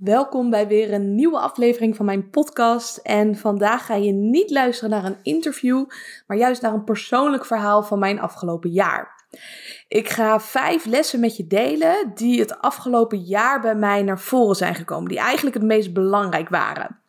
Welkom 0.00 0.50
bij 0.50 0.66
weer 0.66 0.92
een 0.92 1.14
nieuwe 1.14 1.38
aflevering 1.38 1.96
van 1.96 2.04
mijn 2.04 2.30
podcast. 2.30 2.96
En 2.96 3.36
vandaag 3.36 3.86
ga 3.86 3.94
je 3.94 4.12
niet 4.12 4.50
luisteren 4.50 4.90
naar 4.90 5.04
een 5.04 5.18
interview, 5.22 5.84
maar 6.26 6.36
juist 6.36 6.62
naar 6.62 6.72
een 6.72 6.84
persoonlijk 6.84 7.44
verhaal 7.44 7.82
van 7.82 7.98
mijn 7.98 8.20
afgelopen 8.20 8.70
jaar. 8.70 9.24
Ik 9.88 10.08
ga 10.08 10.40
vijf 10.40 10.84
lessen 10.84 11.20
met 11.20 11.36
je 11.36 11.46
delen 11.46 12.12
die 12.14 12.40
het 12.40 12.58
afgelopen 12.58 13.18
jaar 13.18 13.60
bij 13.60 13.74
mij 13.74 14.02
naar 14.02 14.20
voren 14.20 14.56
zijn 14.56 14.74
gekomen, 14.74 15.08
die 15.08 15.18
eigenlijk 15.18 15.56
het 15.56 15.64
meest 15.64 15.92
belangrijk 15.92 16.48
waren. 16.48 17.00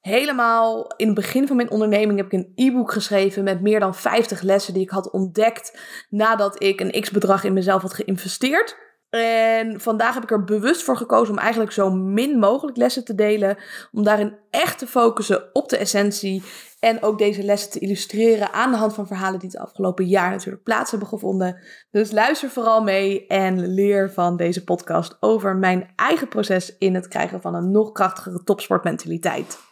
Helemaal 0.00 0.92
in 0.96 1.06
het 1.06 1.14
begin 1.14 1.46
van 1.46 1.56
mijn 1.56 1.70
onderneming 1.70 2.16
heb 2.18 2.26
ik 2.26 2.32
een 2.32 2.52
e-book 2.54 2.92
geschreven 2.92 3.44
met 3.44 3.60
meer 3.60 3.80
dan 3.80 3.94
50 3.94 4.42
lessen 4.42 4.74
die 4.74 4.82
ik 4.82 4.90
had 4.90 5.10
ontdekt 5.10 5.78
nadat 6.10 6.62
ik 6.62 6.80
een 6.80 7.00
x-bedrag 7.00 7.44
in 7.44 7.52
mezelf 7.52 7.82
had 7.82 7.94
geïnvesteerd. 7.94 8.83
En 9.20 9.80
vandaag 9.80 10.14
heb 10.14 10.22
ik 10.22 10.30
er 10.30 10.44
bewust 10.44 10.82
voor 10.82 10.96
gekozen 10.96 11.34
om 11.34 11.40
eigenlijk 11.40 11.72
zo 11.72 11.90
min 11.90 12.38
mogelijk 12.38 12.76
lessen 12.76 13.04
te 13.04 13.14
delen. 13.14 13.56
Om 13.92 14.02
daarin 14.02 14.36
echt 14.50 14.78
te 14.78 14.86
focussen 14.86 15.44
op 15.52 15.68
de 15.68 15.76
essentie. 15.76 16.42
En 16.80 17.02
ook 17.02 17.18
deze 17.18 17.42
lessen 17.42 17.70
te 17.70 17.78
illustreren 17.78 18.52
aan 18.52 18.70
de 18.70 18.76
hand 18.76 18.94
van 18.94 19.06
verhalen 19.06 19.38
die 19.38 19.48
het 19.48 19.58
afgelopen 19.58 20.06
jaar 20.06 20.30
natuurlijk 20.30 20.62
plaats 20.62 20.90
hebben 20.90 21.08
gevonden. 21.08 21.60
Dus 21.90 22.12
luister 22.12 22.50
vooral 22.50 22.82
mee 22.82 23.26
en 23.26 23.74
leer 23.74 24.12
van 24.12 24.36
deze 24.36 24.64
podcast 24.64 25.16
over 25.20 25.56
mijn 25.56 25.92
eigen 25.96 26.28
proces 26.28 26.78
in 26.78 26.94
het 26.94 27.08
krijgen 27.08 27.40
van 27.40 27.54
een 27.54 27.70
nog 27.70 27.92
krachtigere 27.92 28.44
topsportmentaliteit. 28.44 29.63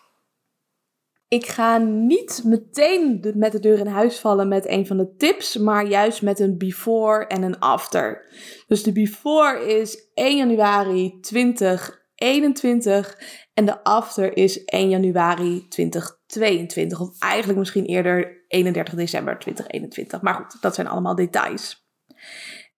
Ik 1.32 1.46
ga 1.46 1.77
niet 1.78 2.42
meteen 2.45 3.32
met 3.34 3.52
de 3.52 3.60
deur 3.60 3.78
in 3.78 3.86
huis 3.86 4.18
vallen 4.18 4.48
met 4.48 4.68
een 4.68 4.86
van 4.86 4.96
de 4.96 5.14
tips, 5.16 5.56
maar 5.56 5.86
juist 5.86 6.22
met 6.22 6.41
een 6.41 6.58
before 6.58 7.27
en 7.27 7.42
een 7.42 7.58
after. 7.58 8.27
Dus 8.66 8.82
de 8.82 8.92
before 8.92 9.66
is 9.66 10.10
1 10.14 10.36
januari 10.36 11.20
2021 11.20 13.18
en 13.55 13.64
de 13.64 13.84
after 13.84 14.36
is 14.36 14.64
1 14.64 14.88
januari 14.88 15.68
2022. 15.68 17.00
Of 17.00 17.19
eigenlijk 17.19 17.58
misschien 17.58 17.84
eerder 17.84 18.44
31 18.48 18.94
december 18.94 19.38
2021. 19.38 20.22
Maar 20.22 20.34
goed, 20.34 20.62
dat 20.62 20.75
zijn 20.75 20.86
allemaal 20.86 21.14
details. 21.14 21.86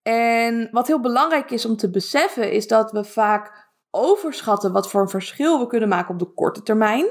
En 0.02 0.68
wat 0.70 0.86
heel 0.86 1.00
belangrijk 1.00 1.50
is 1.50 1.66
om 1.66 1.76
te 1.76 1.90
beseffen, 1.90 2.52
is 2.52 2.66
dat 2.66 2.92
we 2.92 3.04
vaak 3.04 3.63
overschatten 3.94 4.72
wat 4.72 4.90
voor 4.90 5.00
een 5.00 5.08
verschil 5.08 5.58
we 5.58 5.66
kunnen 5.66 5.88
maken 5.88 6.12
op 6.12 6.18
de 6.18 6.32
korte 6.34 6.62
termijn. 6.62 7.06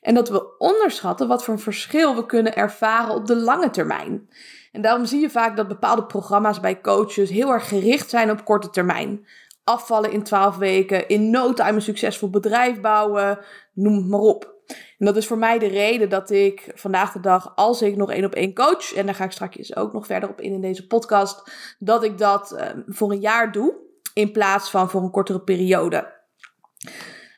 En 0.00 0.14
dat 0.14 0.28
we 0.28 0.56
onderschatten 0.58 1.28
wat 1.28 1.44
voor 1.44 1.54
een 1.54 1.60
verschil 1.60 2.14
we 2.14 2.26
kunnen 2.26 2.56
ervaren 2.56 3.14
op 3.14 3.26
de 3.26 3.36
lange 3.36 3.70
termijn. 3.70 4.28
En 4.72 4.82
daarom 4.82 5.04
zie 5.04 5.20
je 5.20 5.30
vaak 5.30 5.56
dat 5.56 5.68
bepaalde 5.68 6.04
programma's 6.04 6.60
bij 6.60 6.80
coaches 6.80 7.30
heel 7.30 7.52
erg 7.52 7.68
gericht 7.68 8.10
zijn 8.10 8.30
op 8.30 8.44
korte 8.44 8.70
termijn. 8.70 9.26
Afvallen 9.64 10.12
in 10.12 10.22
12 10.22 10.56
weken, 10.56 11.08
in 11.08 11.30
no 11.30 11.52
time 11.52 11.72
een 11.72 11.82
succesvol 11.82 12.30
bedrijf 12.30 12.80
bouwen, 12.80 13.38
noem 13.72 13.96
het 13.96 14.06
maar 14.06 14.20
op. 14.20 14.56
En 14.98 15.06
dat 15.06 15.16
is 15.16 15.26
voor 15.26 15.38
mij 15.38 15.58
de 15.58 15.66
reden 15.66 16.08
dat 16.08 16.30
ik 16.30 16.72
vandaag 16.74 17.12
de 17.12 17.20
dag, 17.20 17.52
als 17.54 17.82
ik 17.82 17.96
nog 17.96 18.10
één 18.10 18.24
op 18.24 18.34
één 18.34 18.54
coach, 18.54 18.94
en 18.94 19.06
daar 19.06 19.14
ga 19.14 19.24
ik 19.24 19.32
straks 19.32 19.76
ook 19.76 19.92
nog 19.92 20.06
verder 20.06 20.28
op 20.28 20.40
in 20.40 20.52
in 20.52 20.60
deze 20.60 20.86
podcast, 20.86 21.52
dat 21.78 22.04
ik 22.04 22.18
dat 22.18 22.52
uh, 22.52 22.62
voor 22.86 23.10
een 23.10 23.20
jaar 23.20 23.52
doe 23.52 23.74
in 24.14 24.32
plaats 24.32 24.70
van 24.70 24.90
voor 24.90 25.02
een 25.02 25.10
kortere 25.10 25.40
periode. 25.40 26.17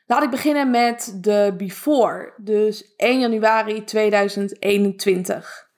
Laat 0.05 0.23
ik 0.23 0.29
beginnen 0.29 0.71
met 0.71 1.17
de 1.21 1.53
before, 1.57 2.33
dus 2.37 2.93
1 2.95 3.19
januari 3.19 3.83
2021. 3.83 5.69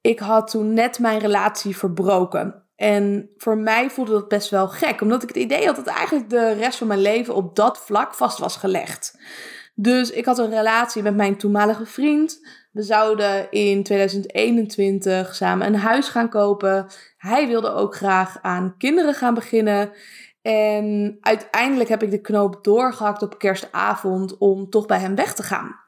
Ik 0.00 0.18
had 0.18 0.50
toen 0.50 0.72
net 0.72 0.98
mijn 0.98 1.18
relatie 1.18 1.76
verbroken. 1.76 2.64
En 2.76 3.30
voor 3.36 3.58
mij 3.58 3.90
voelde 3.90 4.12
dat 4.12 4.28
best 4.28 4.50
wel 4.50 4.68
gek, 4.68 5.00
omdat 5.00 5.22
ik 5.22 5.28
het 5.28 5.36
idee 5.36 5.66
had 5.66 5.76
dat 5.76 5.86
eigenlijk 5.86 6.30
de 6.30 6.52
rest 6.52 6.78
van 6.78 6.86
mijn 6.86 7.00
leven 7.00 7.34
op 7.34 7.56
dat 7.56 7.78
vlak 7.78 8.14
vast 8.14 8.38
was 8.38 8.56
gelegd. 8.56 9.18
Dus 9.74 10.10
ik 10.10 10.24
had 10.24 10.38
een 10.38 10.50
relatie 10.50 11.02
met 11.02 11.16
mijn 11.16 11.36
toenmalige 11.36 11.86
vriend. 11.86 12.46
We 12.72 12.82
zouden 12.82 13.50
in 13.50 13.82
2021 13.82 15.34
samen 15.34 15.66
een 15.66 15.76
huis 15.76 16.08
gaan 16.08 16.28
kopen. 16.28 16.86
Hij 17.16 17.48
wilde 17.48 17.72
ook 17.72 17.94
graag 17.94 18.38
aan 18.42 18.74
kinderen 18.78 19.14
gaan 19.14 19.34
beginnen. 19.34 19.92
En 20.52 21.18
uiteindelijk 21.20 21.88
heb 21.88 22.02
ik 22.02 22.10
de 22.10 22.20
knoop 22.20 22.64
doorgehakt 22.64 23.22
op 23.22 23.38
kerstavond 23.38 24.38
om 24.38 24.70
toch 24.70 24.86
bij 24.86 24.98
hem 24.98 25.14
weg 25.14 25.34
te 25.34 25.42
gaan. 25.42 25.80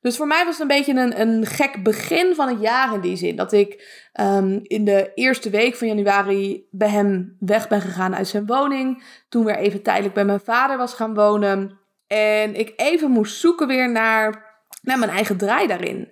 Dus 0.00 0.16
voor 0.16 0.26
mij 0.26 0.44
was 0.44 0.58
het 0.58 0.70
een 0.70 0.76
beetje 0.76 0.94
een, 0.94 1.20
een 1.20 1.46
gek 1.46 1.82
begin 1.82 2.34
van 2.34 2.48
het 2.48 2.60
jaar 2.60 2.94
in 2.94 3.00
die 3.00 3.16
zin. 3.16 3.36
Dat 3.36 3.52
ik 3.52 4.02
um, 4.20 4.60
in 4.62 4.84
de 4.84 5.10
eerste 5.14 5.50
week 5.50 5.74
van 5.74 5.88
januari 5.88 6.66
bij 6.70 6.88
hem 6.88 7.36
weg 7.38 7.68
ben 7.68 7.80
gegaan 7.80 8.14
uit 8.14 8.28
zijn 8.28 8.46
woning. 8.46 9.04
Toen 9.28 9.44
weer 9.44 9.56
even 9.56 9.82
tijdelijk 9.82 10.14
bij 10.14 10.24
mijn 10.24 10.40
vader 10.40 10.76
was 10.76 10.94
gaan 10.94 11.14
wonen. 11.14 11.78
En 12.06 12.54
ik 12.54 12.72
even 12.76 13.10
moest 13.10 13.40
zoeken 13.40 13.66
weer 13.66 13.90
naar, 13.90 14.44
naar 14.82 14.98
mijn 14.98 15.10
eigen 15.10 15.36
draai 15.36 15.66
daarin. 15.66 16.08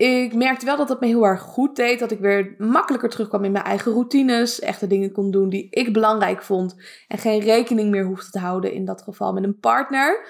Ik 0.00 0.34
merkte 0.34 0.64
wel 0.64 0.76
dat 0.76 0.88
het 0.88 1.00
me 1.00 1.06
heel 1.06 1.24
erg 1.24 1.40
goed 1.40 1.76
deed. 1.76 1.98
Dat 1.98 2.10
ik 2.10 2.18
weer 2.18 2.54
makkelijker 2.58 3.10
terugkwam 3.10 3.44
in 3.44 3.52
mijn 3.52 3.64
eigen 3.64 3.92
routines. 3.92 4.60
Echte 4.60 4.86
dingen 4.86 5.12
kon 5.12 5.30
doen 5.30 5.48
die 5.48 5.66
ik 5.70 5.92
belangrijk 5.92 6.42
vond. 6.42 6.76
En 7.08 7.18
geen 7.18 7.40
rekening 7.40 7.90
meer 7.90 8.04
hoefde 8.04 8.30
te 8.30 8.38
houden, 8.38 8.72
in 8.72 8.84
dat 8.84 9.02
geval 9.02 9.32
met 9.32 9.44
een 9.44 9.58
partner. 9.58 10.26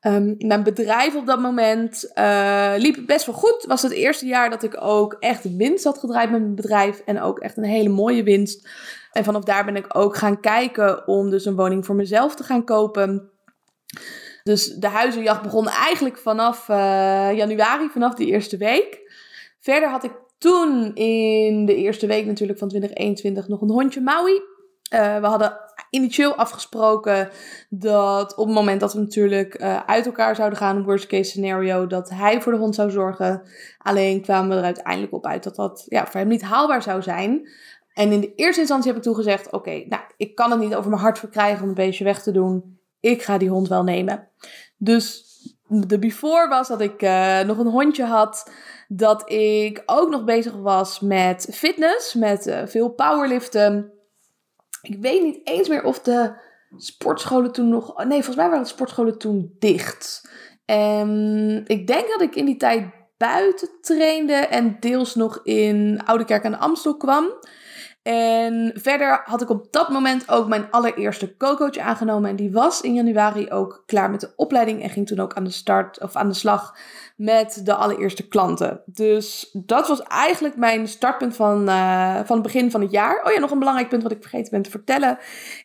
Um, 0.00 0.34
mijn 0.38 0.62
bedrijf 0.62 1.16
op 1.16 1.26
dat 1.26 1.40
moment 1.40 2.10
uh, 2.14 2.72
liep 2.76 3.06
best 3.06 3.26
wel 3.26 3.34
goed. 3.34 3.64
Was 3.68 3.82
het 3.82 3.92
eerste 3.92 4.26
jaar 4.26 4.50
dat 4.50 4.62
ik 4.62 4.76
ook 4.80 5.16
echt 5.20 5.56
winst 5.56 5.84
had 5.84 5.98
gedraaid 5.98 6.30
met 6.30 6.40
mijn 6.40 6.54
bedrijf. 6.54 7.02
En 7.04 7.20
ook 7.20 7.38
echt 7.38 7.56
een 7.56 7.64
hele 7.64 7.88
mooie 7.88 8.22
winst. 8.22 8.68
En 9.12 9.24
vanaf 9.24 9.44
daar 9.44 9.64
ben 9.64 9.76
ik 9.76 9.86
ook 9.88 10.16
gaan 10.16 10.40
kijken 10.40 11.06
om 11.06 11.30
dus 11.30 11.44
een 11.44 11.56
woning 11.56 11.86
voor 11.86 11.94
mezelf 11.94 12.34
te 12.34 12.42
gaan 12.42 12.64
kopen. 12.64 13.30
Dus 14.48 14.66
de 14.66 14.86
huizenjacht 14.86 15.42
begon 15.42 15.68
eigenlijk 15.68 16.18
vanaf 16.18 16.68
uh, 16.68 16.76
januari, 17.36 17.88
vanaf 17.88 18.14
die 18.14 18.26
eerste 18.26 18.56
week. 18.56 19.12
Verder 19.60 19.88
had 19.88 20.04
ik 20.04 20.12
toen 20.38 20.94
in 20.94 21.66
de 21.66 21.74
eerste 21.74 22.06
week 22.06 22.26
natuurlijk 22.26 22.58
van 22.58 22.68
2021 22.68 23.48
nog 23.48 23.60
een 23.60 23.70
hondje 23.70 24.00
Maui. 24.00 24.32
Uh, 24.32 25.20
we 25.20 25.26
hadden 25.26 25.60
initieel 25.90 26.34
afgesproken 26.34 27.30
dat 27.68 28.36
op 28.36 28.46
het 28.46 28.54
moment 28.54 28.80
dat 28.80 28.92
we 28.92 29.00
natuurlijk 29.00 29.60
uh, 29.60 29.80
uit 29.86 30.06
elkaar 30.06 30.36
zouden 30.36 30.58
gaan, 30.58 30.84
worst 30.84 31.06
case 31.06 31.30
scenario, 31.30 31.86
dat 31.86 32.10
hij 32.10 32.42
voor 32.42 32.52
de 32.52 32.58
hond 32.58 32.74
zou 32.74 32.90
zorgen. 32.90 33.42
Alleen 33.78 34.22
kwamen 34.22 34.50
we 34.50 34.56
er 34.56 34.62
uiteindelijk 34.62 35.12
op 35.12 35.26
uit 35.26 35.42
dat 35.42 35.56
dat 35.56 35.84
ja, 35.88 36.06
voor 36.06 36.20
hem 36.20 36.28
niet 36.28 36.42
haalbaar 36.42 36.82
zou 36.82 37.02
zijn. 37.02 37.48
En 37.92 38.12
in 38.12 38.20
de 38.20 38.34
eerste 38.34 38.60
instantie 38.60 38.88
heb 38.88 38.96
ik 38.96 39.02
toen 39.02 39.14
gezegd: 39.14 39.52
Oké, 39.52 39.84
nou, 39.88 40.02
ik 40.16 40.34
kan 40.34 40.50
het 40.50 40.60
niet 40.60 40.74
over 40.74 40.90
mijn 40.90 41.02
hart 41.02 41.18
verkrijgen 41.18 41.62
om 41.62 41.68
een 41.68 41.74
beestje 41.74 42.04
weg 42.04 42.22
te 42.22 42.32
doen 42.32 42.77
ik 43.00 43.22
ga 43.22 43.38
die 43.38 43.48
hond 43.48 43.68
wel 43.68 43.82
nemen. 43.82 44.28
Dus 44.76 45.26
de 45.68 45.98
before 45.98 46.48
was 46.48 46.68
dat 46.68 46.80
ik 46.80 47.02
uh, 47.02 47.40
nog 47.40 47.58
een 47.58 47.66
hondje 47.66 48.04
had. 48.04 48.50
Dat 48.88 49.30
ik 49.30 49.82
ook 49.86 50.10
nog 50.10 50.24
bezig 50.24 50.52
was 50.52 51.00
met 51.00 51.48
fitness, 51.52 52.14
met 52.14 52.46
uh, 52.46 52.62
veel 52.64 52.88
powerliften. 52.88 53.92
Ik 54.82 54.96
weet 55.00 55.22
niet 55.22 55.40
eens 55.44 55.68
meer 55.68 55.84
of 55.84 56.00
de 56.00 56.32
sportscholen 56.76 57.52
toen 57.52 57.68
nog. 57.68 57.96
Nee, 57.96 58.08
volgens 58.08 58.36
mij 58.36 58.48
waren 58.48 58.62
de 58.62 58.68
sportscholen 58.68 59.18
toen 59.18 59.56
dicht. 59.58 60.30
En 60.64 61.64
ik 61.66 61.86
denk 61.86 62.08
dat 62.08 62.20
ik 62.20 62.34
in 62.34 62.44
die 62.44 62.56
tijd 62.56 62.84
buiten 63.16 63.68
trainde 63.80 64.32
en 64.32 64.76
deels 64.80 65.14
nog 65.14 65.40
in 65.42 66.00
Oudekerk 66.04 66.44
aan 66.44 66.52
de 66.52 66.58
Amstel 66.58 66.96
kwam. 66.96 67.26
En 68.02 68.72
verder 68.74 69.20
had 69.24 69.42
ik 69.42 69.50
op 69.50 69.72
dat 69.72 69.88
moment 69.88 70.30
ook 70.30 70.48
mijn 70.48 70.70
allereerste 70.70 71.36
co-coach 71.36 71.76
aangenomen. 71.76 72.30
En 72.30 72.36
die 72.36 72.52
was 72.52 72.80
in 72.80 72.94
januari 72.94 73.50
ook 73.50 73.82
klaar 73.86 74.10
met 74.10 74.20
de 74.20 74.32
opleiding. 74.36 74.82
En 74.82 74.90
ging 74.90 75.06
toen 75.06 75.20
ook 75.20 75.34
aan 75.34 75.44
de 75.44 75.50
start 75.50 76.00
of 76.00 76.16
aan 76.16 76.28
de 76.28 76.34
slag 76.34 76.76
met 77.16 77.60
de 77.64 77.74
allereerste 77.74 78.28
klanten. 78.28 78.82
Dus 78.86 79.50
dat 79.52 79.88
was 79.88 80.02
eigenlijk 80.02 80.56
mijn 80.56 80.88
startpunt 80.88 81.36
van, 81.36 81.68
uh, 81.68 82.14
van 82.24 82.36
het 82.36 82.42
begin 82.42 82.70
van 82.70 82.80
het 82.80 82.90
jaar. 82.90 83.24
Oh 83.24 83.32
ja, 83.32 83.38
nog 83.38 83.50
een 83.50 83.58
belangrijk 83.58 83.88
punt 83.88 84.02
wat 84.02 84.12
ik 84.12 84.20
vergeten 84.20 84.50
ben 84.50 84.62
te 84.62 84.70
vertellen. 84.70 85.18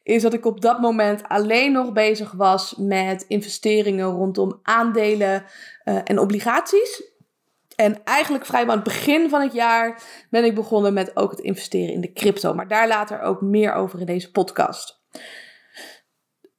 Is 0.03 0.21
dat 0.21 0.33
ik 0.33 0.45
op 0.45 0.61
dat 0.61 0.79
moment 0.79 1.23
alleen 1.27 1.71
nog 1.71 1.91
bezig 1.91 2.31
was 2.31 2.75
met 2.77 3.25
investeringen 3.27 4.05
rondom 4.05 4.59
aandelen 4.63 5.43
uh, 5.85 5.97
en 6.03 6.19
obligaties. 6.19 7.12
En 7.83 8.03
eigenlijk 8.03 8.45
vrijwel 8.45 8.71
aan 8.71 8.81
het 8.81 8.87
begin 8.87 9.29
van 9.29 9.41
het 9.41 9.53
jaar 9.53 10.03
ben 10.29 10.43
ik 10.43 10.55
begonnen 10.55 10.93
met 10.93 11.15
ook 11.15 11.31
het 11.31 11.39
investeren 11.39 11.93
in 11.93 12.01
de 12.01 12.13
crypto. 12.13 12.53
Maar 12.53 12.67
daar 12.67 12.87
later 12.87 13.21
ook 13.21 13.41
meer 13.41 13.73
over 13.73 13.99
in 13.99 14.05
deze 14.05 14.31
podcast. 14.31 15.01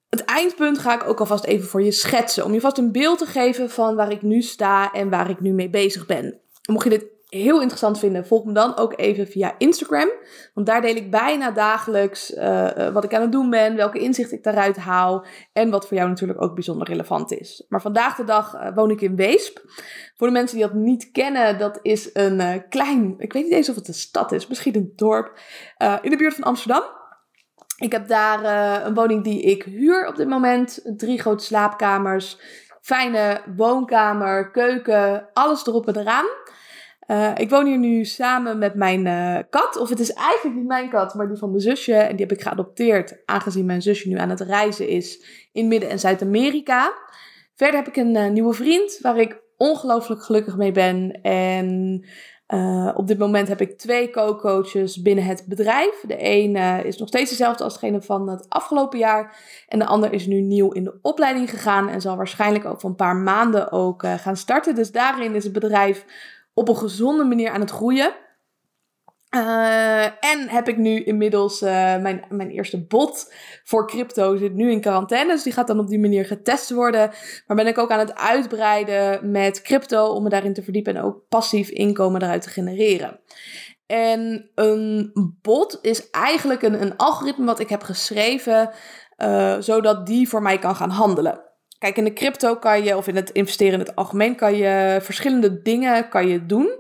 Het 0.09 0.25
eindpunt 0.25 0.79
ga 0.79 0.95
ik 0.95 1.09
ook 1.09 1.21
alvast 1.21 1.45
even 1.45 1.69
voor 1.69 1.83
je 1.83 1.91
schetsen. 1.91 2.45
Om 2.45 2.53
je 2.53 2.61
vast 2.61 2.79
een 2.79 2.93
beeld 2.93 3.19
te 3.19 3.27
geven 3.27 3.71
van 3.71 3.95
waar 3.95 4.11
ik 4.11 4.23
nu 4.23 4.43
sta 4.43 4.93
en 4.93 5.11
waar 5.11 5.31
ik 5.31 5.41
nu 5.41 5.53
mee 5.53 5.71
bezig 5.71 6.07
ben. 6.07 6.41
Mocht 6.71 6.85
je 6.85 6.91
dit 6.91 7.05
heel 7.29 7.61
interessant 7.61 7.99
vinden, 7.99 8.27
volg 8.27 8.45
me 8.45 8.53
dan 8.53 8.77
ook 8.77 8.99
even 8.99 9.27
via 9.27 9.55
Instagram. 9.59 10.11
Want 10.55 10.67
daar 10.67 10.81
deel 10.81 10.97
ik 10.97 11.11
bijna 11.11 11.51
dagelijks 11.51 12.31
uh, 12.31 12.89
wat 12.89 13.05
ik 13.05 13.15
aan 13.15 13.21
het 13.21 13.33
doen 13.33 13.51
ben, 13.51 13.77
welke 13.77 13.99
inzicht 13.99 14.33
ik 14.33 14.43
daaruit 14.43 14.77
haal 14.77 15.25
en 15.53 15.71
wat 15.71 15.89
voor 15.89 15.97
jou 15.97 16.09
natuurlijk 16.09 16.43
ook 16.43 16.55
bijzonder 16.55 16.89
relevant 16.89 17.33
is. 17.33 17.65
Maar 17.69 17.81
vandaag 17.81 18.17
de 18.17 18.25
dag 18.25 18.55
uh, 18.55 18.75
woon 18.75 18.91
ik 18.91 19.01
in 19.01 19.17
Weesp. 19.17 19.63
Voor 20.17 20.27
de 20.27 20.33
mensen 20.33 20.57
die 20.57 20.67
dat 20.67 20.75
niet 20.75 21.11
kennen, 21.11 21.59
dat 21.59 21.79
is 21.83 22.11
een 22.13 22.65
klein, 22.69 23.15
ik 23.19 23.33
weet 23.33 23.45
niet 23.45 23.53
eens 23.53 23.69
of 23.69 23.75
het 23.75 23.89
een 23.89 23.95
stad 23.95 24.33
is, 24.33 24.47
misschien 24.47 24.77
een 24.77 24.93
dorp, 24.97 25.39
in 26.01 26.11
de 26.11 26.17
buurt 26.17 26.35
van 26.35 26.45
Amsterdam. 26.45 26.83
Ik 27.77 27.93
heb 27.93 28.09
daar 28.09 28.45
een 28.87 28.95
woning 28.95 29.25
die 29.25 29.43
ik 29.43 29.63
huur 29.63 30.07
op 30.07 30.17
dit 30.17 30.29
moment. 30.29 30.81
Drie 30.97 31.21
grote 31.21 31.45
slaapkamers, 31.45 32.39
fijne 32.81 33.41
woonkamer, 33.57 34.51
keuken, 34.51 35.29
alles 35.33 35.67
erop 35.67 35.89
en 35.89 35.99
eraan. 35.99 36.27
Uh, 37.07 37.31
ik 37.37 37.51
woon 37.51 37.67
hier 37.67 37.79
nu 37.79 38.05
samen 38.05 38.59
met 38.59 38.75
mijn 38.75 39.07
uh, 39.07 39.39
kat. 39.51 39.77
Of 39.77 39.89
het 39.89 40.01
is 40.01 40.13
eigenlijk 40.13 40.57
niet 40.57 40.67
mijn 40.67 40.91
kat, 40.91 41.15
maar 41.15 41.29
die 41.29 41.37
van 41.37 41.51
mijn 41.51 41.63
zusje. 41.63 41.95
En 41.95 42.17
die 42.17 42.27
heb 42.27 42.37
ik 42.37 42.43
geadopteerd, 42.43 43.17
aangezien 43.25 43.67
mijn 43.67 43.83
zusje 43.83 44.09
nu 44.09 44.19
aan 44.19 44.31
het 44.31 44.41
reizen 44.41 44.89
is 44.89 45.25
in 45.53 45.69
Midden- 45.69 45.91
en 45.91 45.99
Zuid-Amerika. 45.99 46.93
Verder 47.55 47.77
heb 47.77 47.89
ik 47.89 47.97
een 47.97 48.17
uh, 48.17 48.29
nieuwe 48.29 48.53
vriend 48.53 48.99
waar 49.03 49.19
ik 49.19 49.43
ongelooflijk 49.57 50.23
gelukkig 50.23 50.57
mee 50.57 50.73
ben. 50.73 51.21
En 51.23 52.05
op 52.95 53.07
dit 53.07 53.19
moment 53.19 53.49
heb 53.49 53.61
ik 53.61 53.79
twee 53.79 54.11
co-coaches 54.11 55.03
binnen 55.03 55.25
het 55.25 55.45
bedrijf. 55.49 56.05
De 56.07 56.17
een 56.19 56.57
is 56.85 56.99
nog 56.99 57.09
steeds 57.09 57.31
dezelfde 57.31 57.65
als 57.65 57.73
degene 57.73 58.03
van 58.03 58.29
het 58.29 58.47
afgelopen 58.49 58.99
jaar. 58.99 59.37
En 59.69 59.79
de 59.79 59.87
ander 59.87 60.13
is 60.13 60.27
nu 60.27 60.41
nieuw 60.41 60.71
in 60.71 60.85
de 60.85 60.99
opleiding 61.03 61.51
gegaan 61.51 61.89
en 61.89 62.01
zal 62.01 62.17
waarschijnlijk 62.17 62.65
over 62.65 62.89
een 62.89 62.95
paar 62.95 63.17
maanden 63.17 63.73
ook 63.73 64.07
gaan 64.07 64.37
starten. 64.37 64.75
Dus 64.75 64.93
daarin 64.93 65.35
is 65.35 65.45
het 65.45 65.53
bedrijf 65.53 66.05
op 66.55 66.69
een 66.69 66.77
gezonde 66.77 67.25
manier 67.25 67.51
aan 67.51 67.61
het 67.61 67.71
groeien. 67.71 68.15
Uh, 69.31 70.05
en 70.05 70.49
heb 70.49 70.69
ik 70.69 70.77
nu 70.77 71.03
inmiddels 71.03 71.63
uh, 71.63 71.71
mijn, 71.97 72.25
mijn 72.29 72.51
eerste 72.51 72.87
bot 72.87 73.33
voor 73.65 73.87
crypto 73.87 74.37
zit 74.37 74.55
nu 74.55 74.71
in 74.71 74.81
quarantaine. 74.81 75.33
Dus 75.33 75.43
die 75.43 75.53
gaat 75.53 75.67
dan 75.67 75.79
op 75.79 75.89
die 75.89 75.99
manier 75.99 76.25
getest 76.25 76.71
worden. 76.71 77.11
Maar 77.47 77.57
ben 77.57 77.67
ik 77.67 77.79
ook 77.79 77.91
aan 77.91 77.99
het 77.99 78.15
uitbreiden 78.15 79.31
met 79.31 79.63
crypto 79.63 80.07
om 80.07 80.23
me 80.23 80.29
daarin 80.29 80.53
te 80.53 80.63
verdiepen 80.63 80.97
en 80.97 81.03
ook 81.03 81.29
passief 81.29 81.69
inkomen 81.69 82.23
eruit 82.23 82.43
te 82.43 82.49
genereren. 82.49 83.21
En 83.87 84.51
een 84.55 85.13
bot 85.43 85.79
is 85.83 86.11
eigenlijk 86.11 86.63
een, 86.63 86.83
een 86.83 86.97
algoritme 86.97 87.45
wat 87.45 87.61
ik 87.61 87.69
heb 87.69 87.83
geschreven, 87.83 88.71
uh, 89.19 89.57
zodat 89.59 90.07
die 90.07 90.29
voor 90.29 90.43
mij 90.43 90.59
kan 90.59 90.77
gaan 90.77 90.91
handelen. 90.91 91.41
Kijk, 91.85 91.97
in 91.97 92.05
de 92.05 92.13
crypto 92.13 92.57
kan 92.57 92.85
je, 92.85 92.97
of 92.97 93.09
in 93.09 93.17
het 93.17 93.31
investeren 93.31 93.73
in 93.73 93.79
het 93.79 93.97
algemeen, 93.97 94.37
kan 94.37 94.57
je 94.57 94.99
verschillende 95.03 95.63
dingen 95.63 96.09
kan 96.09 96.29
je 96.29 96.47
doen. 96.47 96.71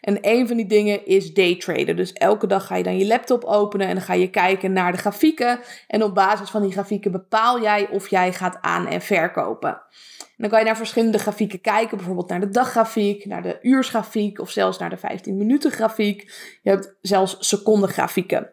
En 0.00 0.18
een 0.20 0.46
van 0.46 0.56
die 0.56 0.66
dingen 0.66 1.06
is 1.06 1.34
daytraden. 1.34 1.96
Dus 1.96 2.12
elke 2.12 2.46
dag 2.46 2.66
ga 2.66 2.76
je 2.76 2.82
dan 2.82 2.98
je 2.98 3.06
laptop 3.06 3.44
openen 3.44 3.88
en 3.88 3.94
dan 3.94 4.04
ga 4.04 4.14
je 4.14 4.30
kijken 4.30 4.72
naar 4.72 4.92
de 4.92 4.98
grafieken. 4.98 5.60
En 5.88 6.02
op 6.02 6.14
basis 6.14 6.50
van 6.50 6.62
die 6.62 6.72
grafieken 6.72 7.12
bepaal 7.12 7.62
jij 7.62 7.88
of 7.88 8.08
jij 8.08 8.32
gaat 8.32 8.58
aan- 8.60 8.88
en 8.88 9.00
verkopen. 9.00 9.70
En 9.70 10.34
dan 10.36 10.48
kan 10.48 10.58
je 10.58 10.64
naar 10.64 10.76
verschillende 10.76 11.18
grafieken 11.18 11.60
kijken, 11.60 11.96
bijvoorbeeld 11.96 12.28
naar 12.28 12.40
de 12.40 12.50
daggrafiek, 12.50 13.24
naar 13.24 13.42
de 13.42 13.58
uursgrafiek 13.62 14.40
of 14.40 14.50
zelfs 14.50 14.78
naar 14.78 14.90
de 14.90 14.96
15 14.96 15.36
minuten 15.36 15.70
grafiek. 15.70 16.20
Je 16.62 16.70
hebt 16.70 16.94
zelfs 17.00 17.36
secondengrafieken. 17.38 18.52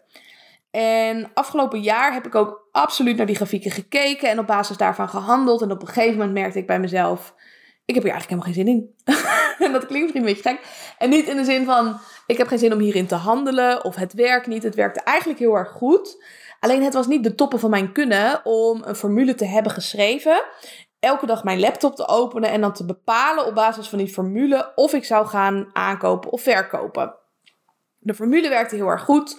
En 0.71 1.31
afgelopen 1.33 1.81
jaar 1.81 2.13
heb 2.13 2.25
ik 2.25 2.35
ook 2.35 2.68
absoluut 2.71 3.18
naar 3.18 3.25
die 3.25 3.35
grafieken 3.35 3.71
gekeken 3.71 4.29
en 4.29 4.39
op 4.39 4.47
basis 4.47 4.77
daarvan 4.77 5.09
gehandeld. 5.09 5.62
En 5.62 5.71
op 5.71 5.81
een 5.81 5.88
gegeven 5.88 6.18
moment 6.18 6.33
merkte 6.33 6.59
ik 6.59 6.68
bij 6.68 6.79
mezelf, 6.79 7.33
ik 7.85 7.95
heb 7.95 8.03
hier 8.03 8.13
eigenlijk 8.13 8.45
helemaal 8.45 8.65
geen 8.65 8.75
zin 8.75 8.95
in. 9.07 9.15
en 9.65 9.71
dat 9.71 9.85
klinkt 9.85 10.13
misschien 10.13 10.27
een 10.27 10.33
beetje 10.33 10.50
gek. 10.50 10.94
En 10.97 11.09
niet 11.09 11.27
in 11.27 11.35
de 11.35 11.44
zin 11.44 11.65
van, 11.65 12.00
ik 12.27 12.38
heb 12.38 12.47
geen 12.47 12.59
zin 12.59 12.73
om 12.73 12.79
hierin 12.79 13.07
te 13.07 13.15
handelen 13.15 13.83
of 13.83 13.95
het 13.95 14.13
werkt 14.13 14.47
niet. 14.47 14.63
Het 14.63 14.75
werkte 14.75 15.01
eigenlijk 15.01 15.39
heel 15.39 15.56
erg 15.56 15.69
goed. 15.69 16.23
Alleen 16.59 16.83
het 16.83 16.94
was 16.94 17.07
niet 17.07 17.24
de 17.24 17.35
toppen 17.35 17.59
van 17.59 17.69
mijn 17.69 17.91
kunnen 17.91 18.45
om 18.45 18.81
een 18.85 18.95
formule 18.95 19.35
te 19.35 19.45
hebben 19.45 19.71
geschreven. 19.71 20.44
Elke 21.00 21.25
dag 21.25 21.44
mijn 21.44 21.59
laptop 21.59 21.95
te 21.95 22.07
openen 22.07 22.50
en 22.50 22.62
dan 22.62 22.74
te 22.74 22.85
bepalen 22.85 23.45
op 23.45 23.56
basis 23.56 23.88
van 23.88 23.97
die 23.97 24.13
formule 24.13 24.71
of 24.75 24.94
ik 24.94 25.03
zou 25.03 25.27
gaan 25.27 25.69
aankopen 25.74 26.31
of 26.31 26.41
verkopen. 26.41 27.15
De 27.97 28.13
formule 28.13 28.50
werkte 28.50 28.75
heel 28.75 28.88
erg 28.88 29.03
goed. 29.03 29.38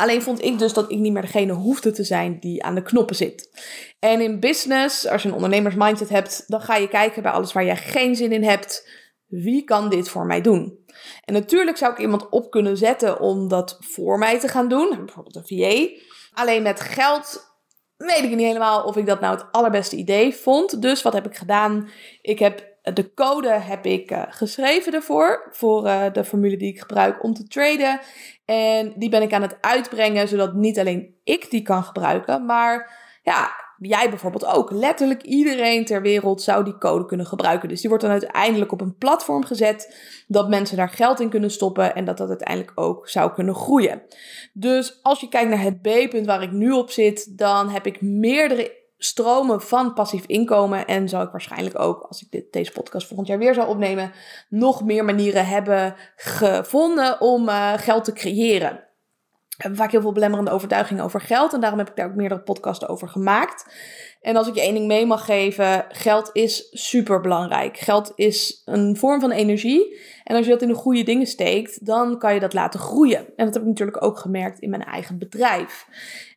Alleen 0.00 0.22
vond 0.22 0.44
ik 0.44 0.58
dus 0.58 0.72
dat 0.72 0.90
ik 0.90 0.98
niet 0.98 1.12
meer 1.12 1.22
degene 1.22 1.52
hoefde 1.52 1.90
te 1.90 2.04
zijn 2.04 2.38
die 2.40 2.62
aan 2.62 2.74
de 2.74 2.82
knoppen 2.82 3.16
zit. 3.16 3.50
En 3.98 4.20
in 4.20 4.40
business, 4.40 5.08
als 5.08 5.22
je 5.22 5.28
een 5.28 5.34
ondernemersmindset 5.34 6.08
hebt, 6.08 6.44
dan 6.46 6.60
ga 6.60 6.76
je 6.76 6.88
kijken 6.88 7.22
bij 7.22 7.32
alles 7.32 7.52
waar 7.52 7.64
je 7.64 7.76
geen 7.76 8.16
zin 8.16 8.32
in 8.32 8.44
hebt. 8.44 8.88
Wie 9.26 9.64
kan 9.64 9.88
dit 9.88 10.08
voor 10.08 10.26
mij 10.26 10.40
doen? 10.40 10.78
En 11.24 11.34
natuurlijk 11.34 11.76
zou 11.76 11.92
ik 11.92 11.98
iemand 11.98 12.28
op 12.28 12.50
kunnen 12.50 12.76
zetten 12.76 13.20
om 13.20 13.48
dat 13.48 13.76
voor 13.80 14.18
mij 14.18 14.40
te 14.40 14.48
gaan 14.48 14.68
doen. 14.68 14.88
Bijvoorbeeld 15.04 15.36
een 15.36 15.58
VA. 15.58 16.02
Alleen 16.42 16.62
met 16.62 16.80
geld 16.80 17.54
weet 17.96 18.22
ik 18.22 18.30
niet 18.30 18.46
helemaal 18.46 18.84
of 18.84 18.96
ik 18.96 19.06
dat 19.06 19.20
nou 19.20 19.36
het 19.36 19.46
allerbeste 19.52 19.96
idee 19.96 20.34
vond. 20.34 20.82
Dus 20.82 21.02
wat 21.02 21.12
heb 21.12 21.26
ik 21.26 21.36
gedaan? 21.36 21.88
Ik 22.22 22.38
heb 22.38 22.69
de 22.82 23.14
code 23.14 23.48
heb 23.48 23.86
ik 23.86 24.10
uh, 24.10 24.22
geschreven 24.28 24.92
ervoor, 24.94 25.48
voor 25.50 25.86
uh, 25.86 26.04
de 26.12 26.24
formule 26.24 26.56
die 26.56 26.72
ik 26.72 26.80
gebruik 26.80 27.24
om 27.24 27.34
te 27.34 27.46
traden. 27.46 28.00
En 28.44 28.92
die 28.96 29.08
ben 29.08 29.22
ik 29.22 29.32
aan 29.32 29.42
het 29.42 29.58
uitbrengen, 29.60 30.28
zodat 30.28 30.54
niet 30.54 30.78
alleen 30.78 31.14
ik 31.24 31.50
die 31.50 31.62
kan 31.62 31.84
gebruiken, 31.84 32.46
maar 32.46 32.98
ja, 33.22 33.50
jij 33.78 34.08
bijvoorbeeld 34.08 34.46
ook. 34.46 34.70
Letterlijk 34.70 35.22
iedereen 35.22 35.84
ter 35.84 36.02
wereld 36.02 36.42
zou 36.42 36.64
die 36.64 36.78
code 36.78 37.06
kunnen 37.06 37.26
gebruiken. 37.26 37.68
Dus 37.68 37.80
die 37.80 37.88
wordt 37.88 38.04
dan 38.04 38.12
uiteindelijk 38.12 38.72
op 38.72 38.80
een 38.80 38.96
platform 38.96 39.44
gezet 39.44 39.96
dat 40.26 40.48
mensen 40.48 40.76
daar 40.76 40.88
geld 40.88 41.20
in 41.20 41.30
kunnen 41.30 41.50
stoppen 41.50 41.94
en 41.94 42.04
dat 42.04 42.16
dat 42.16 42.28
uiteindelijk 42.28 42.72
ook 42.74 43.08
zou 43.08 43.32
kunnen 43.32 43.54
groeien. 43.54 44.02
Dus 44.52 44.98
als 45.02 45.20
je 45.20 45.28
kijkt 45.28 45.50
naar 45.50 45.62
het 45.62 45.82
B-punt 45.82 46.26
waar 46.26 46.42
ik 46.42 46.52
nu 46.52 46.70
op 46.70 46.90
zit, 46.90 47.38
dan 47.38 47.68
heb 47.68 47.86
ik 47.86 48.00
meerdere 48.00 48.79
stromen 49.02 49.60
van 49.60 49.94
passief 49.94 50.24
inkomen. 50.26 50.86
En 50.86 51.08
zal 51.08 51.22
ik 51.22 51.30
waarschijnlijk 51.30 51.78
ook, 51.78 52.02
als 52.02 52.22
ik 52.22 52.30
dit, 52.30 52.52
deze 52.52 52.72
podcast 52.72 53.06
volgend 53.06 53.28
jaar 53.28 53.38
weer 53.38 53.54
zou 53.54 53.68
opnemen, 53.68 54.12
nog 54.48 54.84
meer 54.84 55.04
manieren 55.04 55.46
hebben 55.46 55.94
gevonden 56.16 57.20
om 57.20 57.48
uh, 57.48 57.72
geld 57.76 58.04
te 58.04 58.12
creëren. 58.12 58.88
We 59.60 59.66
hebben 59.66 59.84
vaak 59.84 59.90
heel 59.90 60.00
veel 60.00 60.12
belemmerende 60.12 60.50
overtuigingen 60.50 61.04
over 61.04 61.20
geld. 61.20 61.52
En 61.52 61.60
daarom 61.60 61.78
heb 61.78 61.88
ik 61.88 61.96
daar 61.96 62.08
ook 62.08 62.14
meerdere 62.14 62.40
podcasts 62.40 62.88
over 62.88 63.08
gemaakt. 63.08 63.74
En 64.20 64.36
als 64.36 64.48
ik 64.48 64.54
je 64.54 64.60
één 64.60 64.74
ding 64.74 64.86
mee 64.86 65.06
mag 65.06 65.24
geven, 65.24 65.84
geld 65.88 66.30
is 66.32 66.68
super 66.70 67.20
belangrijk. 67.20 67.78
Geld 67.78 68.12
is 68.14 68.62
een 68.64 68.96
vorm 68.96 69.20
van 69.20 69.30
energie. 69.30 69.98
En 70.24 70.36
als 70.36 70.44
je 70.44 70.50
dat 70.50 70.62
in 70.62 70.68
de 70.68 70.74
goede 70.74 71.02
dingen 71.02 71.26
steekt, 71.26 71.86
dan 71.86 72.18
kan 72.18 72.34
je 72.34 72.40
dat 72.40 72.52
laten 72.52 72.80
groeien. 72.80 73.18
En 73.18 73.44
dat 73.44 73.54
heb 73.54 73.62
ik 73.62 73.68
natuurlijk 73.68 74.04
ook 74.04 74.18
gemerkt 74.18 74.58
in 74.58 74.70
mijn 74.70 74.84
eigen 74.84 75.18
bedrijf. 75.18 75.86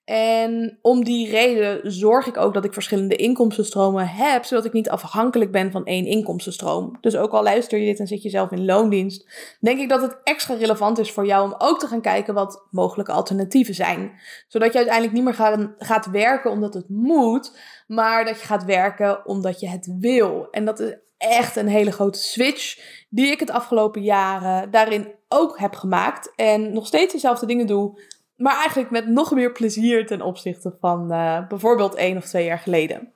En 0.05 0.79
om 0.81 1.03
die 1.03 1.29
reden 1.29 1.91
zorg 1.91 2.27
ik 2.27 2.37
ook 2.37 2.53
dat 2.53 2.65
ik 2.65 2.73
verschillende 2.73 3.15
inkomstenstromen 3.15 4.07
heb, 4.07 4.43
zodat 4.43 4.65
ik 4.65 4.73
niet 4.73 4.89
afhankelijk 4.89 5.51
ben 5.51 5.71
van 5.71 5.85
één 5.85 6.05
inkomstenstroom. 6.05 6.97
Dus 7.01 7.15
ook 7.15 7.31
al 7.31 7.43
luister 7.43 7.79
je 7.79 7.85
dit 7.85 7.99
en 7.99 8.07
zit 8.07 8.23
je 8.23 8.29
zelf 8.29 8.51
in 8.51 8.65
loondienst, 8.65 9.27
denk 9.59 9.79
ik 9.79 9.89
dat 9.89 10.01
het 10.01 10.17
extra 10.23 10.55
relevant 10.55 10.99
is 10.99 11.11
voor 11.11 11.25
jou 11.25 11.45
om 11.45 11.55
ook 11.57 11.79
te 11.79 11.87
gaan 11.87 12.01
kijken 12.01 12.33
wat 12.33 12.67
mogelijke 12.71 13.11
alternatieven 13.11 13.75
zijn. 13.75 14.11
Zodat 14.47 14.71
je 14.71 14.77
uiteindelijk 14.77 15.15
niet 15.15 15.23
meer 15.23 15.33
gaat, 15.33 15.67
gaat 15.77 16.05
werken 16.05 16.51
omdat 16.51 16.73
het 16.73 16.89
moet, 16.89 17.57
maar 17.87 18.25
dat 18.25 18.39
je 18.39 18.45
gaat 18.45 18.65
werken 18.65 19.25
omdat 19.25 19.59
je 19.59 19.69
het 19.69 19.95
wil. 19.99 20.47
En 20.51 20.65
dat 20.65 20.79
is 20.79 20.95
echt 21.17 21.55
een 21.55 21.67
hele 21.67 21.91
grote 21.91 22.19
switch 22.19 22.79
die 23.09 23.31
ik 23.31 23.39
het 23.39 23.51
afgelopen 23.51 24.01
jaren 24.01 24.71
daarin 24.71 25.11
ook 25.27 25.59
heb 25.59 25.75
gemaakt. 25.75 26.33
En 26.35 26.73
nog 26.73 26.87
steeds 26.87 27.13
dezelfde 27.13 27.45
dingen 27.45 27.67
doe, 27.67 27.99
maar 28.43 28.55
eigenlijk 28.55 28.89
met 28.89 29.07
nog 29.07 29.31
meer 29.31 29.51
plezier 29.51 30.05
ten 30.05 30.21
opzichte 30.21 30.73
van 30.79 31.11
uh, 31.11 31.47
bijvoorbeeld 31.47 31.95
één 31.95 32.17
of 32.17 32.25
twee 32.25 32.45
jaar 32.45 32.59
geleden. 32.59 33.11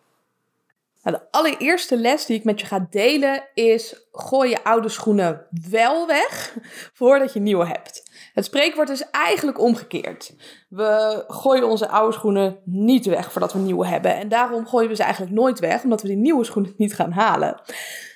Nou, 1.04 1.18
de 1.18 1.32
allereerste 1.32 1.98
les 1.98 2.26
die 2.26 2.38
ik 2.38 2.44
met 2.44 2.60
je 2.60 2.66
ga 2.66 2.88
delen 2.90 3.44
is: 3.54 4.08
gooi 4.12 4.50
je 4.50 4.64
oude 4.64 4.90
schoenen 4.90 5.46
wel 5.70 6.08
weg 6.08 6.58
voordat 6.94 7.34
je 7.34 7.40
nieuwe 7.40 7.66
hebt. 7.66 8.04
Het 8.34 8.46
spreekwoord 8.46 8.90
is 8.90 9.10
eigenlijk 9.10 9.60
omgekeerd. 9.60 10.36
We 10.70 11.24
gooien 11.28 11.68
onze 11.68 11.88
oude 11.90 12.14
schoenen 12.14 12.58
niet 12.64 13.06
weg 13.06 13.32
voordat 13.32 13.54
we 13.54 13.60
nieuwe 13.60 13.88
hebben. 13.88 14.16
En 14.16 14.30
daarom 14.30 14.68
gooien 14.68 14.90
we 14.90 14.96
ze 14.96 15.04
eigenlijk 15.04 15.34
nooit 15.34 15.60
weg, 15.60 15.84
omdat 15.84 16.02
we 16.02 16.08
die 16.08 16.18
nieuwe 16.18 16.44
schoenen 16.44 16.74
niet 16.78 16.94
gaan 16.94 17.12
halen. 17.12 17.62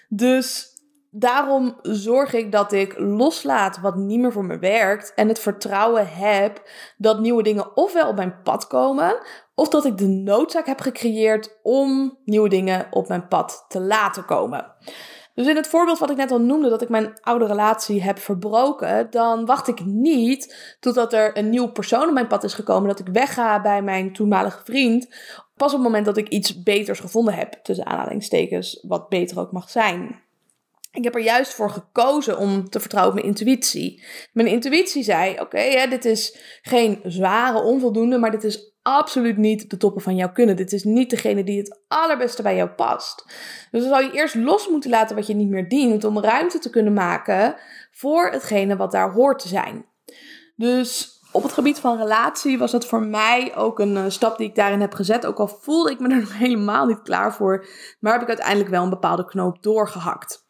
Dus 0.09 0.70
daarom 1.13 1.79
zorg 1.81 2.33
ik 2.33 2.51
dat 2.51 2.71
ik 2.71 2.93
loslaat 2.97 3.79
wat 3.79 3.95
niet 3.95 4.19
meer 4.19 4.31
voor 4.31 4.45
me 4.45 4.59
werkt 4.59 5.13
en 5.13 5.27
het 5.27 5.39
vertrouwen 5.39 6.07
heb 6.07 6.69
dat 6.97 7.19
nieuwe 7.19 7.43
dingen 7.43 7.77
ofwel 7.77 8.07
op 8.07 8.15
mijn 8.15 8.41
pad 8.43 8.67
komen, 8.67 9.17
of 9.55 9.69
dat 9.69 9.85
ik 9.85 9.97
de 9.97 10.07
noodzaak 10.07 10.65
heb 10.65 10.79
gecreëerd 10.79 11.59
om 11.63 12.17
nieuwe 12.25 12.49
dingen 12.49 12.87
op 12.89 13.07
mijn 13.07 13.27
pad 13.27 13.65
te 13.67 13.81
laten 13.81 14.25
komen. 14.25 14.73
Dus 15.33 15.47
in 15.47 15.55
het 15.55 15.67
voorbeeld 15.67 15.99
wat 15.99 16.09
ik 16.09 16.17
net 16.17 16.31
al 16.31 16.41
noemde, 16.41 16.69
dat 16.69 16.81
ik 16.81 16.89
mijn 16.89 17.13
oude 17.21 17.45
relatie 17.45 18.03
heb 18.03 18.19
verbroken, 18.19 19.07
dan 19.09 19.45
wacht 19.45 19.67
ik 19.67 19.85
niet 19.85 20.75
totdat 20.79 21.13
er 21.13 21.37
een 21.37 21.49
nieuw 21.49 21.71
persoon 21.71 22.07
op 22.07 22.13
mijn 22.13 22.27
pad 22.27 22.43
is 22.43 22.53
gekomen, 22.53 22.87
dat 22.87 22.99
ik 22.99 23.07
wegga 23.07 23.61
bij 23.61 23.81
mijn 23.81 24.13
toenmalige 24.13 24.61
vriend, 24.63 25.07
pas 25.55 25.71
op 25.71 25.77
het 25.77 25.87
moment 25.87 26.05
dat 26.05 26.17
ik 26.17 26.29
iets 26.29 26.63
beters 26.63 26.99
gevonden 26.99 27.33
heb, 27.33 27.53
tussen 27.63 27.85
aanhalingstekens, 27.85 28.85
wat 28.87 29.09
beter 29.09 29.39
ook 29.39 29.51
mag 29.51 29.69
zijn. 29.69 30.29
Ik 30.91 31.03
heb 31.03 31.15
er 31.15 31.21
juist 31.21 31.53
voor 31.53 31.69
gekozen 31.69 32.37
om 32.37 32.69
te 32.69 32.79
vertrouwen 32.79 33.13
op 33.13 33.21
mijn 33.21 33.33
intuïtie. 33.35 34.03
Mijn 34.33 34.47
intuïtie 34.47 35.03
zei: 35.03 35.39
Oké, 35.39 35.87
dit 35.89 36.05
is 36.05 36.37
geen 36.61 36.99
zware 37.03 37.61
onvoldoende, 37.61 38.17
maar 38.17 38.31
dit 38.31 38.43
is 38.43 38.73
absoluut 38.81 39.37
niet 39.37 39.69
de 39.69 39.77
toppen 39.77 40.01
van 40.01 40.15
jou 40.15 40.31
kunnen. 40.31 40.55
Dit 40.55 40.73
is 40.73 40.83
niet 40.83 41.09
degene 41.09 41.43
die 41.43 41.57
het 41.57 41.79
allerbeste 41.87 42.41
bij 42.41 42.55
jou 42.55 42.69
past. 42.69 43.25
Dus 43.71 43.81
dan 43.81 43.89
zou 43.89 44.03
je 44.03 44.11
eerst 44.11 44.35
los 44.35 44.67
moeten 44.67 44.89
laten 44.89 45.15
wat 45.15 45.27
je 45.27 45.35
niet 45.35 45.49
meer 45.49 45.69
dient, 45.69 46.03
om 46.03 46.19
ruimte 46.19 46.59
te 46.59 46.69
kunnen 46.69 46.93
maken 46.93 47.55
voor 47.91 48.29
hetgene 48.29 48.75
wat 48.75 48.91
daar 48.91 49.11
hoort 49.11 49.39
te 49.39 49.47
zijn. 49.47 49.85
Dus 50.55 51.19
op 51.31 51.43
het 51.43 51.53
gebied 51.53 51.79
van 51.79 51.97
relatie 51.97 52.57
was 52.57 52.71
dat 52.71 52.85
voor 52.85 53.01
mij 53.01 53.55
ook 53.55 53.79
een 53.79 53.95
uh, 53.95 54.03
stap 54.07 54.37
die 54.37 54.47
ik 54.47 54.55
daarin 54.55 54.81
heb 54.81 54.93
gezet. 54.93 55.25
Ook 55.25 55.39
al 55.39 55.47
voelde 55.47 55.91
ik 55.91 55.99
me 55.99 56.09
er 56.09 56.19
nog 56.19 56.37
helemaal 56.45 56.85
niet 56.85 57.01
klaar 57.01 57.33
voor, 57.33 57.65
maar 57.99 58.13
heb 58.13 58.21
ik 58.21 58.27
uiteindelijk 58.27 58.69
wel 58.69 58.83
een 58.83 58.89
bepaalde 58.89 59.25
knoop 59.25 59.63
doorgehakt. 59.63 60.40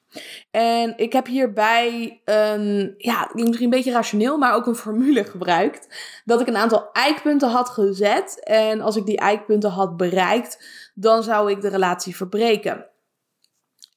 En 0.52 0.94
ik 0.98 1.14
heb 1.14 1.28
hierbij 1.28 2.22
een, 2.26 2.94
ja, 2.98 3.30
misschien 3.34 3.64
een 3.64 3.70
beetje 3.70 3.92
rationeel, 3.92 4.38
maar 4.38 4.54
ook 4.54 4.66
een 4.66 4.76
formule 4.76 5.24
gebruikt. 5.34 5.88
Dat 6.26 6.42
ik 6.42 6.48
een 6.48 6.58
aantal 6.58 6.90
eikpunten 6.92 7.50
had 7.50 7.70
gezet. 7.70 8.44
En 8.44 8.82
als 8.82 8.96
ik 8.96 9.06
die 9.06 9.18
eikpunten 9.18 9.70
had 9.70 9.98
bereikt, 9.98 10.66
dan 10.94 11.24
zou 11.24 11.52
ik 11.52 11.62
de 11.62 11.70
relatie 11.70 12.16
verbreken. 12.16 12.86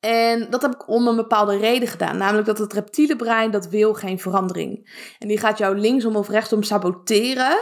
En 0.01 0.51
dat 0.51 0.63
heb 0.63 0.75
ik 0.75 0.89
om 0.89 1.09
een 1.09 1.17
bepaalde 1.17 1.57
reden 1.57 1.89
gedaan. 1.89 2.17
Namelijk 2.17 2.47
dat 2.47 2.59
het 2.59 2.73
reptiele 2.73 3.17
brein, 3.17 3.51
dat 3.51 3.69
wil 3.69 3.95
geen 3.95 4.19
verandering. 4.19 4.91
En 5.19 5.29
die 5.29 5.39
gaat 5.39 5.59
jou 5.59 5.79
linksom 5.79 6.17
of 6.17 6.29
rechtsom 6.29 6.63
saboteren 6.63 7.57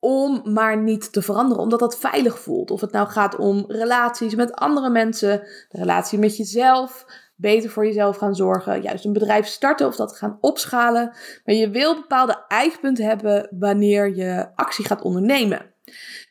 om 0.00 0.42
maar 0.44 0.76
niet 0.76 1.12
te 1.12 1.22
veranderen, 1.22 1.62
omdat 1.62 1.78
dat 1.78 1.98
veilig 1.98 2.38
voelt. 2.38 2.70
Of 2.70 2.80
het 2.80 2.92
nou 2.92 3.08
gaat 3.08 3.36
om 3.36 3.64
relaties 3.68 4.34
met 4.34 4.52
andere 4.52 4.90
mensen, 4.90 5.40
de 5.68 5.78
relatie 5.78 6.18
met 6.18 6.36
jezelf, 6.36 7.04
beter 7.40 7.70
voor 7.70 7.86
jezelf 7.86 8.16
gaan 8.16 8.34
zorgen, 8.34 8.82
juist 8.82 9.04
een 9.04 9.12
bedrijf 9.12 9.46
starten 9.46 9.86
of 9.86 9.96
dat 9.96 10.16
gaan 10.16 10.38
opschalen. 10.40 11.12
Maar 11.44 11.54
je 11.54 11.70
wil 11.70 11.94
bepaalde 11.94 12.44
eikpunten 12.48 13.04
hebben 13.04 13.48
wanneer 13.58 14.16
je 14.16 14.48
actie 14.54 14.84
gaat 14.84 15.02
ondernemen. 15.02 15.70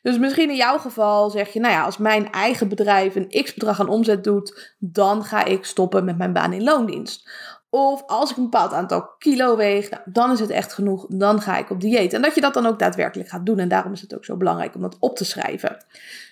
Dus 0.02 0.18
misschien 0.18 0.50
in 0.50 0.56
jouw 0.56 0.78
geval 0.78 1.30
zeg 1.30 1.52
je, 1.52 1.60
nou 1.60 1.72
ja, 1.72 1.84
als 1.84 1.98
mijn 1.98 2.30
eigen 2.30 2.68
bedrijf 2.68 3.14
een 3.14 3.42
x 3.42 3.54
bedrag 3.54 3.80
aan 3.80 3.88
omzet 3.88 4.24
doet, 4.24 4.74
dan 4.78 5.24
ga 5.24 5.44
ik 5.44 5.64
stoppen 5.64 6.04
met 6.04 6.18
mijn 6.18 6.32
baan 6.32 6.52
in 6.52 6.62
loondienst. 6.62 7.30
Of 7.70 8.02
als 8.06 8.30
ik 8.30 8.36
een 8.36 8.42
bepaald 8.42 8.72
aantal 8.72 9.10
kilo 9.18 9.56
weeg, 9.56 9.90
nou, 9.90 10.02
dan 10.04 10.30
is 10.30 10.40
het 10.40 10.50
echt 10.50 10.72
genoeg, 10.72 11.06
dan 11.08 11.40
ga 11.40 11.58
ik 11.58 11.70
op 11.70 11.80
dieet. 11.80 12.12
En 12.12 12.22
dat 12.22 12.34
je 12.34 12.40
dat 12.40 12.54
dan 12.54 12.66
ook 12.66 12.78
daadwerkelijk 12.78 13.28
gaat 13.28 13.46
doen. 13.46 13.58
En 13.58 13.68
daarom 13.68 13.92
is 13.92 14.00
het 14.00 14.14
ook 14.14 14.24
zo 14.24 14.36
belangrijk 14.36 14.74
om 14.74 14.80
dat 14.80 14.96
op 14.98 15.16
te 15.16 15.24
schrijven. 15.24 15.84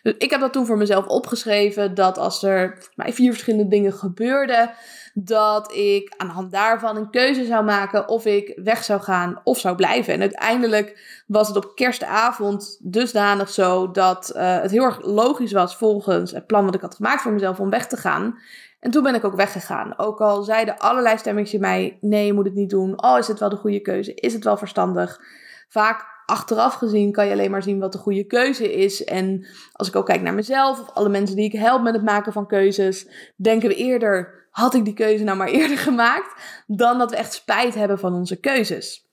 Dus 0.03 0.15
ik 0.19 0.31
heb 0.31 0.41
dat 0.41 0.53
toen 0.53 0.67
voor 0.67 0.77
mezelf 0.77 1.07
opgeschreven, 1.07 1.95
dat 1.95 2.19
als 2.19 2.43
er 2.43 2.79
mij 2.95 3.13
vier 3.13 3.31
verschillende 3.31 3.69
dingen 3.69 3.93
gebeurden, 3.93 4.71
dat 5.15 5.75
ik 5.75 6.15
aan 6.17 6.27
de 6.27 6.33
hand 6.33 6.53
daarvan 6.53 6.97
een 6.97 7.11
keuze 7.11 7.45
zou 7.45 7.65
maken 7.65 8.09
of 8.09 8.25
ik 8.25 8.53
weg 8.57 8.85
zou 8.85 9.01
gaan 9.01 9.41
of 9.45 9.59
zou 9.59 9.77
blijven. 9.77 10.15
En 10.15 10.21
uiteindelijk 10.21 11.23
was 11.27 11.49
het 11.49 11.57
op 11.57 11.73
kerstavond 11.75 12.79
dusdanig 12.81 13.51
zo 13.51 13.91
dat 13.91 14.33
uh, 14.37 14.61
het 14.61 14.71
heel 14.71 14.85
erg 14.85 14.99
logisch 15.03 15.53
was 15.53 15.77
volgens 15.77 16.31
het 16.31 16.47
plan 16.47 16.65
wat 16.65 16.75
ik 16.75 16.81
had 16.81 16.95
gemaakt 16.95 17.23
voor 17.23 17.33
mezelf 17.33 17.61
om 17.61 17.71
weg 17.71 17.87
te 17.87 17.97
gaan. 17.97 18.39
En 18.81 18.91
toen 18.91 19.03
ben 19.03 19.15
ik 19.15 19.25
ook 19.25 19.37
weggegaan. 19.37 19.99
Ook 19.99 20.21
al 20.21 20.43
zeiden 20.43 20.79
allerlei 20.79 21.19
stemmetjes 21.19 21.61
mij: 21.61 21.99
nee, 22.01 22.27
je 22.27 22.33
moet 22.33 22.45
het 22.45 22.55
niet 22.55 22.71
doen. 22.71 23.03
Oh, 23.03 23.19
is 23.19 23.29
het 23.29 23.39
wel 23.39 23.49
de 23.49 23.57
goede 23.57 23.81
keuze? 23.81 24.15
Is 24.15 24.33
het 24.33 24.45
wel 24.45 24.57
verstandig? 24.57 25.21
Vaak 25.69 26.07
achteraf 26.27 26.75
gezien 26.75 27.13
kan 27.13 27.27
je 27.27 27.33
alleen 27.33 27.51
maar 27.51 27.63
zien 27.63 27.79
wat 27.79 27.93
de 27.93 27.99
goede 27.99 28.25
keuze 28.25 28.73
is. 28.73 29.05
En 29.05 29.47
als 29.73 29.89
ik 29.89 29.97
ook 29.97 30.07
kijk 30.07 30.23
naar 30.23 30.35
mezelf 30.35 30.81
of 30.81 30.91
alle 30.91 31.09
mensen 31.09 31.37
die 31.37 31.45
ik 31.45 31.61
help 31.61 31.83
met 31.83 31.95
het 31.95 32.05
maken 32.05 32.33
van 32.33 32.47
keuzes, 32.47 33.09
denken 33.37 33.69
we 33.69 33.75
eerder: 33.75 34.47
had 34.51 34.75
ik 34.75 34.85
die 34.85 34.95
keuze 34.95 35.25
nou 35.25 35.37
maar 35.37 35.49
eerder 35.59 35.79
gemaakt? 35.79 36.63
Dan 36.67 36.99
dat 36.99 37.11
we 37.11 37.17
echt 37.17 37.33
spijt 37.33 37.75
hebben 37.75 37.99
van 37.99 38.15
onze 38.15 38.41
keuzes. 38.41 39.07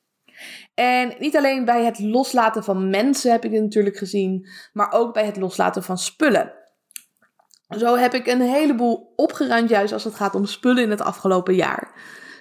En 0.74 1.15
niet 1.19 1.38
alleen 1.38 1.65
bij 1.65 1.86
het 1.86 2.00
loslaten 2.00 2.63
van 2.63 2.89
mensen 2.89 3.31
heb 3.31 3.45
ik 3.45 3.51
dit 3.51 3.62
natuurlijk 3.62 3.98
gezien, 3.98 4.48
maar 4.74 4.91
ook 4.91 5.13
bij 5.13 5.25
het 5.25 5.38
loslaten 5.38 5.84
van 5.84 5.98
spullen. 5.98 6.53
Zo 7.69 7.95
heb 7.95 8.13
ik 8.13 8.27
een 8.27 8.41
heleboel 8.41 9.13
opgeruimd, 9.15 9.69
juist 9.69 9.93
als 9.93 10.03
het 10.03 10.15
gaat 10.15 10.36
om 10.36 10.45
spullen 10.45 10.84
in 10.84 10.89
het 10.89 11.01
afgelopen 11.01 11.55
jaar. 11.55 11.93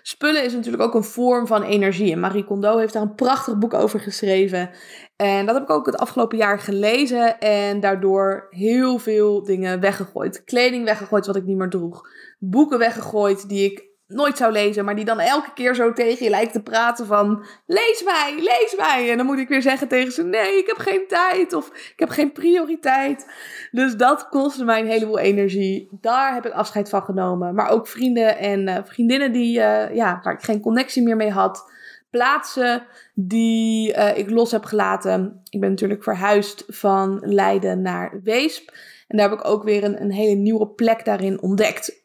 Spullen 0.02 0.44
is 0.44 0.52
natuurlijk 0.52 0.82
ook 0.82 0.94
een 0.94 1.04
vorm 1.04 1.46
van 1.46 1.62
energie. 1.62 2.12
En 2.12 2.20
Marie 2.20 2.44
Kondo 2.44 2.78
heeft 2.78 2.92
daar 2.92 3.02
een 3.02 3.14
prachtig 3.14 3.58
boek 3.58 3.74
over 3.74 4.00
geschreven. 4.00 4.70
En 5.16 5.46
dat 5.46 5.54
heb 5.54 5.64
ik 5.64 5.70
ook 5.70 5.86
het 5.86 5.96
afgelopen 5.96 6.38
jaar 6.38 6.58
gelezen. 6.58 7.38
En 7.38 7.80
daardoor 7.80 8.46
heel 8.50 8.98
veel 8.98 9.42
dingen 9.42 9.80
weggegooid. 9.80 10.44
Kleding 10.44 10.84
weggegooid 10.84 11.26
wat 11.26 11.36
ik 11.36 11.44
niet 11.44 11.56
meer 11.56 11.68
droeg. 11.68 12.08
Boeken 12.38 12.78
weggegooid 12.78 13.48
die 13.48 13.70
ik 13.70 13.93
nooit 14.14 14.36
zou 14.36 14.52
lezen, 14.52 14.84
maar 14.84 14.96
die 14.96 15.04
dan 15.04 15.20
elke 15.20 15.52
keer 15.54 15.74
zo 15.74 15.92
tegen 15.92 16.24
je 16.24 16.30
lijkt 16.30 16.52
te 16.52 16.62
praten 16.62 17.06
van 17.06 17.44
lees 17.66 18.02
mij, 18.04 18.34
lees 18.36 18.74
mij. 18.76 19.10
En 19.10 19.16
dan 19.16 19.26
moet 19.26 19.38
ik 19.38 19.48
weer 19.48 19.62
zeggen 19.62 19.88
tegen 19.88 20.12
ze 20.12 20.24
nee, 20.24 20.58
ik 20.58 20.66
heb 20.66 20.76
geen 20.76 21.04
tijd 21.08 21.52
of 21.52 21.68
ik 21.68 21.94
heb 21.96 22.08
geen 22.08 22.32
prioriteit. 22.32 23.26
Dus 23.70 23.96
dat 23.96 24.28
kostte 24.28 24.64
mij 24.64 24.80
een 24.80 24.86
heleboel 24.86 25.18
energie. 25.18 25.88
Daar 26.00 26.34
heb 26.34 26.46
ik 26.46 26.52
afscheid 26.52 26.88
van 26.88 27.02
genomen. 27.02 27.54
Maar 27.54 27.70
ook 27.70 27.88
vrienden 27.88 28.38
en 28.38 28.68
uh, 28.68 28.76
vriendinnen 28.84 29.32
die, 29.32 29.58
uh, 29.58 29.94
ja, 29.94 30.20
waar 30.22 30.34
ik 30.34 30.42
geen 30.42 30.60
connectie 30.60 31.02
meer 31.02 31.16
mee 31.16 31.30
had. 31.30 31.72
Plaatsen 32.10 32.82
die 33.14 33.96
uh, 33.96 34.18
ik 34.18 34.30
los 34.30 34.50
heb 34.50 34.64
gelaten. 34.64 35.40
Ik 35.48 35.60
ben 35.60 35.70
natuurlijk 35.70 36.02
verhuisd 36.02 36.64
van 36.66 37.22
Leiden 37.24 37.82
naar 37.82 38.20
Weesp. 38.22 38.72
En 39.08 39.16
daar 39.16 39.30
heb 39.30 39.38
ik 39.38 39.46
ook 39.46 39.62
weer 39.62 39.84
een, 39.84 40.00
een 40.00 40.12
hele 40.12 40.34
nieuwe 40.34 40.68
plek 40.68 41.04
daarin 41.04 41.42
ontdekt. 41.42 42.03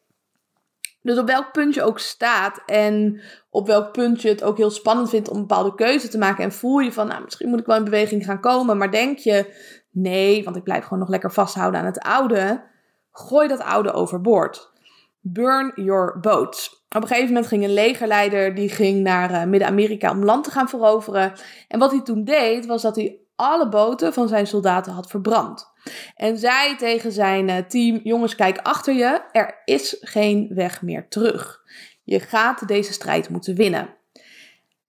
Dus 1.02 1.18
op 1.18 1.28
welk 1.28 1.52
punt 1.52 1.74
je 1.74 1.84
ook 1.84 2.00
staat 2.00 2.62
en 2.66 3.22
op 3.50 3.68
welk 3.68 3.92
punt 3.92 4.22
je 4.22 4.30
het 4.30 4.44
ook 4.44 4.58
heel 4.58 4.70
spannend 4.70 5.10
vindt 5.10 5.30
om 5.30 5.36
een 5.36 5.48
bepaalde 5.48 5.76
keuze 5.76 6.08
te 6.08 6.18
maken. 6.18 6.44
En 6.44 6.52
voel 6.52 6.80
je 6.80 6.92
van, 6.92 7.08
nou, 7.08 7.24
misschien 7.24 7.50
moet 7.50 7.60
ik 7.60 7.66
wel 7.66 7.78
in 7.78 7.84
beweging 7.84 8.26
gaan 8.26 8.42
komen. 8.42 8.78
Maar 8.78 8.92
denk 8.92 9.18
je, 9.18 9.54
nee, 9.92 10.44
want 10.44 10.56
ik 10.56 10.64
blijf 10.64 10.84
gewoon 10.84 11.00
nog 11.00 11.10
lekker 11.10 11.32
vasthouden 11.32 11.80
aan 11.80 11.86
het 11.86 12.00
oude. 12.00 12.64
Gooi 13.12 13.48
dat 13.48 13.62
oude 13.62 13.92
overboord. 13.92 14.72
Burn 15.22 15.72
your 15.76 16.20
boats. 16.20 16.84
Op 16.90 17.02
een 17.02 17.08
gegeven 17.08 17.28
moment 17.28 17.48
ging 17.48 17.64
een 17.64 17.74
legerleider 17.74 18.56
die 18.56 18.70
ging 18.70 19.02
naar 19.02 19.32
uh, 19.32 19.44
Midden-Amerika 19.44 20.12
om 20.12 20.24
land 20.24 20.44
te 20.44 20.52
gaan 20.52 20.70
veroveren. 20.70 21.34
En 21.68 21.80
wat 21.80 21.92
hij 21.92 22.02
toen 22.02 22.24
deed, 22.24 22.66
was 22.66 22.82
dat 22.82 22.96
hij 22.96 23.20
alle 23.40 23.70
boten 23.70 24.14
van 24.14 24.28
zijn 24.28 24.48
soldaten 24.48 24.94
had 24.94 25.10
verbrand. 25.10 25.72
En 26.16 26.38
zei 26.38 26.76
tegen 26.76 27.12
zijn 27.12 27.50
eh, 27.50 27.58
team: 27.68 28.00
Jongens, 28.04 28.36
kijk 28.36 28.58
achter 28.58 28.94
je. 28.94 29.22
Er 29.32 29.62
is 29.66 29.98
geen 30.02 30.52
weg 30.54 30.82
meer 30.82 31.08
terug. 31.08 31.62
Je 32.04 32.20
gaat 32.20 32.68
deze 32.68 32.94
strijd 32.94 33.30
moeten 33.30 33.56
winnen. 33.56 33.98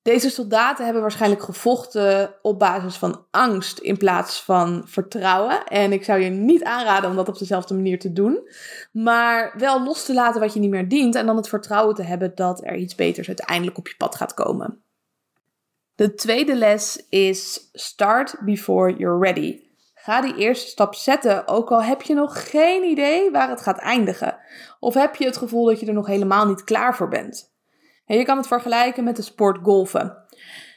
Deze 0.02 0.30
soldaten 0.30 0.84
hebben 0.84 1.02
waarschijnlijk 1.02 1.42
gevochten 1.42 2.34
op 2.42 2.58
basis 2.58 2.96
van 2.96 3.26
angst 3.30 3.78
in 3.78 3.96
plaats 3.96 4.42
van 4.42 4.82
vertrouwen. 4.86 5.64
En 5.64 5.92
ik 5.92 6.04
zou 6.04 6.20
je 6.20 6.30
niet 6.30 6.64
aanraden 6.64 7.10
om 7.10 7.16
dat 7.16 7.28
op 7.28 7.38
dezelfde 7.38 7.74
manier 7.74 7.98
te 7.98 8.12
doen. 8.12 8.48
Maar 8.92 9.54
wel 9.58 9.84
los 9.84 10.04
te 10.04 10.14
laten 10.14 10.40
wat 10.40 10.54
je 10.54 10.60
niet 10.60 10.70
meer 10.70 10.88
dient. 10.88 11.14
En 11.14 11.26
dan 11.26 11.36
het 11.36 11.48
vertrouwen 11.48 11.94
te 11.94 12.02
hebben 12.02 12.32
dat 12.34 12.64
er 12.64 12.76
iets 12.76 12.94
beters 12.94 13.26
uiteindelijk 13.26 13.78
op 13.78 13.88
je 13.88 13.94
pad 13.96 14.16
gaat 14.16 14.34
komen. 14.34 14.84
De 16.00 16.14
tweede 16.14 16.54
les 16.54 17.06
is 17.08 17.70
start 17.72 18.36
before 18.44 18.96
you're 18.96 19.18
ready. 19.18 19.60
Ga 19.94 20.20
die 20.20 20.36
eerste 20.36 20.68
stap 20.68 20.94
zetten, 20.94 21.48
ook 21.48 21.70
al 21.70 21.82
heb 21.82 22.02
je 22.02 22.14
nog 22.14 22.50
geen 22.50 22.82
idee 22.82 23.30
waar 23.30 23.48
het 23.48 23.60
gaat 23.60 23.78
eindigen. 23.78 24.38
Of 24.78 24.94
heb 24.94 25.16
je 25.16 25.24
het 25.24 25.36
gevoel 25.36 25.64
dat 25.64 25.80
je 25.80 25.86
er 25.86 25.92
nog 25.92 26.06
helemaal 26.06 26.46
niet 26.46 26.64
klaar 26.64 26.96
voor 26.96 27.08
bent. 27.08 27.52
En 28.06 28.16
je 28.16 28.24
kan 28.24 28.36
het 28.36 28.46
vergelijken 28.46 29.04
met 29.04 29.16
de 29.16 29.22
sport 29.22 29.58
golfen. 29.62 30.16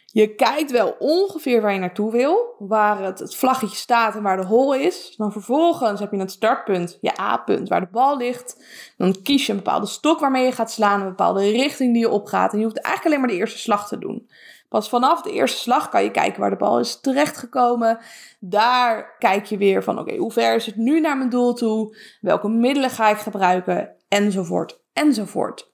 Je 0.06 0.36
kijkt 0.36 0.72
wel 0.72 0.96
ongeveer 1.00 1.62
waar 1.62 1.74
je 1.74 1.80
naartoe 1.80 2.12
wil, 2.12 2.56
waar 2.60 3.03
het, 3.03 3.20
het 3.20 3.36
vlaggetje 3.36 3.75
staat 3.75 4.15
en 4.15 4.24
waar 4.24 4.38
de 4.38 4.46
hole 4.46 4.82
is. 4.82 5.13
Dan 5.18 5.32
vervolgens 5.32 6.00
heb 6.00 6.12
je 6.12 6.18
het 6.18 6.32
startpunt, 6.32 6.98
je 7.01 7.20
A-punt, 7.20 7.70
waar 7.70 7.80
de 7.80 7.92
bal 7.92 8.18
ligt. 8.18 8.63
Dan 8.98 9.22
kies 9.22 9.46
je 9.46 9.51
een 9.51 9.58
bepaalde 9.58 9.88
stok 9.88 10.20
waarmee 10.20 10.46
je 10.46 10.51
gaat 10.51 10.72
slaan, 10.72 11.01
een 11.01 11.08
bepaalde 11.08 11.50
richting 11.51 11.94
die 11.94 12.01
je 12.01 12.10
opgaat. 12.10 12.51
En 12.51 12.58
je 12.60 12.65
hoeft 12.65 12.82
eigenlijk 12.82 13.06
alleen 13.06 13.25
maar 13.27 13.36
de 13.36 13.42
eerste 13.42 13.60
slag 13.60 13.88
te 13.88 13.98
doen. 13.98 14.27
Pas 14.74 14.89
vanaf 14.89 15.22
de 15.22 15.32
eerste 15.32 15.58
slag 15.58 15.89
kan 15.89 16.03
je 16.03 16.12
kijken 16.12 16.39
waar 16.39 16.50
de 16.50 16.56
bal 16.56 16.80
is 16.80 17.00
terechtgekomen. 17.00 18.00
Daar 18.39 19.15
kijk 19.20 19.46
je 19.46 19.58
weer 19.58 19.84
van, 19.84 20.00
oké, 20.00 20.15
hoe 20.15 20.32
ver 20.32 20.56
is 20.56 20.65
het 20.65 20.75
nu 20.75 21.00
naar 21.00 21.18
mijn 21.18 21.30
doel 21.30 21.53
toe? 21.53 21.98
Welke 22.22 22.50
middelen 22.50 22.89
ga 22.89 23.10
ik 23.10 23.18
gebruiken? 23.18 23.96
Enzovoort, 24.08 24.80
enzovoort. 24.94 25.72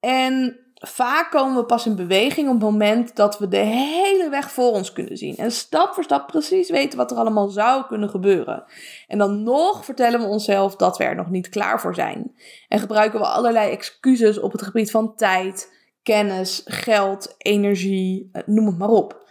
En 0.00 0.60
vaak 0.74 1.30
komen 1.30 1.56
we 1.56 1.64
pas 1.64 1.86
in 1.86 1.96
beweging 1.96 2.46
op 2.46 2.52
het 2.52 2.62
moment 2.62 3.16
dat 3.16 3.38
we 3.38 3.48
de 3.48 3.56
hele 3.56 4.28
weg 4.30 4.50
voor 4.50 4.72
ons 4.72 4.92
kunnen 4.92 5.16
zien. 5.16 5.36
En 5.36 5.52
stap 5.52 5.94
voor 5.94 6.04
stap 6.04 6.26
precies 6.26 6.70
weten 6.70 6.98
wat 6.98 7.10
er 7.10 7.16
allemaal 7.16 7.48
zou 7.48 7.86
kunnen 7.86 8.08
gebeuren. 8.08 8.64
En 9.06 9.18
dan 9.18 9.42
nog 9.42 9.84
vertellen 9.84 10.20
we 10.20 10.26
onszelf 10.26 10.76
dat 10.76 10.98
we 10.98 11.04
er 11.04 11.16
nog 11.16 11.30
niet 11.30 11.48
klaar 11.48 11.80
voor 11.80 11.94
zijn. 11.94 12.34
En 12.68 12.78
gebruiken 12.78 13.20
we 13.20 13.26
allerlei 13.26 13.70
excuses 13.70 14.40
op 14.40 14.52
het 14.52 14.62
gebied 14.62 14.90
van 14.90 15.14
tijd, 15.14 15.78
kennis, 16.10 16.62
geld, 16.64 17.34
energie, 17.38 18.28
eh, 18.32 18.42
noem 18.46 18.66
het 18.66 18.78
maar 18.78 18.88
op. 18.88 19.28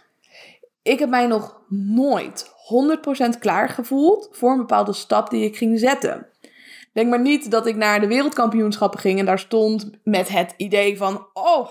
Ik 0.82 0.98
heb 0.98 1.08
mij 1.08 1.26
nog 1.26 1.60
nooit 1.68 2.52
100% 2.56 3.38
klaar 3.38 3.68
gevoeld 3.68 4.28
voor 4.32 4.50
een 4.50 4.58
bepaalde 4.58 4.92
stap 4.92 5.30
die 5.30 5.44
ik 5.44 5.56
ging 5.56 5.78
zetten. 5.78 6.26
Denk 6.92 7.08
maar 7.08 7.20
niet 7.20 7.50
dat 7.50 7.66
ik 7.66 7.76
naar 7.76 8.00
de 8.00 8.06
wereldkampioenschappen 8.06 9.00
ging 9.00 9.18
en 9.18 9.24
daar 9.24 9.38
stond 9.38 9.90
met 10.04 10.28
het 10.28 10.54
idee 10.56 10.96
van: 10.96 11.26
oh, 11.32 11.70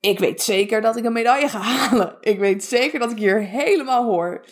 ik 0.00 0.18
weet 0.18 0.42
zeker 0.42 0.80
dat 0.80 0.96
ik 0.96 1.04
een 1.04 1.12
medaille 1.12 1.48
ga 1.48 1.58
halen. 1.72 2.16
Ik 2.20 2.38
weet 2.38 2.64
zeker 2.64 2.98
dat 2.98 3.10
ik 3.10 3.18
hier 3.18 3.40
helemaal 3.40 4.04
hoor. 4.04 4.44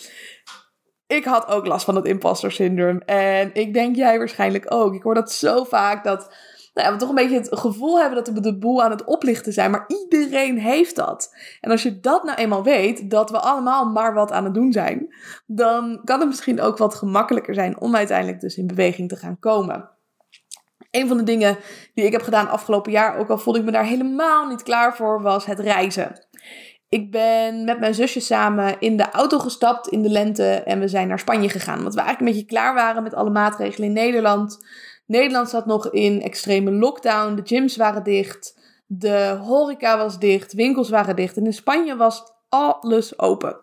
Ik 1.06 1.24
had 1.24 1.46
ook 1.46 1.66
last 1.66 1.84
van 1.84 1.94
het 1.96 2.04
imposter 2.04 2.52
syndroom. 2.52 2.98
En 2.98 3.50
ik 3.54 3.74
denk 3.74 3.96
jij 3.96 4.18
waarschijnlijk 4.18 4.74
ook. 4.74 4.94
Ik 4.94 5.02
hoor 5.02 5.14
dat 5.14 5.32
zo 5.32 5.64
vaak 5.64 6.04
dat 6.04 6.30
nou 6.76 6.88
ja, 6.88 6.94
we 6.94 7.00
toch 7.00 7.08
een 7.08 7.14
beetje 7.14 7.36
het 7.36 7.58
gevoel 7.58 8.00
hebben 8.00 8.24
dat 8.24 8.34
we 8.34 8.40
de 8.40 8.58
boel 8.58 8.82
aan 8.82 8.90
het 8.90 9.04
oplichten 9.04 9.52
zijn. 9.52 9.70
Maar 9.70 9.84
iedereen 9.86 10.58
heeft 10.58 10.96
dat. 10.96 11.36
En 11.60 11.70
als 11.70 11.82
je 11.82 12.00
dat 12.00 12.24
nou 12.24 12.38
eenmaal 12.38 12.62
weet, 12.62 13.10
dat 13.10 13.30
we 13.30 13.38
allemaal 13.38 13.90
maar 13.90 14.14
wat 14.14 14.32
aan 14.32 14.44
het 14.44 14.54
doen 14.54 14.72
zijn, 14.72 15.14
dan 15.46 16.00
kan 16.04 16.18
het 16.18 16.28
misschien 16.28 16.60
ook 16.60 16.78
wat 16.78 16.94
gemakkelijker 16.94 17.54
zijn 17.54 17.80
om 17.80 17.96
uiteindelijk 17.96 18.40
dus 18.40 18.56
in 18.56 18.66
beweging 18.66 19.08
te 19.08 19.16
gaan 19.16 19.38
komen. 19.38 19.90
Een 20.90 21.08
van 21.08 21.16
de 21.16 21.22
dingen 21.22 21.56
die 21.94 22.04
ik 22.04 22.12
heb 22.12 22.22
gedaan 22.22 22.48
afgelopen 22.48 22.92
jaar, 22.92 23.18
ook 23.18 23.28
al 23.28 23.38
voelde 23.38 23.58
ik 23.58 23.64
me 23.64 23.70
daar 23.70 23.84
helemaal 23.84 24.46
niet 24.46 24.62
klaar 24.62 24.96
voor, 24.96 25.22
was 25.22 25.46
het 25.46 25.60
reizen. 25.60 26.26
Ik 26.88 27.10
ben 27.10 27.64
met 27.64 27.80
mijn 27.80 27.94
zusje 27.94 28.20
samen 28.20 28.80
in 28.80 28.96
de 28.96 29.10
auto 29.10 29.38
gestapt 29.38 29.88
in 29.88 30.02
de 30.02 30.08
lente 30.08 30.52
en 30.52 30.80
we 30.80 30.88
zijn 30.88 31.08
naar 31.08 31.18
Spanje 31.18 31.48
gegaan. 31.48 31.82
Want 31.82 31.94
we 31.94 32.00
eigenlijk 32.00 32.20
een 32.20 32.36
beetje 32.36 32.54
klaar 32.54 32.74
waren 32.74 33.02
met 33.02 33.14
alle 33.14 33.30
maatregelen 33.30 33.88
in 33.88 33.94
Nederland. 33.94 34.58
Nederland 35.06 35.48
zat 35.48 35.66
nog 35.66 35.90
in 35.90 36.22
extreme 36.22 36.70
lockdown. 36.70 37.34
De 37.34 37.42
gyms 37.44 37.76
waren 37.76 38.02
dicht. 38.02 38.58
De 38.86 39.38
horeca 39.42 39.98
was 39.98 40.18
dicht. 40.18 40.52
Winkels 40.52 40.90
waren 40.90 41.16
dicht. 41.16 41.36
En 41.36 41.44
in 41.44 41.52
Spanje 41.52 41.96
was 41.96 42.22
alles 42.48 43.18
open. 43.18 43.60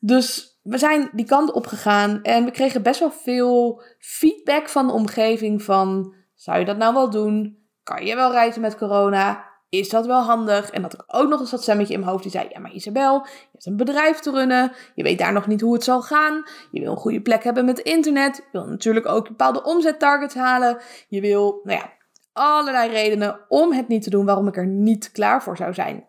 Dus 0.00 0.58
we 0.62 0.78
zijn 0.78 1.10
die 1.12 1.26
kant 1.26 1.52
op 1.52 1.66
gegaan. 1.66 2.22
En 2.22 2.44
we 2.44 2.50
kregen 2.50 2.82
best 2.82 3.00
wel 3.00 3.10
veel 3.10 3.82
feedback 3.98 4.68
van 4.68 4.86
de 4.86 4.92
omgeving. 4.92 5.62
Van, 5.62 6.14
zou 6.34 6.58
je 6.58 6.64
dat 6.64 6.76
nou 6.76 6.94
wel 6.94 7.10
doen? 7.10 7.58
Kan 7.82 8.06
je 8.06 8.14
wel 8.14 8.32
reizen 8.32 8.60
met 8.60 8.76
corona? 8.76 9.49
Is 9.70 9.88
dat 9.88 10.06
wel 10.06 10.20
handig? 10.20 10.70
En 10.70 10.82
dat 10.82 10.94
ik 10.94 11.02
ook 11.06 11.28
nog 11.28 11.40
eens 11.40 11.50
dat 11.50 11.62
stemmetje 11.62 11.92
in 11.92 11.98
mijn 11.98 12.10
hoofd 12.10 12.22
die 12.22 12.32
zei: 12.32 12.48
Ja, 12.50 12.58
maar 12.58 12.72
Isabel, 12.72 13.14
je 13.24 13.48
hebt 13.52 13.66
een 13.66 13.76
bedrijf 13.76 14.18
te 14.18 14.30
runnen. 14.30 14.72
Je 14.94 15.02
weet 15.02 15.18
daar 15.18 15.32
nog 15.32 15.46
niet 15.46 15.60
hoe 15.60 15.72
het 15.72 15.84
zal 15.84 16.02
gaan. 16.02 16.44
Je 16.70 16.80
wil 16.80 16.90
een 16.90 16.96
goede 16.96 17.20
plek 17.20 17.44
hebben 17.44 17.64
met 17.64 17.78
internet. 17.78 18.36
Je 18.36 18.42
wil 18.52 18.66
natuurlijk 18.66 19.06
ook 19.06 19.28
bepaalde 19.28 19.62
omzettargets 19.62 20.34
halen. 20.34 20.78
Je 21.08 21.20
wil, 21.20 21.60
nou 21.64 21.78
ja, 21.78 21.92
allerlei 22.32 22.90
redenen 22.90 23.40
om 23.48 23.72
het 23.72 23.88
niet 23.88 24.02
te 24.02 24.10
doen 24.10 24.24
waarom 24.24 24.48
ik 24.48 24.56
er 24.56 24.66
niet 24.66 25.12
klaar 25.12 25.42
voor 25.42 25.56
zou 25.56 25.74
zijn. 25.74 26.06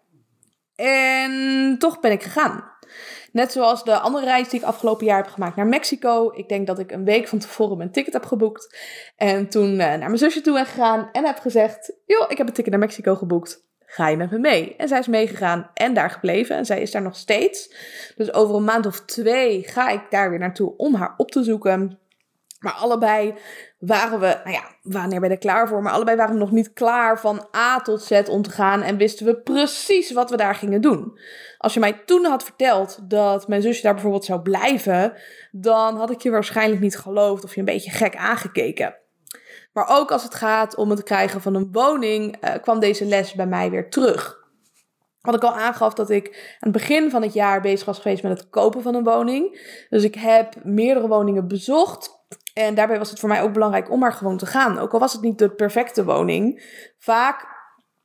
En 0.76 1.76
toch 1.80 2.00
ben 2.00 2.12
ik 2.12 2.24
gegaan. 2.24 2.71
Net 3.32 3.52
zoals 3.52 3.84
de 3.84 4.00
andere 4.00 4.26
reis 4.26 4.50
die 4.50 4.60
ik 4.60 4.66
afgelopen 4.66 5.06
jaar 5.06 5.24
heb 5.24 5.32
gemaakt 5.32 5.56
naar 5.56 5.68
Mexico. 5.68 6.32
Ik 6.36 6.50
denk 6.50 6.68
dat 6.68 6.80
ik 6.80 6.92
een 6.92 7.06
week 7.06 7.28
van 7.28 7.40
tevoren 7.40 7.78
mijn 7.78 7.92
ticket 7.92 8.14
heb 8.14 8.26
geboekt. 8.26 8.78
En 9.16 9.48
toen 9.48 9.70
uh, 9.70 9.78
naar 9.78 10.00
mijn 10.00 10.18
zusje 10.18 10.42
toe 10.42 10.54
ben 10.54 10.66
gegaan 10.66 11.10
en 11.12 11.26
heb 11.26 11.40
gezegd: 11.40 11.94
Joh, 12.06 12.26
ik 12.28 12.38
heb 12.38 12.48
een 12.48 12.54
ticket 12.54 12.72
naar 12.72 12.82
Mexico 12.82 13.16
geboekt. 13.16 13.70
Ga 13.86 14.08
je 14.08 14.18
met 14.18 14.32
me 14.32 14.38
mee? 14.38 14.76
En 14.76 14.88
zij 14.88 15.00
is 15.00 15.08
meegegaan 15.08 15.72
en 15.74 15.94
daar 15.94 16.10
gebleven. 16.10 16.56
En 16.56 16.66
zij 16.66 16.82
is 16.82 16.92
daar 16.92 17.02
nog 17.02 17.16
steeds. 17.16 17.76
Dus 18.16 18.34
over 18.34 18.56
een 18.56 18.64
maand 18.64 18.86
of 18.86 19.06
twee 19.06 19.64
ga 19.64 19.90
ik 19.90 20.02
daar 20.10 20.30
weer 20.30 20.40
naartoe 20.40 20.74
om 20.78 20.96
haar 20.96 21.14
op 21.18 21.32
te 21.32 21.44
zoeken. 21.44 22.00
Maar 22.62 22.74
allebei 22.74 23.34
waren 23.80 24.20
we, 24.20 24.40
nou 24.44 24.52
ja, 24.52 24.64
wanneer 24.82 25.20
ben 25.20 25.30
je 25.30 25.36
er 25.36 25.42
klaar 25.42 25.68
voor? 25.68 25.82
Maar 25.82 25.94
allebei 25.94 26.18
waren 26.18 26.34
we 26.34 26.40
nog 26.40 26.52
niet 26.52 26.74
klaar 26.74 27.20
van 27.20 27.48
A 27.56 27.82
tot 27.82 28.04
Z 28.04 28.22
om 28.30 28.42
te 28.42 28.50
gaan 28.50 28.82
en 28.82 28.98
wisten 28.98 29.26
we 29.26 29.36
precies 29.36 30.12
wat 30.12 30.30
we 30.30 30.38
daar 30.38 30.56
gingen 30.56 30.82
doen. 30.82 31.20
Als 31.58 31.74
je 31.74 31.80
mij 31.80 32.02
toen 32.06 32.26
had 32.26 32.44
verteld 32.44 33.00
dat 33.10 33.48
mijn 33.48 33.62
zusje 33.62 33.82
daar 33.82 33.94
bijvoorbeeld 33.94 34.26
zou 34.26 34.42
blijven, 34.42 35.14
dan 35.52 35.96
had 35.98 36.12
ik 36.12 36.22
je 36.22 36.30
waarschijnlijk 36.30 36.82
niet 36.82 36.98
geloofd 36.98 37.44
of 37.44 37.54
je 37.54 37.60
een 37.60 37.66
beetje 37.66 37.92
gek 37.92 38.16
aangekeken. 38.16 38.96
Maar 39.74 39.88
ook 39.90 40.12
als 40.12 40.24
het 40.24 40.36
gaat 40.36 40.76
om 40.76 40.90
het 40.90 41.04
krijgen 41.04 41.42
van 41.42 41.56
een 41.56 41.70
woning, 41.72 42.44
uh, 42.44 42.54
kwam 42.62 42.80
deze 42.80 43.06
les 43.06 43.34
bij 43.34 43.48
mij 43.48 43.70
weer 43.70 43.90
terug. 43.90 44.40
Wat 45.22 45.36
ik 45.36 45.44
al 45.44 45.56
aangaf 45.56 45.94
dat 45.94 46.10
ik 46.10 46.28
aan 46.28 46.72
het 46.72 46.72
begin 46.72 47.10
van 47.10 47.22
het 47.22 47.34
jaar 47.34 47.62
bezig 47.62 47.86
was 47.86 48.00
geweest 48.00 48.24
met 48.24 48.40
het 48.40 48.50
kopen 48.50 48.82
van 48.82 48.96
een 48.96 49.04
woning. 49.04 49.60
Dus 49.90 50.04
ik 50.04 50.16
heb 50.16 50.64
meerdere 50.64 51.08
woningen 51.08 51.48
bezocht. 51.48 52.21
En 52.54 52.76
daarbij 52.76 52.98
was 52.98 53.10
het 53.10 53.20
voor 53.20 53.30
mij 53.30 53.42
ook 53.42 53.54
belangrijk 53.54 53.92
om 53.92 54.00
maar 54.00 54.14
gewoon 54.14 54.38
te 54.38 54.46
gaan. 54.46 54.80
Ook 54.80 54.94
al 54.94 55.00
was 55.00 55.14
het 55.14 55.22
niet 55.22 55.38
de 55.38 55.50
perfecte 55.50 56.06
woning. 56.06 56.64
Vaak, 56.98 57.42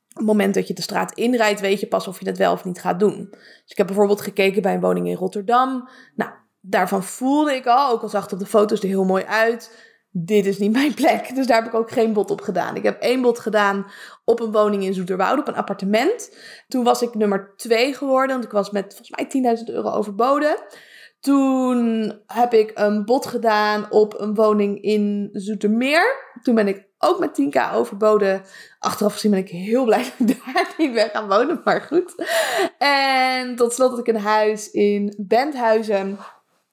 op 0.09 0.17
het 0.17 0.25
moment 0.25 0.53
dat 0.53 0.67
je 0.67 0.73
de 0.73 0.81
straat 0.81 1.13
inrijdt, 1.13 1.59
weet 1.59 1.79
je 1.79 1.87
pas 1.87 2.07
of 2.07 2.19
je 2.19 2.27
het 2.27 2.37
wel 2.37 2.51
of 2.51 2.65
niet 2.65 2.81
gaat 2.81 2.99
doen. 2.99 3.27
Dus 3.29 3.71
ik 3.71 3.77
heb 3.77 3.87
bijvoorbeeld 3.87 4.21
gekeken 4.21 4.61
bij 4.61 4.73
een 4.73 4.81
woning 4.81 5.07
in 5.07 5.15
Rotterdam. 5.15 5.89
Nou, 6.15 6.31
daarvan 6.61 7.03
voelde 7.03 7.55
ik 7.55 7.65
al, 7.65 7.91
ook 7.91 8.01
al 8.01 8.09
zag 8.09 8.23
het 8.23 8.33
op 8.33 8.39
de 8.39 8.45
foto's 8.45 8.81
er 8.81 8.87
heel 8.87 9.05
mooi 9.05 9.23
uit. 9.23 9.85
Dit 10.11 10.45
is 10.45 10.57
niet 10.57 10.71
mijn 10.81 10.93
plek. 10.93 11.35
Dus 11.35 11.47
daar 11.47 11.57
heb 11.57 11.67
ik 11.67 11.79
ook 11.79 11.91
geen 11.91 12.13
bod 12.13 12.31
op 12.31 12.41
gedaan. 12.41 12.75
Ik 12.75 12.83
heb 12.83 13.01
één 13.01 13.21
bod 13.21 13.39
gedaan 13.39 13.85
op 14.25 14.39
een 14.39 14.51
woning 14.51 14.83
in 14.83 14.93
Zoeterwoude, 14.93 15.41
op 15.41 15.47
een 15.47 15.55
appartement. 15.55 16.35
Toen 16.67 16.83
was 16.83 17.01
ik 17.01 17.15
nummer 17.15 17.53
twee 17.55 17.93
geworden, 17.93 18.31
want 18.31 18.43
ik 18.43 18.51
was 18.51 18.71
met 18.71 18.95
volgens 18.95 19.41
mij 19.41 19.55
10.000 19.57 19.73
euro 19.73 19.89
overboden. 19.89 20.57
Toen 21.27 22.13
heb 22.27 22.53
ik 22.53 22.71
een 22.73 23.05
bod 23.05 23.25
gedaan 23.25 23.91
op 23.91 24.19
een 24.19 24.35
woning 24.35 24.81
in 24.81 25.29
Zoetermeer. 25.31 26.33
Toen 26.41 26.55
ben 26.55 26.67
ik 26.67 26.85
ook 26.97 27.19
met 27.19 27.41
10k 27.41 27.73
overboden. 27.73 28.41
Achteraf 28.79 29.13
gezien 29.13 29.31
ben 29.31 29.39
ik 29.39 29.49
heel 29.49 29.85
blij 29.85 30.03
dat 30.17 30.29
ik 30.29 30.43
daar 30.45 30.73
niet 30.77 30.93
ben 30.93 31.09
gaan 31.09 31.27
wonen, 31.27 31.61
maar 31.63 31.81
goed. 31.81 32.25
En 32.77 33.55
tot 33.55 33.73
slot 33.73 33.89
had 33.89 33.99
ik 33.99 34.07
een 34.07 34.21
huis 34.21 34.71
in 34.71 35.13
Benthuizen. 35.17 36.17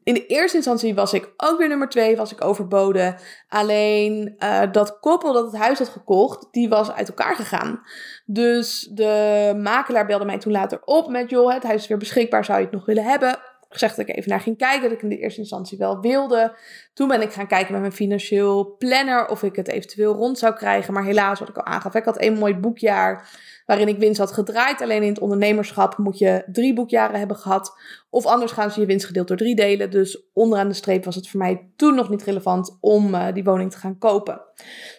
In 0.03 0.14
de 0.14 0.27
eerste 0.27 0.57
instantie 0.57 0.95
was 0.95 1.12
ik 1.12 1.33
ook 1.37 1.59
weer 1.59 1.69
nummer 1.69 1.88
2, 1.88 2.17
was 2.17 2.33
ik 2.33 2.45
overboden. 2.45 3.17
Alleen 3.49 4.35
uh, 4.38 4.62
dat 4.73 5.01
koppel 5.01 5.33
dat 5.33 5.53
het 5.53 5.61
huis 5.61 5.79
had 5.79 5.88
gekocht, 5.88 6.49
die 6.51 6.69
was 6.69 6.93
uit 6.93 7.09
elkaar 7.09 7.37
gegaan. 7.37 7.83
Dus 8.27 8.88
de 8.93 9.53
makelaar 9.62 10.07
belde 10.07 10.25
mij 10.25 10.38
toen 10.38 10.53
later 10.53 10.81
op 10.85 11.09
met: 11.09 11.31
joh, 11.31 11.53
het 11.53 11.62
huis 11.62 11.83
is 11.83 11.88
weer 11.88 11.99
beschikbaar, 11.99 12.45
zou 12.45 12.59
je 12.59 12.64
het 12.64 12.75
nog 12.75 12.87
willen 12.87 13.05
hebben? 13.05 13.38
Gezegd 13.75 13.97
dat 13.97 14.09
ik 14.09 14.17
even 14.17 14.31
naar 14.31 14.41
ging 14.41 14.59
kijken. 14.59 14.83
Dat 14.83 14.93
ik 14.93 15.03
in 15.03 15.09
de 15.09 15.19
eerste 15.19 15.41
instantie 15.41 15.79
wel 15.79 16.01
wilde. 16.01 16.57
Toen 16.95 17.09
ben 17.09 17.23
ik 17.23 17.33
gaan 17.33 17.47
kijken 17.47 17.73
met 17.73 17.81
mijn 17.81 17.93
financieel 17.93 18.77
planner 18.79 19.29
of 19.29 19.43
ik 19.43 19.57
het 19.57 19.69
eventueel 19.69 20.15
rond 20.15 20.39
zou 20.39 20.55
krijgen. 20.55 20.95
Maar 20.95 21.05
helaas, 21.05 21.39
wat 21.39 21.49
ik 21.49 21.57
al 21.57 21.65
aangaf, 21.65 21.95
ik 21.95 22.05
had 22.05 22.23
een 22.23 22.39
mooi 22.39 22.55
boekjaar 22.55 23.29
waarin 23.67 23.89
ik 23.89 23.99
winst 23.99 24.19
had 24.19 24.33
gedraaid. 24.33 24.81
Alleen 24.81 25.03
in 25.03 25.09
het 25.09 25.19
ondernemerschap 25.19 25.99
moet 25.99 26.19
je 26.19 26.43
drie 26.47 26.75
boekjaren 26.75 27.19
hebben 27.19 27.37
gehad. 27.37 27.77
Of 28.11 28.27
anders 28.27 28.53
gaan 28.53 28.71
ze 28.71 28.81
je 28.81 28.87
winst 28.87 29.07
gedeeld 29.07 29.29
door 29.29 29.37
drie 29.37 29.55
delen. 29.55 29.91
Dus 29.91 30.23
onderaan 30.33 30.69
de 30.69 30.75
streep 30.75 31.05
was 31.05 31.15
het 31.15 31.29
voor 31.29 31.41
mij 31.41 31.71
toen 31.77 31.95
nog 31.95 32.09
niet 32.09 32.23
relevant 32.23 32.79
om 32.81 33.15
uh, 33.15 33.27
die 33.33 33.45
woning 33.45 33.71
te 33.71 33.79
gaan 33.79 33.99
kopen. 33.99 34.35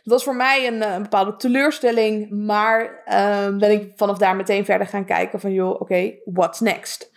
Dat 0.03 0.13
was 0.13 0.23
voor 0.23 0.35
mij 0.35 0.67
een, 0.67 0.81
eh, 0.81 0.93
een 0.93 1.01
bepaalde 1.01 1.35
teleurstelling. 1.35 2.29
Maar 2.45 3.03
uh, 3.07 3.57
ben 3.57 3.71
ik 3.71 3.91
vanaf 3.95 4.17
daar 4.17 4.35
meteen 4.35 4.65
verder 4.65 4.87
gaan 4.87 5.05
kijken 5.05 5.39
van 5.39 5.53
joh, 5.53 5.81
oké, 5.81 6.13
what's 6.25 6.59
next? 6.59 7.11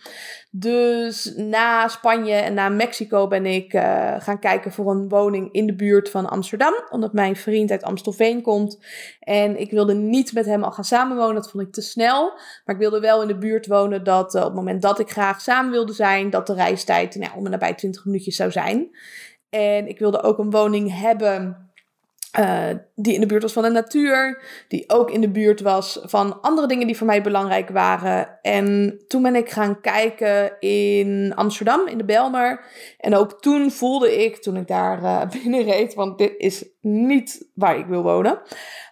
Dus 0.51 1.33
na 1.35 1.87
Spanje 1.87 2.33
en 2.33 2.53
na 2.53 2.69
Mexico 2.69 3.27
ben 3.27 3.45
ik 3.45 3.73
uh, 3.73 4.15
gaan 4.17 4.39
kijken 4.39 4.71
voor 4.71 4.91
een 4.91 5.09
woning 5.09 5.51
in 5.51 5.65
de 5.65 5.75
buurt 5.75 6.09
van 6.09 6.29
Amsterdam. 6.29 6.73
Omdat 6.89 7.13
mijn 7.13 7.35
vriend 7.35 7.71
uit 7.71 7.83
Amstelveen 7.83 8.41
komt. 8.41 8.79
En 9.19 9.59
ik 9.59 9.71
wilde 9.71 9.93
niet 9.93 10.33
met 10.33 10.45
hem 10.45 10.63
al 10.63 10.71
gaan 10.71 10.83
samenwonen. 10.83 11.35
Dat 11.35 11.51
vond 11.51 11.63
ik 11.63 11.73
te 11.73 11.81
snel. 11.81 12.31
Maar 12.65 12.75
ik 12.75 12.81
wilde 12.81 12.99
wel 12.99 13.21
in 13.21 13.27
de 13.27 13.37
buurt 13.37 13.67
wonen 13.67 14.03
dat 14.03 14.35
uh, 14.35 14.41
op 14.41 14.47
het 14.47 14.55
moment 14.55 14.81
dat 14.81 14.99
ik 14.99 15.09
graag 15.09 15.41
samen 15.41 15.71
wilde 15.71 15.93
zijn, 15.93 16.29
dat 16.29 16.47
de 16.47 16.53
reistijd 16.53 17.15
nou, 17.15 17.31
om 17.35 17.45
en 17.45 17.51
nabij 17.51 17.73
20 17.73 18.05
minuutjes 18.05 18.35
zou 18.35 18.51
zijn. 18.51 18.89
En 19.49 19.87
ik 19.87 19.99
wilde 19.99 20.21
ook 20.21 20.37
een 20.37 20.51
woning 20.51 20.99
hebben 20.99 21.68
uh, 22.37 22.69
die 22.95 23.13
in 23.13 23.19
de 23.19 23.25
buurt 23.25 23.41
was 23.41 23.53
van 23.53 23.63
de 23.63 23.69
natuur, 23.69 24.43
die 24.67 24.89
ook 24.89 25.11
in 25.11 25.21
de 25.21 25.29
buurt 25.29 25.61
was 25.61 25.99
van 26.01 26.41
andere 26.41 26.67
dingen 26.67 26.87
die 26.87 26.97
voor 26.97 27.07
mij 27.07 27.21
belangrijk 27.21 27.69
waren. 27.69 28.39
En 28.41 28.97
toen 29.07 29.21
ben 29.21 29.35
ik 29.35 29.49
gaan 29.49 29.81
kijken 29.81 30.59
in 30.59 31.31
Amsterdam, 31.35 31.87
in 31.87 31.97
de 31.97 32.05
Belmer. 32.05 32.63
En 32.97 33.15
ook 33.15 33.41
toen 33.41 33.71
voelde 33.71 34.23
ik, 34.23 34.41
toen 34.41 34.57
ik 34.57 34.67
daar 34.67 35.01
uh, 35.01 35.29
binnen 35.41 35.63
reed, 35.63 35.93
want 35.93 36.17
dit 36.17 36.33
is 36.37 36.65
niet 36.81 37.49
waar 37.53 37.77
ik 37.77 37.85
wil 37.85 38.03
wonen. 38.03 38.41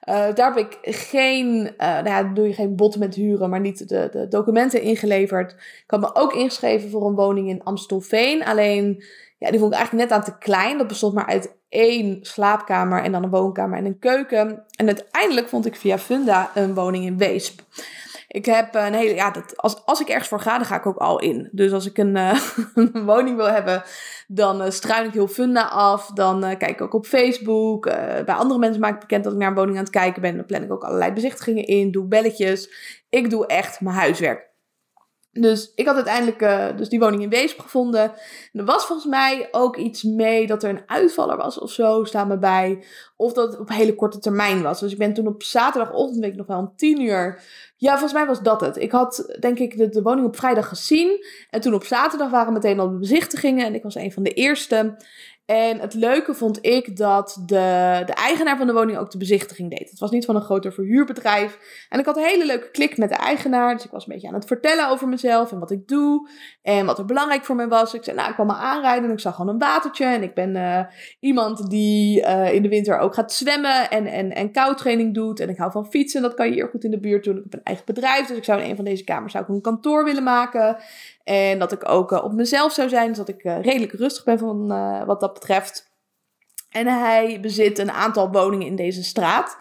Uh, 0.09 0.33
daar 0.33 0.53
heb 0.53 0.57
ik 0.57 0.77
geen, 0.81 1.73
nou 1.77 2.05
ja, 2.05 2.23
doe 2.23 2.47
je 2.47 2.53
geen 2.53 2.75
botten 2.75 2.99
met 2.99 3.15
huren, 3.15 3.49
maar 3.49 3.59
niet 3.59 3.89
de, 3.89 4.07
de 4.11 4.27
documenten 4.27 4.81
ingeleverd. 4.81 5.51
Ik 5.51 5.83
had 5.87 5.99
me 5.99 6.15
ook 6.15 6.33
ingeschreven 6.33 6.89
voor 6.89 7.07
een 7.07 7.15
woning 7.15 7.49
in 7.49 7.63
Amstelveen. 7.63 8.45
Alleen 8.45 9.03
ja, 9.37 9.49
die 9.49 9.59
vond 9.59 9.71
ik 9.71 9.77
eigenlijk 9.77 10.09
net 10.09 10.17
aan 10.17 10.25
te 10.25 10.37
klein. 10.37 10.77
Dat 10.77 10.87
bestond 10.87 11.13
maar 11.13 11.25
uit 11.25 11.56
één 11.69 12.19
slaapkamer 12.21 13.03
en 13.03 13.11
dan 13.11 13.23
een 13.23 13.29
woonkamer 13.29 13.77
en 13.77 13.85
een 13.85 13.99
keuken. 13.99 14.63
En 14.75 14.85
uiteindelijk 14.85 15.49
vond 15.49 15.65
ik 15.65 15.75
via 15.75 15.97
Funda 15.97 16.51
een 16.53 16.73
woning 16.73 17.05
in 17.05 17.17
Weesp. 17.17 17.61
Ik 18.27 18.45
heb 18.45 18.75
een 18.75 18.93
hele, 18.93 19.15
ja, 19.15 19.31
dat, 19.31 19.57
als, 19.57 19.85
als 19.85 20.01
ik 20.01 20.07
ergens 20.07 20.27
voor 20.27 20.39
ga, 20.39 20.57
dan 20.57 20.65
ga 20.65 20.75
ik 20.75 20.85
ook 20.85 20.97
al 20.97 21.19
in. 21.19 21.49
Dus 21.51 21.71
als 21.71 21.85
ik 21.85 21.97
een, 21.97 22.15
een 22.75 23.05
woning 23.05 23.35
wil 23.35 23.49
hebben, 23.49 23.83
dan 24.27 24.61
uh, 24.61 24.69
struin 24.69 25.05
ik 25.05 25.13
heel 25.13 25.27
Funda 25.27 25.67
af. 25.67 26.11
Dan 26.13 26.43
uh, 26.43 26.57
kijk 26.57 26.71
ik 26.71 26.81
ook 26.81 26.93
op 26.93 27.05
Facebook. 27.05 27.85
bij 28.25 28.35
andere 28.35 28.59
mensen 28.59 28.81
maak 28.81 28.93
ik 28.93 28.99
bekend 28.99 29.23
dat 29.23 29.33
ik 29.33 29.39
naar 29.39 29.49
een 29.49 29.55
woning 29.55 29.77
aan 29.77 29.83
het 29.83 29.91
kijken 29.91 30.21
ben. 30.21 30.35
Dan 30.35 30.45
plan 30.45 30.63
ik 30.63 30.71
ook 30.71 30.83
allerlei 30.83 31.11
bezichtigingen 31.11 31.65
in, 31.65 31.91
doe 31.91 32.05
belletjes. 32.05 32.69
Ik 33.09 33.29
doe 33.29 33.45
echt 33.45 33.81
mijn 33.81 33.95
huiswerk. 33.95 34.46
Dus 35.41 35.71
ik 35.75 35.85
had 35.85 35.95
uiteindelijk 35.95 36.41
uh, 36.41 36.77
dus 36.77 36.89
die 36.89 36.99
woning 36.99 37.21
in 37.21 37.29
Weesp 37.29 37.59
gevonden. 37.59 38.01
En 38.53 38.59
er 38.59 38.65
was 38.65 38.85
volgens 38.85 39.07
mij 39.07 39.47
ook 39.51 39.77
iets 39.77 40.03
mee 40.03 40.47
dat 40.47 40.63
er 40.63 40.69
een 40.69 40.83
uitvaller 40.85 41.37
was 41.37 41.59
of 41.59 41.71
zo, 41.71 42.03
staan 42.03 42.27
me 42.27 42.37
bij. 42.37 42.83
Of 43.15 43.33
dat 43.33 43.51
het 43.51 43.59
op 43.59 43.69
hele 43.69 43.95
korte 43.95 44.19
termijn 44.19 44.61
was. 44.61 44.79
Dus 44.79 44.91
ik 44.91 44.97
ben 44.97 45.13
toen 45.13 45.27
op 45.27 45.43
zaterdagochtend, 45.43 46.19
weet 46.19 46.35
nog 46.35 46.47
wel, 46.47 46.59
om 46.59 46.73
tien 46.75 47.01
uur. 47.01 47.41
Ja, 47.77 47.91
volgens 47.91 48.13
mij 48.13 48.25
was 48.25 48.41
dat 48.41 48.61
het. 48.61 48.77
Ik 48.77 48.91
had 48.91 49.37
denk 49.39 49.59
ik 49.59 49.77
de, 49.77 49.89
de 49.89 50.01
woning 50.01 50.27
op 50.27 50.37
vrijdag 50.37 50.67
gezien. 50.67 51.25
En 51.49 51.61
toen 51.61 51.73
op 51.73 51.83
zaterdag 51.83 52.29
waren 52.29 52.53
meteen 52.53 52.79
al 52.79 52.89
de 52.89 52.97
bezichtigingen. 52.97 53.65
En 53.65 53.75
ik 53.75 53.83
was 53.83 53.95
een 53.95 54.11
van 54.11 54.23
de 54.23 54.33
eerste. 54.33 54.95
En 55.47 55.79
het 55.79 55.93
leuke 55.93 56.33
vond 56.33 56.65
ik 56.65 56.97
dat 56.97 57.43
de, 57.45 58.03
de 58.05 58.13
eigenaar 58.13 58.57
van 58.57 58.67
de 58.67 58.73
woning 58.73 58.97
ook 58.97 59.11
de 59.11 59.17
bezichtiging 59.17 59.69
deed. 59.69 59.89
Het 59.89 59.99
was 59.99 60.11
niet 60.11 60.25
van 60.25 60.35
een 60.35 60.41
groter 60.41 60.73
verhuurbedrijf. 60.73 61.57
En 61.89 61.99
ik 61.99 62.05
had 62.05 62.17
een 62.17 62.23
hele 62.23 62.45
leuke 62.45 62.71
klik 62.71 62.97
met 62.97 63.09
de 63.09 63.15
eigenaar. 63.15 63.75
Dus 63.75 63.85
ik 63.85 63.91
was 63.91 64.07
een 64.07 64.13
beetje 64.13 64.27
aan 64.27 64.33
het 64.33 64.45
vertellen 64.45 64.89
over 64.89 65.07
mezelf 65.07 65.51
en 65.51 65.59
wat 65.59 65.71
ik 65.71 65.87
doe. 65.87 66.29
En 66.61 66.85
wat 66.85 66.97
er 66.97 67.05
belangrijk 67.05 67.45
voor 67.45 67.55
mij 67.55 67.67
was. 67.67 67.93
Ik 67.93 68.03
zei, 68.03 68.15
nou, 68.15 68.27
ik 68.29 68.33
kwam 68.33 68.47
me 68.47 68.53
aanrijden 68.53 69.03
en 69.03 69.11
ik 69.11 69.19
zag 69.19 69.35
gewoon 69.35 69.53
een 69.53 69.59
watertje. 69.59 70.05
En 70.05 70.23
ik 70.23 70.33
ben 70.33 70.55
uh, 70.55 70.79
iemand 71.19 71.69
die 71.69 72.21
uh, 72.21 72.53
in 72.53 72.61
de 72.61 72.69
winter 72.69 72.99
ook 72.99 73.13
gaat 73.13 73.33
zwemmen 73.33 73.89
en, 73.89 74.05
en, 74.05 74.35
en 74.35 74.51
koudtraining 74.51 75.13
doet. 75.13 75.39
En 75.39 75.49
ik 75.49 75.57
hou 75.57 75.71
van 75.71 75.89
fietsen. 75.89 76.21
Dat 76.21 76.33
kan 76.33 76.47
je 76.47 76.53
hier 76.53 76.67
goed 76.67 76.83
in 76.83 76.91
de 76.91 76.99
buurt 76.99 77.23
doen. 77.23 77.37
Ik 77.37 77.43
heb 77.43 77.53
een 77.53 77.63
eigen 77.63 77.85
bedrijf. 77.85 78.27
Dus 78.27 78.37
ik 78.37 78.43
zou 78.43 78.61
in 78.61 78.69
een 78.69 78.75
van 78.75 78.85
deze 78.85 79.03
kamers 79.03 79.31
zou 79.31 79.43
ik 79.43 79.49
een 79.49 79.61
kantoor 79.61 80.03
willen 80.03 80.23
maken. 80.23 80.77
En 81.27 81.59
dat 81.59 81.71
ik 81.71 81.89
ook 81.89 82.11
uh, 82.11 82.23
op 82.23 82.33
mezelf 82.33 82.73
zou 82.73 82.89
zijn. 82.89 83.07
Dus 83.07 83.17
dat 83.17 83.29
ik 83.29 83.41
redelijk 83.41 83.91
rustig 83.91 84.23
ben 84.23 84.39
van 84.39 84.67
wat 85.05 85.19
dat 85.19 85.33
betreft. 85.33 85.95
En 86.69 86.87
hij 86.87 87.39
bezit 87.41 87.79
een 87.79 87.91
aantal 87.91 88.31
woningen 88.31 88.67
in 88.67 88.75
deze 88.75 89.03
straat. 89.03 89.57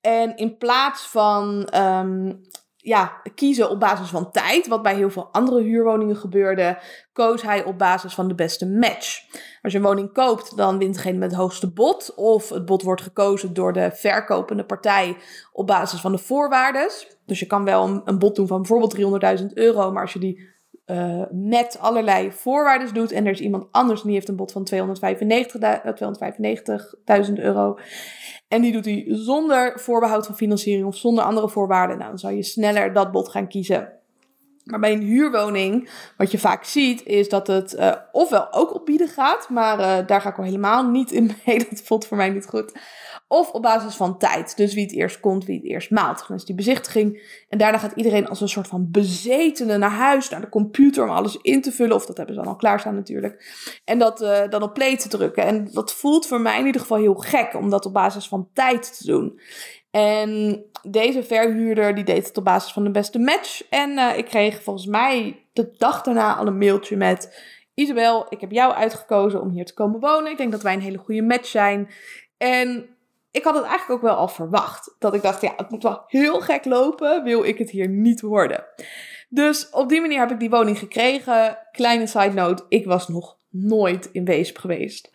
En 0.00 0.36
in 0.36 0.56
plaats 0.56 1.06
van 1.06 1.68
um, 1.74 2.40
ja, 2.76 3.20
kiezen 3.34 3.70
op 3.70 3.80
basis 3.80 4.08
van 4.08 4.30
tijd, 4.30 4.66
wat 4.66 4.82
bij 4.82 4.94
heel 4.94 5.10
veel 5.10 5.28
andere 5.32 5.62
huurwoningen 5.62 6.16
gebeurde, 6.16 6.78
koos 7.12 7.42
hij 7.42 7.64
op 7.64 7.78
basis 7.78 8.14
van 8.14 8.28
de 8.28 8.34
beste 8.34 8.66
match. 8.66 9.20
Als 9.62 9.72
je 9.72 9.78
een 9.78 9.84
woning 9.84 10.12
koopt, 10.12 10.56
dan 10.56 10.78
wint 10.78 10.94
degene 10.94 11.18
met 11.18 11.30
het 11.30 11.40
hoogste 11.40 11.72
bod. 11.72 12.14
Of 12.14 12.48
het 12.48 12.64
bod 12.64 12.82
wordt 12.82 13.02
gekozen 13.02 13.54
door 13.54 13.72
de 13.72 13.90
verkopende 13.92 14.64
partij 14.64 15.16
op 15.52 15.66
basis 15.66 16.00
van 16.00 16.12
de 16.12 16.18
voorwaarden. 16.18 16.90
Dus 17.26 17.40
je 17.40 17.46
kan 17.46 17.64
wel 17.64 17.86
een, 17.86 18.02
een 18.04 18.18
bod 18.18 18.36
doen 18.36 18.46
van 18.46 18.62
bijvoorbeeld 18.62 19.40
300.000 19.40 19.46
euro, 19.54 19.92
maar 19.92 20.02
als 20.02 20.12
je 20.12 20.18
die 20.18 20.54
uh, 20.86 21.22
met 21.30 21.78
allerlei 21.80 22.32
voorwaarden 22.32 22.94
doet. 22.94 23.12
En 23.12 23.26
er 23.26 23.32
is 23.32 23.40
iemand 23.40 23.66
anders 23.70 24.02
die 24.02 24.12
heeft 24.12 24.28
een 24.28 24.36
bod 24.36 24.52
van 24.52 24.68
295.000 24.74 24.78
295 25.94 26.94
euro. 27.34 27.78
En 28.48 28.62
die 28.62 28.72
doet 28.72 28.84
hij 28.84 29.04
zonder 29.08 29.80
voorbehoud 29.80 30.26
van 30.26 30.36
financiering 30.36 30.86
of 30.86 30.96
zonder 30.96 31.24
andere 31.24 31.48
voorwaarden. 31.48 31.98
Nou, 31.98 32.08
dan 32.08 32.18
zou 32.18 32.34
je 32.34 32.42
sneller 32.42 32.92
dat 32.92 33.12
bod 33.12 33.28
gaan 33.28 33.48
kiezen. 33.48 33.92
Maar 34.64 34.80
bij 34.80 34.92
een 34.92 35.02
huurwoning, 35.02 35.90
wat 36.16 36.30
je 36.30 36.38
vaak 36.38 36.64
ziet, 36.64 37.04
is 37.04 37.28
dat 37.28 37.46
het 37.46 37.74
uh, 37.74 37.92
ofwel 38.12 38.52
ook 38.52 38.74
op 38.74 38.86
bieden 38.86 39.08
gaat. 39.08 39.48
Maar 39.48 40.06
daar 40.06 40.20
ga 40.20 40.28
ik 40.28 40.38
al 40.38 40.44
helemaal 40.44 40.90
niet 40.90 41.10
in 41.10 41.30
mee. 41.44 41.58
Dat 41.70 41.82
voelt 41.84 42.06
voor 42.06 42.16
mij 42.16 42.30
niet 42.30 42.46
goed. 42.46 42.72
Of 43.28 43.50
op 43.50 43.62
basis 43.62 43.94
van 43.94 44.18
tijd. 44.18 44.56
Dus 44.56 44.74
wie 44.74 44.82
het 44.82 44.92
eerst 44.92 45.20
komt, 45.20 45.44
wie 45.44 45.56
het 45.56 45.64
eerst 45.64 45.90
maalt. 45.90 46.24
Dan 46.28 46.36
is 46.36 46.44
die 46.44 46.54
bezichtiging. 46.54 47.22
En 47.48 47.58
daarna 47.58 47.78
gaat 47.78 47.92
iedereen 47.96 48.28
als 48.28 48.40
een 48.40 48.48
soort 48.48 48.66
van 48.66 48.90
bezetene 48.90 49.76
naar 49.76 49.90
huis, 49.90 50.28
naar 50.28 50.40
de 50.40 50.48
computer 50.48 51.04
om 51.04 51.10
alles 51.10 51.38
in 51.42 51.62
te 51.62 51.72
vullen. 51.72 51.96
Of 51.96 52.06
dat 52.06 52.16
hebben 52.16 52.34
ze 52.34 52.40
dan 52.40 52.50
al 52.50 52.56
klaarstaan 52.56 52.94
natuurlijk. 52.94 53.44
En 53.84 53.98
dat 53.98 54.22
uh, 54.22 54.48
dan 54.48 54.62
op 54.62 54.74
play 54.74 54.96
te 54.96 55.08
drukken. 55.08 55.44
En 55.44 55.68
dat 55.72 55.92
voelt 55.92 56.26
voor 56.26 56.40
mij 56.40 56.58
in 56.58 56.66
ieder 56.66 56.80
geval 56.80 56.98
heel 56.98 57.14
gek 57.14 57.54
om 57.54 57.70
dat 57.70 57.86
op 57.86 57.92
basis 57.92 58.28
van 58.28 58.48
tijd 58.52 58.98
te 58.98 59.06
doen. 59.06 59.40
En 59.90 60.62
deze 60.82 61.22
verhuurder 61.22 61.94
die 61.94 62.04
deed 62.04 62.26
het 62.26 62.36
op 62.36 62.44
basis 62.44 62.72
van 62.72 62.84
de 62.84 62.90
beste 62.90 63.18
match. 63.18 63.68
En 63.68 63.90
uh, 63.90 64.18
ik 64.18 64.24
kreeg 64.24 64.62
volgens 64.62 64.86
mij 64.86 65.42
de 65.52 65.74
dag 65.76 66.02
daarna 66.02 66.36
al 66.36 66.46
een 66.46 66.58
mailtje 66.58 66.96
met... 66.96 67.54
Isabel, 67.74 68.26
ik 68.28 68.40
heb 68.40 68.50
jou 68.50 68.72
uitgekozen 68.72 69.40
om 69.40 69.50
hier 69.50 69.64
te 69.64 69.74
komen 69.74 70.00
wonen. 70.00 70.30
Ik 70.30 70.36
denk 70.36 70.52
dat 70.52 70.62
wij 70.62 70.74
een 70.74 70.80
hele 70.80 70.98
goede 70.98 71.22
match 71.22 71.46
zijn. 71.46 71.88
En 72.36 72.95
ik 73.36 73.44
had 73.44 73.54
het 73.54 73.64
eigenlijk 73.64 73.90
ook 73.90 74.08
wel 74.08 74.16
al 74.16 74.28
verwacht. 74.28 74.94
Dat 74.98 75.14
ik 75.14 75.22
dacht, 75.22 75.40
ja, 75.40 75.52
het 75.56 75.70
moet 75.70 75.82
wel 75.82 76.02
heel 76.06 76.40
gek 76.40 76.64
lopen, 76.64 77.24
wil 77.24 77.44
ik 77.44 77.58
het 77.58 77.70
hier 77.70 77.88
niet 77.88 78.20
worden. 78.20 78.64
Dus 79.28 79.70
op 79.70 79.88
die 79.88 80.00
manier 80.00 80.18
heb 80.18 80.30
ik 80.30 80.38
die 80.38 80.50
woning 80.50 80.78
gekregen. 80.78 81.58
Kleine 81.70 82.06
side 82.06 82.32
note, 82.32 82.64
ik 82.68 82.84
was 82.84 83.08
nog 83.08 83.36
nooit 83.50 84.08
in 84.12 84.24
Weesp 84.24 84.58
geweest. 84.58 85.10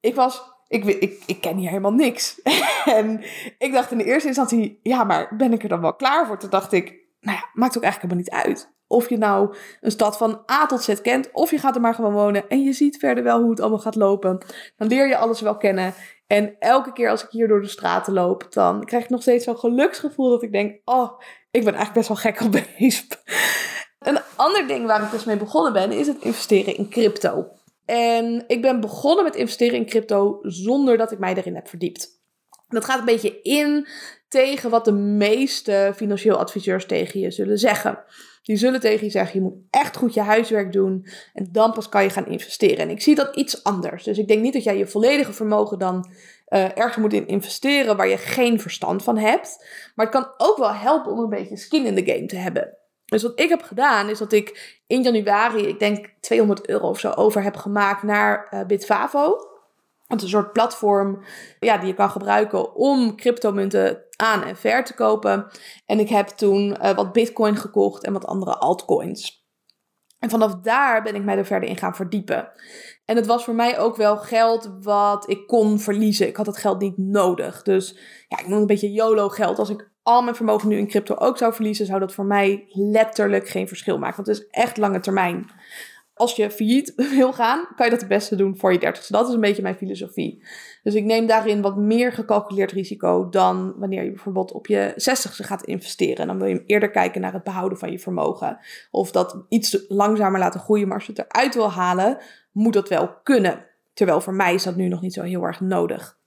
Ik 0.00 0.14
was, 0.14 0.42
ik, 0.68 0.84
ik, 0.84 1.22
ik 1.26 1.40
ken 1.40 1.56
hier 1.56 1.68
helemaal 1.68 1.92
niks. 1.92 2.40
en 3.00 3.24
ik 3.58 3.72
dacht 3.72 3.90
in 3.90 3.98
de 3.98 4.04
eerste 4.04 4.28
instantie, 4.28 4.80
ja, 4.82 5.04
maar 5.04 5.36
ben 5.36 5.52
ik 5.52 5.62
er 5.62 5.68
dan 5.68 5.80
wel 5.80 5.94
klaar 5.94 6.26
voor? 6.26 6.38
Toen 6.38 6.50
dacht 6.50 6.72
ik, 6.72 6.99
nou 7.20 7.36
ja, 7.36 7.50
maakt 7.52 7.76
ook 7.76 7.82
eigenlijk 7.82 8.12
helemaal 8.12 8.44
niet 8.44 8.46
uit. 8.46 8.72
Of 8.86 9.08
je 9.08 9.18
nou 9.18 9.54
een 9.80 9.90
stad 9.90 10.16
van 10.16 10.42
A 10.50 10.66
tot 10.66 10.82
Z 10.82 11.00
kent, 11.00 11.28
of 11.32 11.50
je 11.50 11.58
gaat 11.58 11.74
er 11.74 11.80
maar 11.80 11.94
gewoon 11.94 12.12
wonen 12.12 12.48
en 12.48 12.62
je 12.62 12.72
ziet 12.72 12.96
verder 12.96 13.24
wel 13.24 13.40
hoe 13.40 13.50
het 13.50 13.60
allemaal 13.60 13.78
gaat 13.78 13.94
lopen. 13.94 14.38
Dan 14.76 14.88
leer 14.88 15.08
je 15.08 15.16
alles 15.16 15.40
wel 15.40 15.56
kennen. 15.56 15.94
En 16.26 16.56
elke 16.58 16.92
keer 16.92 17.10
als 17.10 17.24
ik 17.24 17.30
hier 17.30 17.48
door 17.48 17.60
de 17.60 17.68
straten 17.68 18.12
loop, 18.12 18.46
dan 18.52 18.84
krijg 18.84 19.04
ik 19.04 19.10
nog 19.10 19.22
steeds 19.22 19.44
zo'n 19.44 19.58
geluksgevoel 19.58 20.30
dat 20.30 20.42
ik 20.42 20.52
denk: 20.52 20.80
oh, 20.84 21.20
ik 21.50 21.64
ben 21.64 21.74
eigenlijk 21.74 21.92
best 21.92 22.08
wel 22.08 22.16
gek 22.16 22.40
op 22.40 22.62
Weesp. 22.78 23.22
Een 23.98 24.18
ander 24.36 24.66
ding 24.66 24.86
waar 24.86 25.02
ik 25.02 25.10
dus 25.10 25.24
mee 25.24 25.36
begonnen 25.36 25.72
ben, 25.72 25.92
is 25.92 26.06
het 26.06 26.22
investeren 26.22 26.76
in 26.76 26.88
crypto. 26.88 27.48
En 27.84 28.44
ik 28.46 28.62
ben 28.62 28.80
begonnen 28.80 29.24
met 29.24 29.36
investeren 29.36 29.76
in 29.76 29.86
crypto 29.86 30.38
zonder 30.42 30.96
dat 30.96 31.12
ik 31.12 31.18
mij 31.18 31.34
erin 31.34 31.54
heb 31.54 31.68
verdiept. 31.68 32.08
Dat 32.68 32.84
gaat 32.84 32.98
een 32.98 33.04
beetje 33.04 33.42
in 33.42 33.88
tegen 34.30 34.70
wat 34.70 34.84
de 34.84 34.92
meeste 34.92 35.92
financieel 35.96 36.36
adviseurs 36.36 36.86
tegen 36.86 37.20
je 37.20 37.30
zullen 37.30 37.58
zeggen. 37.58 37.98
Die 38.42 38.56
zullen 38.56 38.80
tegen 38.80 39.04
je 39.04 39.10
zeggen: 39.10 39.34
je 39.34 39.46
moet 39.46 39.58
echt 39.70 39.96
goed 39.96 40.14
je 40.14 40.20
huiswerk 40.20 40.72
doen. 40.72 41.06
En 41.34 41.48
dan 41.52 41.72
pas 41.72 41.88
kan 41.88 42.02
je 42.02 42.10
gaan 42.10 42.26
investeren. 42.26 42.78
En 42.78 42.90
ik 42.90 43.02
zie 43.02 43.14
dat 43.14 43.36
iets 43.36 43.64
anders. 43.64 44.04
Dus 44.04 44.18
ik 44.18 44.28
denk 44.28 44.42
niet 44.42 44.52
dat 44.52 44.64
jij 44.64 44.76
je 44.76 44.86
volledige 44.86 45.32
vermogen 45.32 45.78
dan 45.78 46.10
uh, 46.48 46.78
ergens 46.78 46.96
moet 46.96 47.12
in 47.12 47.26
investeren 47.26 47.96
waar 47.96 48.08
je 48.08 48.16
geen 48.16 48.60
verstand 48.60 49.02
van 49.02 49.18
hebt. 49.18 49.66
Maar 49.94 50.06
het 50.06 50.14
kan 50.14 50.32
ook 50.36 50.56
wel 50.56 50.74
helpen 50.74 51.12
om 51.12 51.18
een 51.18 51.28
beetje 51.28 51.56
skin 51.56 51.86
in 51.86 52.04
the 52.04 52.12
game 52.12 52.26
te 52.26 52.36
hebben. 52.36 52.76
Dus 53.04 53.22
wat 53.22 53.40
ik 53.40 53.48
heb 53.48 53.62
gedaan, 53.62 54.08
is 54.08 54.18
dat 54.18 54.32
ik 54.32 54.80
in 54.86 55.02
januari, 55.02 55.66
ik 55.66 55.78
denk 55.78 56.14
200 56.20 56.68
euro 56.68 56.88
of 56.88 57.00
zo 57.00 57.10
over 57.10 57.42
heb 57.42 57.56
gemaakt 57.56 58.02
naar 58.02 58.48
uh, 58.54 58.64
Bitfavo. 58.66 59.36
Het 60.06 60.18
is 60.18 60.22
een 60.22 60.28
soort 60.28 60.52
platform 60.52 61.24
ja, 61.60 61.78
die 61.78 61.86
je 61.86 61.94
kan 61.94 62.10
gebruiken 62.10 62.74
om 62.74 63.16
cryptomunten 63.16 64.04
aan 64.20 64.44
en 64.44 64.56
ver 64.56 64.84
te 64.84 64.94
kopen. 64.94 65.46
En 65.86 65.98
ik 65.98 66.08
heb 66.08 66.28
toen 66.28 66.76
uh, 66.82 66.90
wat 66.90 67.12
bitcoin 67.12 67.56
gekocht 67.56 68.04
en 68.04 68.12
wat 68.12 68.26
andere 68.26 68.56
altcoins. 68.56 69.40
En 70.18 70.30
vanaf 70.30 70.54
daar 70.54 71.02
ben 71.02 71.14
ik 71.14 71.24
mij 71.24 71.36
er 71.36 71.46
verder 71.46 71.68
in 71.68 71.76
gaan 71.76 71.94
verdiepen. 71.94 72.48
En 73.04 73.16
het 73.16 73.26
was 73.26 73.44
voor 73.44 73.54
mij 73.54 73.78
ook 73.78 73.96
wel 73.96 74.16
geld 74.16 74.76
wat 74.80 75.30
ik 75.30 75.46
kon 75.46 75.78
verliezen. 75.78 76.26
Ik 76.26 76.36
had 76.36 76.46
het 76.46 76.56
geld 76.56 76.80
niet 76.80 76.98
nodig. 76.98 77.62
Dus 77.62 77.98
ja, 78.28 78.38
ik 78.38 78.48
noem 78.48 78.60
een 78.60 78.66
beetje 78.66 78.92
YOLO 78.92 79.28
geld. 79.28 79.58
Als 79.58 79.68
ik 79.68 79.90
al 80.02 80.22
mijn 80.22 80.36
vermogen 80.36 80.68
nu 80.68 80.76
in 80.76 80.88
crypto 80.88 81.14
ook 81.14 81.38
zou 81.38 81.54
verliezen, 81.54 81.86
zou 81.86 82.00
dat 82.00 82.12
voor 82.12 82.24
mij 82.24 82.64
letterlijk 82.68 83.48
geen 83.48 83.68
verschil 83.68 83.98
maken. 83.98 84.16
Want 84.16 84.28
het 84.28 84.38
is 84.38 84.46
echt 84.50 84.76
lange 84.76 85.00
termijn 85.00 85.50
als 86.20 86.36
je 86.36 86.50
failliet 86.50 86.92
wil 87.16 87.32
gaan, 87.32 87.66
kan 87.76 87.84
je 87.86 87.90
dat 87.90 88.00
het 88.00 88.08
beste 88.08 88.36
doen 88.36 88.56
voor 88.56 88.72
je 88.72 88.78
dertigste. 88.78 89.12
Dat 89.12 89.28
is 89.28 89.34
een 89.34 89.40
beetje 89.40 89.62
mijn 89.62 89.76
filosofie. 89.76 90.44
Dus 90.82 90.94
ik 90.94 91.04
neem 91.04 91.26
daarin 91.26 91.62
wat 91.62 91.76
meer 91.76 92.12
gecalculeerd 92.12 92.72
risico 92.72 93.28
dan 93.28 93.74
wanneer 93.76 94.04
je 94.04 94.10
bijvoorbeeld 94.10 94.52
op 94.52 94.66
je 94.66 94.92
zestigste 94.96 95.42
gaat 95.42 95.62
investeren. 95.62 96.16
En 96.16 96.26
dan 96.26 96.38
wil 96.38 96.46
je 96.46 96.64
eerder 96.66 96.90
kijken 96.90 97.20
naar 97.20 97.32
het 97.32 97.44
behouden 97.44 97.78
van 97.78 97.90
je 97.90 97.98
vermogen. 97.98 98.58
Of 98.90 99.10
dat 99.10 99.44
iets 99.48 99.84
langzamer 99.88 100.38
laten 100.38 100.60
groeien, 100.60 100.86
maar 100.88 100.96
als 100.96 101.06
je 101.06 101.12
het 101.12 101.26
eruit 101.30 101.54
wil 101.54 101.70
halen, 101.70 102.18
moet 102.52 102.72
dat 102.72 102.88
wel 102.88 103.10
kunnen. 103.22 103.66
Terwijl 103.92 104.20
voor 104.20 104.34
mij 104.34 104.54
is 104.54 104.62
dat 104.62 104.76
nu 104.76 104.88
nog 104.88 105.00
niet 105.00 105.14
zo 105.14 105.22
heel 105.22 105.42
erg 105.42 105.60
nodig. 105.60 106.18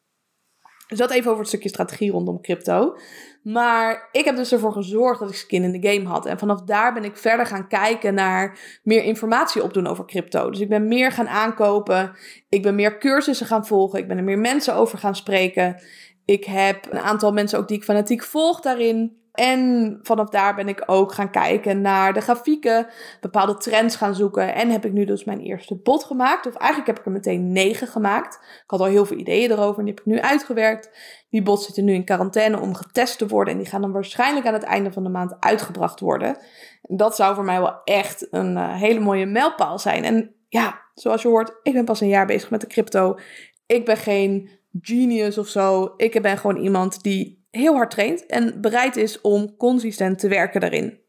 Dus 0.87 0.97
dat 0.97 1.11
even 1.11 1.27
over 1.27 1.39
het 1.39 1.49
stukje 1.49 1.69
strategie 1.69 2.11
rondom 2.11 2.41
crypto. 2.41 2.95
Maar 3.43 4.09
ik 4.11 4.25
heb 4.25 4.35
dus 4.35 4.51
ervoor 4.51 4.71
gezorgd 4.71 5.19
dat 5.19 5.29
ik 5.29 5.35
skin 5.35 5.63
in 5.63 5.81
de 5.81 5.89
game 5.89 6.07
had. 6.07 6.25
En 6.25 6.39
vanaf 6.39 6.61
daar 6.61 6.93
ben 6.93 7.03
ik 7.03 7.17
verder 7.17 7.45
gaan 7.45 7.67
kijken 7.67 8.13
naar 8.13 8.59
meer 8.83 9.03
informatie 9.03 9.63
opdoen 9.63 9.87
over 9.87 10.05
crypto. 10.05 10.49
Dus 10.49 10.59
ik 10.59 10.69
ben 10.69 10.87
meer 10.87 11.11
gaan 11.11 11.27
aankopen. 11.27 12.15
Ik 12.49 12.61
ben 12.61 12.75
meer 12.75 12.97
cursussen 12.97 13.47
gaan 13.47 13.65
volgen. 13.65 13.99
Ik 13.99 14.07
ben 14.07 14.17
er 14.17 14.23
meer 14.23 14.39
mensen 14.39 14.75
over 14.75 14.97
gaan 14.97 15.15
spreken. 15.15 15.81
Ik 16.25 16.43
heb 16.43 16.87
een 16.89 16.99
aantal 16.99 17.31
mensen 17.33 17.59
ook 17.59 17.67
die 17.67 17.77
ik 17.77 17.83
fanatiek 17.83 18.23
volg 18.23 18.59
daarin. 18.61 19.22
En 19.33 19.99
vanaf 20.01 20.29
daar 20.29 20.55
ben 20.55 20.67
ik 20.67 20.83
ook 20.85 21.13
gaan 21.13 21.29
kijken 21.29 21.81
naar 21.81 22.13
de 22.13 22.21
grafieken, 22.21 22.87
bepaalde 23.21 23.57
trends 23.57 23.95
gaan 23.95 24.15
zoeken. 24.15 24.55
En 24.55 24.69
heb 24.69 24.85
ik 24.85 24.91
nu 24.91 25.05
dus 25.05 25.23
mijn 25.23 25.39
eerste 25.39 25.75
bot 25.75 26.03
gemaakt. 26.03 26.47
Of 26.47 26.55
eigenlijk 26.55 26.89
heb 26.89 26.99
ik 26.99 27.05
er 27.05 27.11
meteen 27.11 27.51
negen 27.51 27.87
gemaakt. 27.87 28.35
Ik 28.35 28.63
had 28.67 28.79
al 28.79 28.85
heel 28.85 29.05
veel 29.05 29.17
ideeën 29.17 29.51
erover 29.51 29.79
en 29.79 29.85
die 29.85 29.93
heb 29.93 30.05
ik 30.05 30.11
nu 30.11 30.19
uitgewerkt. 30.21 30.89
Die 31.29 31.41
bots 31.41 31.65
zitten 31.65 31.85
nu 31.85 31.93
in 31.93 32.05
quarantaine 32.05 32.59
om 32.59 32.75
getest 32.75 33.17
te 33.17 33.27
worden. 33.27 33.53
En 33.53 33.59
die 33.59 33.69
gaan 33.69 33.81
dan 33.81 33.91
waarschijnlijk 33.91 34.47
aan 34.47 34.53
het 34.53 34.63
einde 34.63 34.91
van 34.91 35.03
de 35.03 35.09
maand 35.09 35.35
uitgebracht 35.39 35.99
worden. 35.99 36.37
En 36.81 36.97
dat 36.97 37.15
zou 37.15 37.35
voor 37.35 37.45
mij 37.45 37.59
wel 37.59 37.83
echt 37.83 38.27
een 38.31 38.51
uh, 38.51 38.73
hele 38.73 38.99
mooie 38.99 39.25
mijlpaal 39.25 39.79
zijn. 39.79 40.03
En 40.03 40.35
ja, 40.49 40.81
zoals 40.93 41.21
je 41.21 41.27
hoort, 41.27 41.59
ik 41.63 41.73
ben 41.73 41.85
pas 41.85 42.01
een 42.01 42.07
jaar 42.07 42.25
bezig 42.25 42.49
met 42.49 42.61
de 42.61 42.67
crypto. 42.67 43.17
Ik 43.65 43.85
ben 43.85 43.97
geen 43.97 44.49
genius 44.81 45.37
of 45.37 45.47
zo. 45.47 45.93
Ik 45.97 46.21
ben 46.21 46.37
gewoon 46.37 46.57
iemand 46.57 47.03
die 47.03 47.42
heel 47.57 47.75
hard 47.75 47.91
traint 47.91 48.25
en 48.25 48.61
bereid 48.61 48.95
is 48.95 49.21
om 49.21 49.57
consistent 49.57 50.19
te 50.19 50.27
werken 50.27 50.61
daarin. 50.61 51.01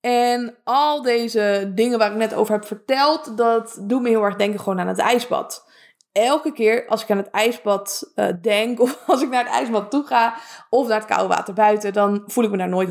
En 0.00 0.58
al 0.64 1.02
deze 1.02 1.72
dingen 1.74 1.98
waar 1.98 2.10
ik 2.10 2.16
net 2.16 2.34
over 2.34 2.54
heb 2.54 2.64
verteld, 2.64 3.36
dat 3.36 3.80
doet 3.82 4.02
me 4.02 4.08
heel 4.08 4.22
erg 4.22 4.36
denken 4.36 4.60
gewoon 4.60 4.80
aan 4.80 4.88
het 4.88 4.98
ijsbad. 4.98 5.66
Elke 6.12 6.52
keer 6.52 6.86
als 6.86 7.02
ik 7.02 7.10
aan 7.10 7.16
het 7.16 7.30
ijsbad 7.30 8.12
uh, 8.14 8.28
denk, 8.42 8.80
of 8.82 9.02
als 9.06 9.22
ik 9.22 9.28
naar 9.28 9.44
het 9.44 9.52
ijsbad 9.52 9.90
toe 9.90 10.04
ga, 10.04 10.34
of 10.70 10.88
naar 10.88 10.98
het 10.98 11.08
koude 11.08 11.34
water 11.34 11.54
buiten, 11.54 11.92
dan 11.92 12.22
voel 12.26 12.44
ik 12.44 12.50
me 12.50 12.56
daar 12.56 12.68
nooit 12.68 12.90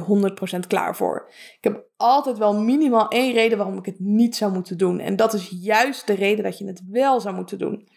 100% 0.55 0.67
klaar 0.67 0.95
voor. 0.95 1.27
Ik 1.29 1.63
heb 1.63 1.83
altijd 1.97 2.38
wel 2.38 2.55
minimaal 2.55 3.07
één 3.07 3.33
reden 3.33 3.57
waarom 3.57 3.77
ik 3.77 3.86
het 3.86 3.99
niet 3.99 4.36
zou 4.36 4.51
moeten 4.51 4.77
doen. 4.77 4.99
En 4.99 5.15
dat 5.15 5.33
is 5.33 5.57
juist 5.62 6.07
de 6.07 6.13
reden 6.13 6.43
dat 6.43 6.57
je 6.57 6.67
het 6.67 6.81
wel 6.89 7.19
zou 7.19 7.36
moeten 7.36 7.57
doen. 7.57 7.89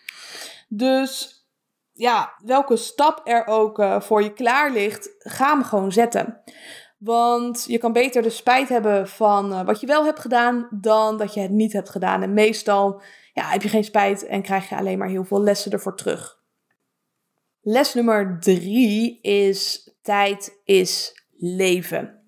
Dus 0.69 1.40
ja, 2.01 2.35
welke 2.45 2.77
stap 2.77 3.21
er 3.25 3.47
ook 3.47 3.79
uh, 3.79 4.01
voor 4.01 4.23
je 4.23 4.33
klaar 4.33 4.71
ligt, 4.71 5.15
ga 5.19 5.53
hem 5.53 5.65
gewoon 5.65 5.93
zetten. 5.93 6.41
Want 6.99 7.65
je 7.69 7.79
kan 7.79 7.93
beter 7.93 8.23
de 8.23 8.31
spijt 8.31 8.69
hebben 8.69 9.09
van 9.09 9.53
uh, 9.53 9.63
wat 9.63 9.81
je 9.81 9.87
wel 9.87 10.05
hebt 10.05 10.21
gedaan, 10.21 10.69
dan 10.71 11.19
dat 11.19 11.35
je 11.35 11.41
het 11.41 11.51
niet 11.51 11.73
hebt 11.73 11.91
gedaan. 11.91 12.23
En 12.23 12.35
meestal 12.35 13.03
ja, 13.33 13.45
heb 13.45 13.63
je 13.63 13.69
geen 13.69 13.85
spijt 13.85 14.27
en 14.27 14.43
krijg 14.43 14.69
je 14.69 14.77
alleen 14.77 14.99
maar 14.99 15.09
heel 15.09 15.25
veel 15.25 15.43
lessen 15.43 15.73
ervoor 15.73 15.97
terug. 15.97 16.39
Les 17.61 17.95
nummer 17.95 18.37
drie 18.41 19.21
is 19.21 19.93
tijd 20.03 20.61
is 20.65 21.23
leven. 21.37 22.20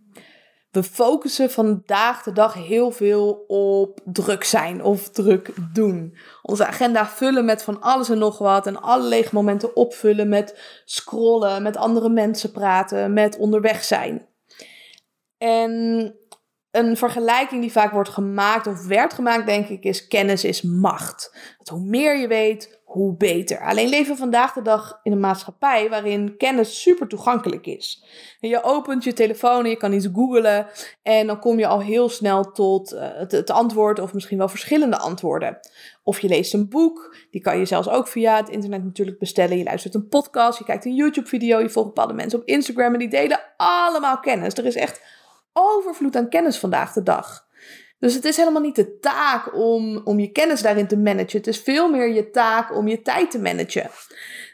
We 0.72 0.82
focussen 0.82 1.50
vandaag 1.50 2.22
de 2.22 2.32
dag 2.32 2.54
heel 2.54 2.90
veel 2.90 3.44
op 3.46 4.00
druk 4.04 4.44
zijn 4.44 4.82
of 4.82 5.08
druk 5.08 5.52
doen. 5.72 6.16
Onze 6.42 6.66
agenda 6.66 7.06
vullen 7.06 7.44
met 7.44 7.62
van 7.62 7.80
alles 7.80 8.08
en 8.08 8.18
nog 8.18 8.38
wat 8.38 8.66
en 8.66 8.82
alle 8.82 9.08
lege 9.08 9.34
momenten 9.34 9.76
opvullen 9.76 10.28
met 10.28 10.80
scrollen, 10.84 11.62
met 11.62 11.76
andere 11.76 12.08
mensen 12.08 12.52
praten, 12.52 13.12
met 13.12 13.36
onderweg 13.36 13.84
zijn. 13.84 14.26
En 15.38 16.14
een 16.70 16.96
vergelijking 16.96 17.60
die 17.60 17.72
vaak 17.72 17.92
wordt 17.92 18.08
gemaakt 18.08 18.66
of 18.66 18.86
werd 18.86 19.14
gemaakt, 19.14 19.46
denk 19.46 19.68
ik, 19.68 19.84
is 19.84 20.06
kennis 20.06 20.44
is 20.44 20.62
macht. 20.62 21.36
Dat 21.58 21.68
hoe 21.68 21.86
meer 21.86 22.16
je 22.16 22.26
weet, 22.26 22.81
hoe 22.92 23.16
beter. 23.16 23.60
Alleen 23.60 23.88
leven 23.88 24.12
we 24.12 24.18
vandaag 24.18 24.52
de 24.52 24.62
dag 24.62 25.00
in 25.02 25.12
een 25.12 25.20
maatschappij 25.20 25.88
waarin 25.88 26.36
kennis 26.36 26.82
super 26.82 27.08
toegankelijk 27.08 27.66
is. 27.66 28.04
Je 28.40 28.62
opent 28.62 29.04
je 29.04 29.12
telefoon 29.12 29.64
je 29.64 29.76
kan 29.76 29.92
iets 29.92 30.08
googlen 30.12 30.66
en 31.02 31.26
dan 31.26 31.38
kom 31.38 31.58
je 31.58 31.66
al 31.66 31.80
heel 31.80 32.08
snel 32.08 32.52
tot 32.52 32.92
uh, 32.92 33.00
het, 33.02 33.32
het, 33.32 33.50
antwoord 33.50 33.98
of 33.98 34.14
misschien 34.14 34.38
wel 34.38 34.48
verschillende 34.48 34.98
antwoorden. 34.98 35.58
Of 36.02 36.20
je 36.20 36.28
leest 36.28 36.54
een 36.54 36.68
boek, 36.68 37.16
die 37.30 37.40
kan 37.40 37.58
je 37.58 37.64
zelfs 37.64 37.88
ook 37.88 38.08
via 38.08 38.36
het 38.36 38.48
internet 38.48 38.84
natuurlijk 38.84 39.18
bestellen. 39.18 39.58
Je 39.58 39.64
luistert 39.64 39.94
een 39.94 40.08
podcast, 40.08 40.58
je 40.58 40.64
kijkt 40.64 40.84
een 40.84 40.94
YouTube 40.94 41.28
video, 41.28 41.60
je 41.60 41.70
volgt 41.70 41.88
bepaalde 41.88 42.14
mensen 42.14 42.38
op 42.38 42.46
Instagram 42.46 42.92
en 42.92 42.98
die 42.98 43.08
delen 43.08 43.40
allemaal 43.56 44.20
kennis. 44.20 44.54
Er 44.54 44.66
is 44.66 44.76
echt 44.76 45.02
overvloed 45.52 46.16
aan 46.16 46.28
kennis 46.28 46.58
vandaag 46.58 46.92
de 46.92 47.02
dag. 47.02 47.50
Dus 48.02 48.14
het 48.14 48.24
is 48.24 48.36
helemaal 48.36 48.62
niet 48.62 48.76
de 48.76 48.98
taak 48.98 49.54
om, 49.54 50.00
om 50.04 50.18
je 50.20 50.32
kennis 50.32 50.62
daarin 50.62 50.86
te 50.86 50.96
managen. 50.96 51.38
Het 51.38 51.46
is 51.46 51.60
veel 51.60 51.90
meer 51.90 52.12
je 52.12 52.30
taak 52.30 52.76
om 52.76 52.88
je 52.88 53.02
tijd 53.02 53.30
te 53.30 53.38
managen. 53.38 53.90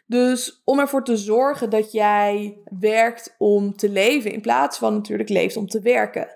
Dus 0.06 0.62
om 0.64 0.78
ervoor 0.78 1.04
te 1.04 1.16
zorgen 1.16 1.70
dat 1.70 1.92
jij 1.92 2.58
werkt 2.78 3.34
om 3.38 3.76
te 3.76 3.88
leven 3.88 4.32
in 4.32 4.40
plaats 4.40 4.78
van 4.78 4.94
natuurlijk 4.94 5.28
leeft 5.28 5.56
om 5.56 5.68
te 5.68 5.80
werken. 5.80 6.28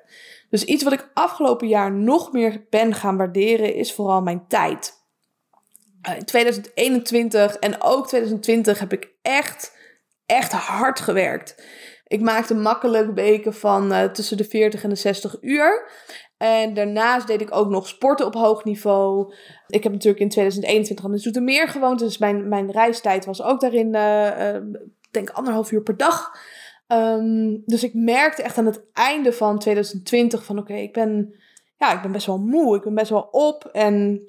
Dus 0.51 0.65
iets 0.65 0.83
wat 0.83 0.93
ik 0.93 1.11
afgelopen 1.15 1.69
jaar 1.69 1.93
nog 1.93 2.33
meer 2.33 2.65
ben 2.71 2.95
gaan 2.95 3.17
waarderen 3.17 3.75
is 3.75 3.93
vooral 3.93 4.23
mijn 4.23 4.45
tijd. 4.49 4.93
Eh, 6.03 6.17
in 6.17 6.25
2021 6.25 7.57
en 7.57 7.83
ook 7.83 8.09
2020 8.09 8.79
heb 8.79 8.93
ik 8.93 9.11
echt, 9.23 9.77
echt 10.27 10.53
hard 10.53 11.01
gewerkt. 11.01 11.55
Ik 12.13 12.21
maakte 12.21 12.55
makkelijk 12.55 13.15
weken 13.15 13.55
van 13.55 13.93
uh, 13.93 14.05
tussen 14.05 14.37
de 14.37 14.45
40 14.45 14.83
en 14.83 14.89
de 14.89 14.95
60 14.95 15.37
uur. 15.41 15.91
En 16.43 16.75
daarnaast 16.75 17.27
deed 17.27 17.41
ik 17.41 17.55
ook 17.55 17.69
nog 17.69 17.89
sporten 17.89 18.27
op 18.27 18.35
hoog 18.35 18.65
niveau. 18.65 19.35
Ik 19.67 19.83
heb 19.83 19.93
natuurlijk 19.93 20.23
in 20.23 20.29
2021 20.29 21.05
aan 21.05 21.13
de 21.13 21.19
Zoetermeer 21.19 21.69
gewoond. 21.69 21.99
Dus 21.99 22.19
mijn, 22.19 22.49
mijn 22.49 22.71
reistijd 22.71 23.25
was 23.25 23.43
ook 23.43 23.61
daarin, 23.61 23.95
uh, 23.95 24.55
uh, 24.55 24.63
denk 25.11 25.31
anderhalf 25.31 25.73
uur 25.73 25.83
per 25.83 25.97
dag. 25.97 26.31
Um, 26.89 27.63
dus 27.67 27.85
ik 27.85 27.95
merkte 27.95 28.43
echt 28.43 28.59
aan 28.59 28.67
het 28.67 28.83
einde 28.93 29.33
van 29.33 29.59
2020 29.59 30.45
van 30.45 30.59
oké, 30.59 30.75
ik 30.75 30.93
ben 30.93 31.35
ja, 31.79 31.93
ik 31.93 32.03
ben 32.03 32.13
best 32.13 32.27
wel 32.27 32.39
moe. 32.39 32.77
Ik 32.77 32.83
ben 32.83 32.95
best 32.95 33.11
wel 33.11 33.29
op. 33.31 33.65
En 33.73 34.21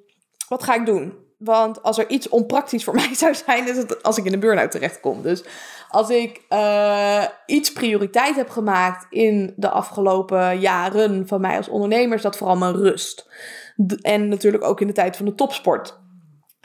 wat 0.48 0.64
ga 0.64 0.76
ik 0.76 0.86
doen? 0.86 1.14
Want 1.44 1.84
als 1.84 1.98
er 1.98 2.10
iets 2.10 2.30
onpraktisch 2.30 2.84
voor 2.84 2.96
mij 3.04 3.16
zou 3.16 3.36
zijn, 3.36 3.68
is 3.68 3.78
het 3.78 4.04
als 4.04 4.18
ik 4.18 4.26
in 4.26 4.34
een 4.34 4.40
burn-out 4.40 4.72
terechtkom. 4.72 5.22
Dus 5.22 5.44
als 5.90 6.10
ik 6.10 6.42
uh, 6.50 7.24
iets 7.46 7.72
prioriteit 7.72 8.36
heb 8.36 8.50
gemaakt 8.50 9.06
in 9.10 9.54
de 9.56 9.70
afgelopen 9.70 10.60
jaren 10.60 11.28
van 11.28 11.42
mij 11.42 11.58
als 11.58 11.70
ondernemer, 11.70 12.16
is 12.16 12.22
dat 12.24 12.38
vooral 12.38 12.56
mijn 12.56 12.76
rust. 12.76 13.28
en 14.02 14.28
natuurlijk 14.28 14.64
ook 14.64 14.82
in 14.82 14.88
de 14.88 14.94
tijd 14.94 15.16
van 15.16 15.26
de 15.26 15.36
topsport. 15.36 16.02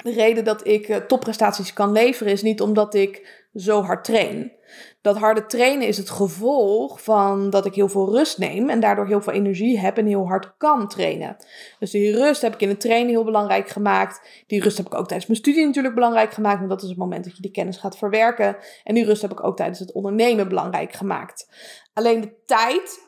De 0.03 0.13
reden 0.13 0.45
dat 0.45 0.67
ik 0.67 0.89
uh, 0.89 0.97
topprestaties 0.97 1.73
kan 1.73 1.93
leveren 1.93 2.33
is 2.33 2.43
niet 2.43 2.61
omdat 2.61 2.95
ik 2.95 3.47
zo 3.55 3.83
hard 3.83 4.05
train. 4.05 4.53
Dat 5.01 5.17
harde 5.17 5.47
trainen 5.47 5.87
is 5.87 5.97
het 5.97 6.11
gevolg 6.11 7.03
van 7.03 7.51
dat 7.51 7.67
ik 7.67 7.75
heel 7.75 7.89
veel 7.89 8.13
rust 8.13 8.39
neem 8.39 8.69
en 8.69 8.81
daardoor 8.81 9.07
heel 9.07 9.21
veel 9.21 9.33
energie 9.33 9.79
heb 9.79 9.99
en 9.99 10.07
heel 10.07 10.27
hard 10.27 10.57
kan 10.57 10.89
trainen. 10.89 11.37
Dus 11.79 11.91
die 11.91 12.17
rust 12.17 12.43
heb 12.43 12.55
ik 12.55 12.61
in 12.61 12.69
het 12.69 12.81
trainen 12.81 13.11
heel 13.11 13.25
belangrijk 13.25 13.69
gemaakt. 13.69 14.45
Die 14.47 14.63
rust 14.63 14.77
heb 14.77 14.87
ik 14.87 14.95
ook 14.95 15.07
tijdens 15.07 15.29
mijn 15.29 15.41
studie 15.41 15.67
natuurlijk 15.67 15.95
belangrijk 15.95 16.33
gemaakt, 16.33 16.59
want 16.59 16.71
dat 16.71 16.83
is 16.83 16.89
het 16.89 16.99
moment 16.99 17.25
dat 17.25 17.37
je 17.37 17.43
die 17.43 17.51
kennis 17.51 17.77
gaat 17.77 17.99
verwerken. 17.99 18.57
En 18.85 18.95
die 18.95 19.05
rust 19.05 19.23
heb 19.23 19.33
ik 19.33 19.45
ook 19.45 19.57
tijdens 19.57 19.79
het 19.79 19.93
ondernemen 19.93 20.49
belangrijk 20.49 20.93
gemaakt. 20.93 21.49
Alleen 21.93 22.21
de 22.21 22.35
tijd 22.47 23.07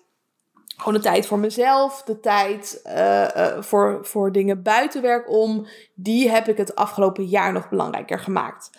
gewoon 0.81 0.95
de 0.95 1.01
tijd 1.01 1.27
voor 1.27 1.39
mezelf, 1.39 2.03
de 2.03 2.21
tijd 2.21 2.81
uh, 2.87 3.29
uh, 3.37 3.63
voor, 3.63 3.99
voor 4.03 4.33
dingen 4.33 4.63
buiten 4.63 5.03
werk 5.03 5.31
om, 5.31 5.67
die 5.95 6.31
heb 6.31 6.49
ik 6.49 6.57
het 6.57 6.75
afgelopen 6.75 7.25
jaar 7.25 7.53
nog 7.53 7.69
belangrijker 7.69 8.19
gemaakt. 8.19 8.71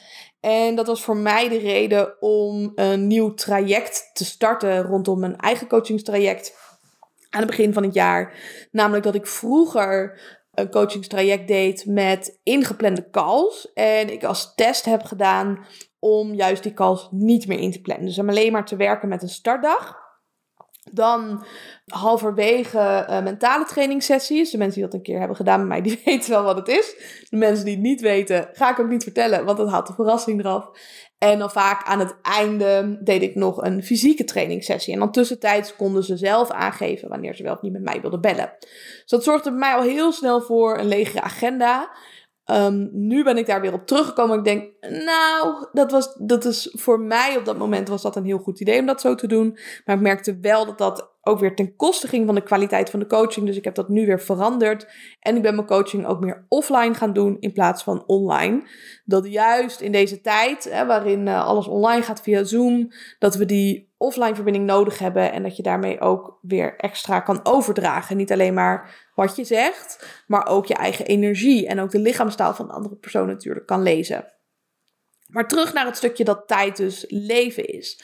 En 0.42 0.76
dat 0.76 0.88
was 0.88 1.04
voor 1.04 1.18
mij 1.18 1.50
de 1.50 1.58
reden 1.58 2.22
om 2.22 2.72
een 2.76 3.08
nieuw 3.08 3.34
traject 3.34 4.10
te 4.14 4.26
starten 4.26 4.82
rondom 4.82 5.20
mijn 5.20 5.38
eigen 5.38 5.68
coachingstraject 5.68 6.56
aan 7.30 7.42
het 7.42 7.50
begin 7.50 7.74
van 7.74 7.84
het 7.84 7.94
jaar. 7.94 8.34
Namelijk 8.72 9.04
dat 9.04 9.16
ik 9.16 9.28
vroeger 9.28 10.20
een 10.54 10.70
coachingstraject 10.70 11.48
deed 11.48 11.86
met 11.86 12.40
ingeplande 12.44 13.10
calls. 13.10 13.74
En 13.74 14.14
ik 14.14 14.24
als 14.24 14.56
test 14.56 14.86
heb 14.86 15.04
gedaan 15.04 15.66
om 16.00 16.34
juist 16.34 16.64
die 16.64 16.74
calls 16.74 17.08
niet 17.12 17.48
meer 17.48 17.60
in 17.60 17.72
te 17.72 17.82
plannen. 17.82 18.06
Dus 18.06 18.20
om 18.20 18.30
alleen 18.30 18.52
maar 18.52 18.66
te 18.66 18.76
werken 18.76 19.10
met 19.10 19.22
een 19.22 19.30
startdag. 19.30 20.01
Dan 20.92 21.46
halverwege 21.86 23.06
uh, 23.10 23.24
mentale 23.24 23.66
trainingssessies. 23.66 24.52
De 24.52 24.58
mensen 24.58 24.80
die 24.80 24.90
dat 24.90 24.94
een 24.94 25.06
keer 25.06 25.20
hebben 25.20 25.36
gedaan 25.36 25.60
met 25.60 25.68
mij, 25.68 25.82
die 25.92 26.02
weten 26.06 26.30
wel 26.30 26.44
wat 26.44 26.58
het 26.58 26.68
is. 26.68 26.96
De 27.30 27.38
mensen 27.38 27.66
die 27.66 27.74
het 27.74 27.84
niet 27.84 28.02
weten, 28.02 28.50
ga 28.54 28.72
ik 28.72 28.80
ook 28.80 28.90
niet 28.90 29.04
vertellen, 29.04 29.46
want 29.46 29.58
dat 29.58 29.70
haalt 29.70 29.88
de 29.88 29.94
verrassing 29.94 30.40
eraf. 30.40 30.70
En 31.18 31.40
dan 31.40 31.52
vaak 31.52 31.88
aan 31.88 32.00
het 32.00 32.16
einde 32.22 33.00
deed 33.04 33.22
ik 33.22 33.36
nog 33.36 33.64
een 33.64 33.84
fysieke 33.84 34.24
trainingssessie. 34.24 34.94
En 34.94 35.00
dan 35.00 35.12
tussentijds 35.12 35.76
konden 35.76 36.04
ze 36.04 36.18
zelf 36.18 36.52
aangeven 36.52 37.10
wanneer 37.10 37.36
ze 37.36 37.44
wel 37.44 37.54
of 37.54 37.62
niet 37.62 37.72
met 37.72 37.82
mij 37.84 38.02
wilden 38.02 38.22
bellen. 38.22 38.54
Dus 38.60 39.04
dat 39.06 39.24
zorgde 39.24 39.50
bij 39.50 39.60
mij 39.60 39.74
al 39.74 39.82
heel 39.82 40.12
snel 40.12 40.42
voor 40.42 40.78
een 40.78 40.88
legere 40.88 41.22
agenda. 41.22 41.92
Um, 42.46 42.90
nu 42.92 43.24
ben 43.24 43.38
ik 43.38 43.46
daar 43.46 43.62
weer 43.62 43.74
op 43.74 43.88
teruggekomen. 43.88 44.38
Ik 44.38 44.44
denk, 44.44 44.72
nou, 45.06 45.68
dat, 45.72 45.92
was, 45.92 46.16
dat 46.16 46.46
is 46.46 46.76
voor 46.78 47.00
mij 47.00 47.38
op 47.38 47.46
dat 47.46 47.58
moment 47.58 47.88
was 47.88 48.02
dat 48.02 48.16
een 48.16 48.26
heel 48.26 48.38
goed 48.38 48.60
idee 48.60 48.80
om 48.80 48.86
dat 48.86 49.02
zo 49.02 49.16
te 49.16 49.28
doen. 49.28 49.58
Maar 49.86 49.96
ik 49.96 50.02
merkte 50.02 50.38
wel 50.42 50.66
dat 50.66 50.78
dat 50.78 51.11
ook 51.22 51.40
weer 51.40 51.56
ten 51.56 51.76
koste 51.76 52.08
ging 52.08 52.26
van 52.26 52.36
de 52.36 52.44
kwaliteit 52.44 52.90
van 52.90 53.00
de 53.00 53.08
coaching. 53.08 53.46
Dus 53.46 53.58
ik 53.58 53.64
heb 53.64 53.76
dat 53.76 53.90
nu 53.90 54.06
weer 54.06 54.20
veranderd. 54.20 54.88
En 55.20 55.36
ik 55.36 55.42
ben 55.42 55.56
mijn 55.56 55.68
coaching 55.68 56.06
ook 56.06 56.20
meer 56.20 56.46
offline 56.48 56.94
gaan 56.94 57.14
doen 57.14 57.38
in 57.40 57.54
plaats 57.54 57.84
van 57.84 58.04
online. 58.06 58.64
Dat 59.06 59.28
juist 59.28 59.82
in 59.82 59.92
deze 59.92 60.22
tijd, 60.22 60.70
hè, 60.72 60.86
waarin 60.86 61.28
uh, 61.28 61.46
alles 61.46 61.68
online 61.68 62.02
gaat 62.02 62.22
via 62.22 62.44
Zoom, 62.44 62.92
dat 63.20 63.36
we 63.36 63.46
die 63.46 63.94
offline 63.98 64.36
verbinding 64.36 64.66
nodig 64.66 65.00
hebben. 65.00 65.32
En 65.32 65.44
dat 65.44 65.56
je 65.56 65.64
daarmee 65.64 66.00
ook 66.00 66.38
weer 66.42 66.76
extra 66.78 67.20
kan 67.20 67.40
overdragen. 67.46 68.18
Niet 68.18 68.32
alleen 68.32 68.54
maar 68.54 69.10
wat 69.16 69.36
je 69.36 69.44
zegt, 69.44 70.24
maar 70.28 70.48
ook 70.48 70.66
je 70.66 70.74
eigen 70.74 71.06
energie. 71.06 71.68
En 71.68 71.80
ook 71.80 71.92
de 71.92 72.00
lichaamstaal 72.00 72.54
van 72.54 72.68
de 72.68 72.74
andere 72.74 72.96
persoon 72.96 73.28
natuurlijk 73.28 73.66
kan 73.66 73.82
lezen. 73.82 74.26
Maar 75.28 75.48
terug 75.48 75.74
naar 75.74 75.86
het 75.86 75.98
stukje 75.98 76.24
dat 76.24 76.48
tijd 76.48 76.78
dus 76.78 77.06
leven 77.08 77.66
is. 77.66 78.04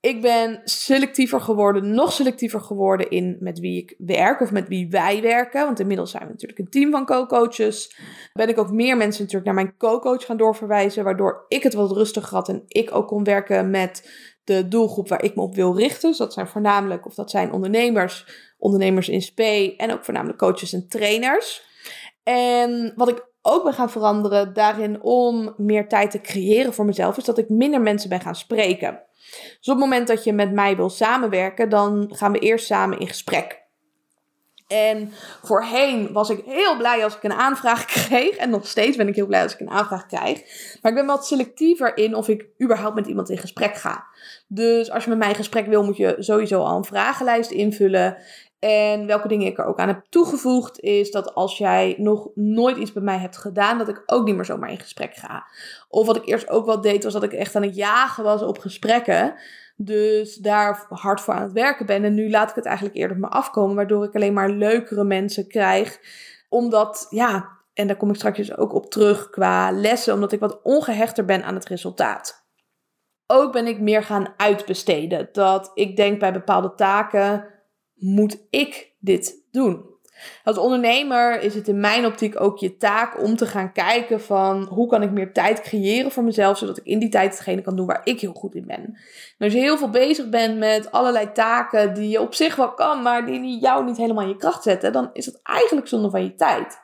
Ik 0.00 0.20
ben 0.20 0.60
selectiever 0.64 1.40
geworden, 1.40 1.94
nog 1.94 2.12
selectiever 2.12 2.60
geworden 2.60 3.10
in 3.10 3.36
met 3.40 3.58
wie 3.58 3.82
ik 3.82 3.94
werk 3.98 4.40
of 4.40 4.52
met 4.52 4.68
wie 4.68 4.90
wij 4.90 5.22
werken. 5.22 5.64
Want 5.64 5.80
inmiddels 5.80 6.10
zijn 6.10 6.22
we 6.22 6.30
natuurlijk 6.30 6.58
een 6.58 6.70
team 6.70 6.90
van 6.90 7.06
co-coaches. 7.06 7.98
Ben 8.32 8.48
ik 8.48 8.58
ook 8.58 8.70
meer 8.70 8.96
mensen 8.96 9.22
natuurlijk 9.22 9.54
naar 9.54 9.64
mijn 9.64 9.76
co-coach 9.76 10.24
gaan 10.24 10.36
doorverwijzen, 10.36 11.04
waardoor 11.04 11.44
ik 11.48 11.62
het 11.62 11.74
wat 11.74 11.92
rustiger 11.92 12.36
had 12.36 12.48
en 12.48 12.62
ik 12.68 12.94
ook 12.94 13.06
kon 13.06 13.24
werken 13.24 13.70
met 13.70 14.10
de 14.44 14.68
doelgroep 14.68 15.08
waar 15.08 15.22
ik 15.22 15.34
me 15.34 15.42
op 15.42 15.54
wil 15.54 15.76
richten. 15.76 16.08
Dus 16.08 16.18
dat 16.18 16.32
zijn 16.32 16.48
voornamelijk, 16.48 17.06
of 17.06 17.14
dat 17.14 17.30
zijn 17.30 17.52
ondernemers, 17.52 18.26
ondernemers 18.58 19.08
in 19.08 19.22
SP 19.28 19.40
en 19.76 19.92
ook 19.92 20.04
voornamelijk 20.04 20.38
coaches 20.38 20.72
en 20.72 20.88
trainers. 20.88 21.62
En 22.22 22.92
wat 22.96 23.08
ik 23.08 23.26
ook 23.42 23.64
ben 23.64 23.72
gaan 23.72 23.90
veranderen 23.90 24.54
daarin 24.54 25.02
om 25.02 25.54
meer 25.56 25.88
tijd 25.88 26.10
te 26.10 26.20
creëren 26.20 26.74
voor 26.74 26.84
mezelf, 26.84 27.16
is 27.16 27.24
dat 27.24 27.38
ik 27.38 27.48
minder 27.48 27.80
mensen 27.80 28.08
ben 28.08 28.20
gaan 28.20 28.34
spreken. 28.34 29.06
Dus 29.30 29.68
op 29.68 29.74
het 29.74 29.78
moment 29.78 30.08
dat 30.08 30.24
je 30.24 30.32
met 30.32 30.52
mij 30.52 30.76
wil 30.76 30.90
samenwerken, 30.90 31.68
dan 31.68 32.10
gaan 32.14 32.32
we 32.32 32.38
eerst 32.38 32.66
samen 32.66 32.98
in 32.98 33.08
gesprek. 33.08 33.66
En 34.68 35.12
voorheen 35.42 36.12
was 36.12 36.30
ik 36.30 36.44
heel 36.46 36.76
blij 36.76 37.04
als 37.04 37.16
ik 37.16 37.22
een 37.22 37.32
aanvraag 37.32 37.84
kreeg. 38.04 38.36
En 38.36 38.50
nog 38.50 38.66
steeds 38.66 38.96
ben 38.96 39.08
ik 39.08 39.14
heel 39.14 39.26
blij 39.26 39.42
als 39.42 39.54
ik 39.54 39.60
een 39.60 39.70
aanvraag 39.70 40.06
krijg. 40.06 40.42
Maar 40.82 40.92
ik 40.92 40.98
ben 40.98 41.06
wat 41.06 41.26
selectiever 41.26 41.96
in 41.96 42.14
of 42.14 42.28
ik 42.28 42.46
überhaupt 42.62 42.94
met 42.94 43.06
iemand 43.06 43.30
in 43.30 43.38
gesprek 43.38 43.74
ga. 43.74 44.06
Dus 44.46 44.90
als 44.90 45.04
je 45.04 45.10
met 45.10 45.18
mij 45.18 45.28
in 45.28 45.34
gesprek 45.34 45.66
wil, 45.66 45.84
moet 45.84 45.96
je 45.96 46.16
sowieso 46.18 46.62
al 46.62 46.76
een 46.76 46.84
vragenlijst 46.84 47.50
invullen. 47.50 48.16
En 48.58 49.06
welke 49.06 49.28
dingen 49.28 49.46
ik 49.46 49.58
er 49.58 49.64
ook 49.64 49.78
aan 49.78 49.88
heb 49.88 50.04
toegevoegd, 50.08 50.80
is 50.80 51.10
dat 51.10 51.34
als 51.34 51.58
jij 51.58 51.94
nog 51.98 52.28
nooit 52.34 52.76
iets 52.76 52.92
bij 52.92 53.02
mij 53.02 53.18
hebt 53.18 53.36
gedaan, 53.36 53.78
dat 53.78 53.88
ik 53.88 54.02
ook 54.06 54.24
niet 54.24 54.34
meer 54.34 54.44
zomaar 54.44 54.70
in 54.70 54.78
gesprek 54.78 55.14
ga. 55.14 55.46
Of 55.88 56.06
wat 56.06 56.16
ik 56.16 56.26
eerst 56.26 56.48
ook 56.48 56.66
wel 56.66 56.80
deed, 56.80 57.04
was 57.04 57.12
dat 57.12 57.22
ik 57.22 57.32
echt 57.32 57.56
aan 57.56 57.62
het 57.62 57.76
jagen 57.76 58.24
was 58.24 58.42
op 58.42 58.58
gesprekken. 58.58 59.34
Dus 59.76 60.36
daar 60.36 60.86
hard 60.88 61.20
voor 61.20 61.34
aan 61.34 61.42
het 61.42 61.52
werken 61.52 61.86
ben. 61.86 62.04
En 62.04 62.14
nu 62.14 62.30
laat 62.30 62.50
ik 62.50 62.54
het 62.54 62.64
eigenlijk 62.64 62.96
eerder 62.96 63.16
op 63.16 63.22
me 63.22 63.28
afkomen, 63.28 63.76
waardoor 63.76 64.04
ik 64.04 64.14
alleen 64.14 64.32
maar 64.32 64.50
leukere 64.50 65.04
mensen 65.04 65.48
krijg. 65.48 65.98
Omdat, 66.48 67.06
ja, 67.10 67.48
en 67.74 67.86
daar 67.86 67.96
kom 67.96 68.10
ik 68.10 68.16
straks 68.16 68.36
dus 68.36 68.56
ook 68.56 68.72
op 68.72 68.90
terug 68.90 69.30
qua 69.30 69.70
lessen, 69.70 70.14
omdat 70.14 70.32
ik 70.32 70.40
wat 70.40 70.62
ongehechter 70.62 71.24
ben 71.24 71.44
aan 71.44 71.54
het 71.54 71.68
resultaat. 71.68 72.46
Ook 73.26 73.52
ben 73.52 73.66
ik 73.66 73.80
meer 73.80 74.02
gaan 74.02 74.34
uitbesteden. 74.36 75.28
Dat 75.32 75.70
ik 75.74 75.96
denk 75.96 76.18
bij 76.18 76.32
bepaalde 76.32 76.74
taken 76.74 77.56
moet 77.98 78.46
ik 78.50 78.92
dit 78.98 79.46
doen? 79.50 79.96
Als 80.44 80.58
ondernemer 80.58 81.40
is 81.40 81.54
het 81.54 81.68
in 81.68 81.80
mijn 81.80 82.06
optiek 82.06 82.40
ook 82.40 82.58
je 82.58 82.76
taak 82.76 83.22
om 83.22 83.36
te 83.36 83.46
gaan 83.46 83.72
kijken 83.72 84.20
van 84.20 84.62
hoe 84.62 84.88
kan 84.88 85.02
ik 85.02 85.10
meer 85.10 85.32
tijd 85.32 85.60
creëren 85.60 86.10
voor 86.10 86.24
mezelf, 86.24 86.58
zodat 86.58 86.78
ik 86.78 86.84
in 86.84 86.98
die 86.98 87.08
tijd 87.08 87.30
hetgene 87.30 87.62
kan 87.62 87.76
doen 87.76 87.86
waar 87.86 88.00
ik 88.04 88.20
heel 88.20 88.32
goed 88.32 88.54
in 88.54 88.66
ben. 88.66 88.84
En 88.84 88.96
als 89.38 89.52
je 89.52 89.58
heel 89.58 89.78
veel 89.78 89.90
bezig 89.90 90.28
bent 90.28 90.58
met 90.58 90.92
allerlei 90.92 91.32
taken 91.32 91.94
die 91.94 92.08
je 92.08 92.20
op 92.20 92.34
zich 92.34 92.56
wel 92.56 92.74
kan, 92.74 93.02
maar 93.02 93.26
die 93.26 93.60
jou 93.60 93.84
niet 93.84 93.96
helemaal 93.96 94.22
in 94.22 94.28
je 94.28 94.36
kracht 94.36 94.62
zetten, 94.62 94.92
dan 94.92 95.10
is 95.12 95.26
het 95.26 95.40
eigenlijk 95.42 95.88
zonde 95.88 96.10
van 96.10 96.22
je 96.22 96.34
tijd. 96.34 96.78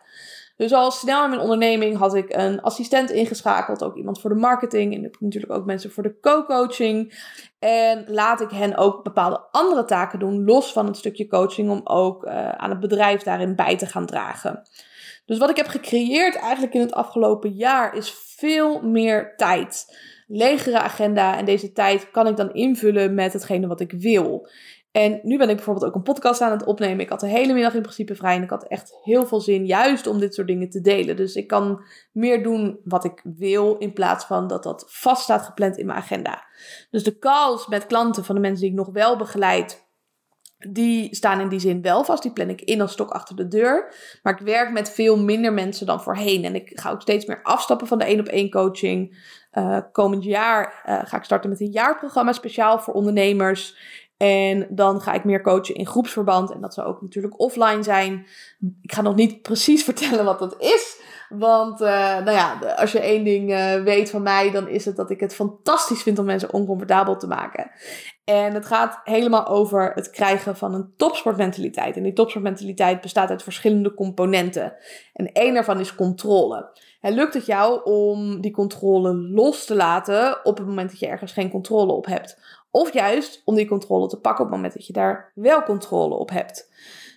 Dus 0.56 0.72
al 0.72 0.90
snel 0.90 1.24
in 1.24 1.30
mijn 1.30 1.42
onderneming 1.42 1.96
had 1.96 2.14
ik 2.14 2.36
een 2.36 2.60
assistent 2.60 3.10
ingeschakeld, 3.10 3.84
ook 3.84 3.96
iemand 3.96 4.20
voor 4.20 4.30
de 4.30 4.36
marketing 4.36 4.94
en 4.94 5.10
natuurlijk 5.18 5.52
ook 5.52 5.64
mensen 5.64 5.90
voor 5.90 6.02
de 6.02 6.18
co-coaching. 6.20 7.12
En 7.58 8.04
laat 8.06 8.40
ik 8.40 8.50
hen 8.50 8.76
ook 8.76 9.04
bepaalde 9.04 9.40
andere 9.50 9.84
taken 9.84 10.18
doen, 10.18 10.44
los 10.44 10.72
van 10.72 10.86
het 10.86 10.96
stukje 10.96 11.26
coaching, 11.26 11.70
om 11.70 11.80
ook 11.84 12.24
uh, 12.24 12.48
aan 12.48 12.70
het 12.70 12.80
bedrijf 12.80 13.22
daarin 13.22 13.56
bij 13.56 13.76
te 13.76 13.86
gaan 13.86 14.06
dragen. 14.06 14.62
Dus 15.26 15.38
wat 15.38 15.50
ik 15.50 15.56
heb 15.56 15.66
gecreëerd 15.66 16.36
eigenlijk 16.36 16.74
in 16.74 16.80
het 16.80 16.92
afgelopen 16.92 17.50
jaar 17.50 17.96
is 17.96 18.14
veel 18.36 18.82
meer 18.82 19.36
tijd. 19.36 19.98
Legere 20.26 20.78
agenda 20.78 21.38
en 21.38 21.44
deze 21.44 21.72
tijd 21.72 22.10
kan 22.10 22.26
ik 22.26 22.36
dan 22.36 22.52
invullen 22.52 23.14
met 23.14 23.32
hetgene 23.32 23.66
wat 23.66 23.80
ik 23.80 23.92
wil. 23.92 24.48
En 24.94 25.20
nu 25.22 25.38
ben 25.38 25.48
ik 25.48 25.56
bijvoorbeeld 25.56 25.86
ook 25.86 25.94
een 25.94 26.02
podcast 26.02 26.40
aan 26.40 26.50
het 26.50 26.64
opnemen. 26.64 27.00
Ik 27.00 27.08
had 27.08 27.20
de 27.20 27.26
hele 27.26 27.52
middag 27.52 27.74
in 27.74 27.82
principe 27.82 28.14
vrij 28.14 28.36
en 28.36 28.42
ik 28.42 28.50
had 28.50 28.66
echt 28.68 28.98
heel 29.02 29.26
veel 29.26 29.40
zin 29.40 29.66
juist 29.66 30.06
om 30.06 30.18
dit 30.18 30.34
soort 30.34 30.46
dingen 30.46 30.70
te 30.70 30.80
delen. 30.80 31.16
Dus 31.16 31.34
ik 31.34 31.46
kan 31.46 31.84
meer 32.12 32.42
doen 32.42 32.80
wat 32.84 33.04
ik 33.04 33.22
wil 33.36 33.76
in 33.78 33.92
plaats 33.92 34.24
van 34.24 34.46
dat 34.46 34.62
dat 34.62 34.84
vast 34.88 35.22
staat 35.22 35.42
gepland 35.42 35.76
in 35.76 35.86
mijn 35.86 35.98
agenda. 35.98 36.44
Dus 36.90 37.04
de 37.04 37.18
calls 37.18 37.66
met 37.66 37.86
klanten 37.86 38.24
van 38.24 38.34
de 38.34 38.40
mensen 38.40 38.60
die 38.60 38.70
ik 38.70 38.76
nog 38.76 38.90
wel 38.92 39.16
begeleid, 39.16 39.84
die 40.68 41.14
staan 41.14 41.40
in 41.40 41.48
die 41.48 41.60
zin 41.60 41.82
wel 41.82 42.04
vast. 42.04 42.22
Die 42.22 42.32
plan 42.32 42.48
ik 42.48 42.60
in 42.60 42.80
als 42.80 42.92
stok 42.92 43.10
achter 43.10 43.36
de 43.36 43.48
deur. 43.48 43.94
Maar 44.22 44.32
ik 44.32 44.46
werk 44.46 44.72
met 44.72 44.90
veel 44.90 45.18
minder 45.18 45.52
mensen 45.52 45.86
dan 45.86 46.02
voorheen. 46.02 46.44
En 46.44 46.54
ik 46.54 46.70
ga 46.74 46.90
ook 46.90 47.00
steeds 47.00 47.26
meer 47.26 47.42
afstappen 47.42 47.86
van 47.86 47.98
de 47.98 48.04
één 48.04 48.20
op 48.20 48.26
één 48.26 48.50
coaching. 48.50 49.32
Uh, 49.52 49.78
komend 49.92 50.24
jaar 50.24 50.82
uh, 50.86 51.00
ga 51.04 51.16
ik 51.16 51.24
starten 51.24 51.50
met 51.50 51.60
een 51.60 51.70
jaarprogramma 51.70 52.32
speciaal 52.32 52.78
voor 52.78 52.94
ondernemers. 52.94 53.76
En 54.16 54.66
dan 54.70 55.00
ga 55.00 55.12
ik 55.12 55.24
meer 55.24 55.42
coachen 55.42 55.74
in 55.74 55.86
groepsverband. 55.86 56.52
En 56.52 56.60
dat 56.60 56.74
zou 56.74 56.86
ook 56.88 57.02
natuurlijk 57.02 57.40
offline 57.40 57.82
zijn. 57.82 58.26
Ik 58.82 58.92
ga 58.92 59.02
nog 59.02 59.14
niet 59.14 59.42
precies 59.42 59.84
vertellen 59.90 60.24
wat 60.24 60.38
dat 60.38 60.54
is. 60.58 61.02
Want 61.28 61.80
uh, 61.80 61.88
nou 61.88 62.30
ja, 62.30 62.58
als 62.76 62.92
je 62.92 63.00
één 63.00 63.24
ding 63.24 63.50
uh, 63.50 63.82
weet 63.82 64.10
van 64.10 64.22
mij, 64.22 64.50
dan 64.50 64.68
is 64.68 64.84
het 64.84 64.96
dat 64.96 65.10
ik 65.10 65.20
het 65.20 65.34
fantastisch 65.34 66.02
vind 66.02 66.18
om 66.18 66.24
mensen 66.24 66.52
oncomfortabel 66.52 67.16
te 67.16 67.26
maken. 67.26 67.70
En 68.24 68.54
het 68.54 68.66
gaat 68.66 69.00
helemaal 69.04 69.46
over 69.46 69.92
het 69.94 70.10
krijgen 70.10 70.56
van 70.56 70.74
een 70.74 70.92
topsportmentaliteit. 70.96 71.96
En 71.96 72.02
die 72.02 72.12
topsportmentaliteit 72.12 73.00
bestaat 73.00 73.30
uit 73.30 73.42
verschillende 73.42 73.94
componenten. 73.94 74.74
En 75.12 75.32
één 75.32 75.54
daarvan 75.54 75.80
is 75.80 75.94
controle. 75.94 76.70
Lukt 77.00 77.34
het 77.34 77.46
jou 77.46 77.84
om 77.84 78.40
die 78.40 78.52
controle 78.52 79.14
los 79.14 79.64
te 79.64 79.74
laten 79.74 80.44
op 80.44 80.56
het 80.56 80.66
moment 80.66 80.90
dat 80.90 80.98
je 80.98 81.06
ergens 81.06 81.32
geen 81.32 81.50
controle 81.50 81.92
op 81.92 82.06
hebt? 82.06 82.38
Of 82.74 82.92
juist 82.92 83.42
om 83.44 83.54
die 83.54 83.66
controle 83.66 84.08
te 84.08 84.20
pakken 84.20 84.44
op 84.44 84.50
het 84.50 84.56
moment 84.56 84.74
dat 84.74 84.86
je 84.86 84.92
daar 84.92 85.32
wel 85.34 85.62
controle 85.62 86.14
op 86.14 86.30
hebt. 86.30 86.72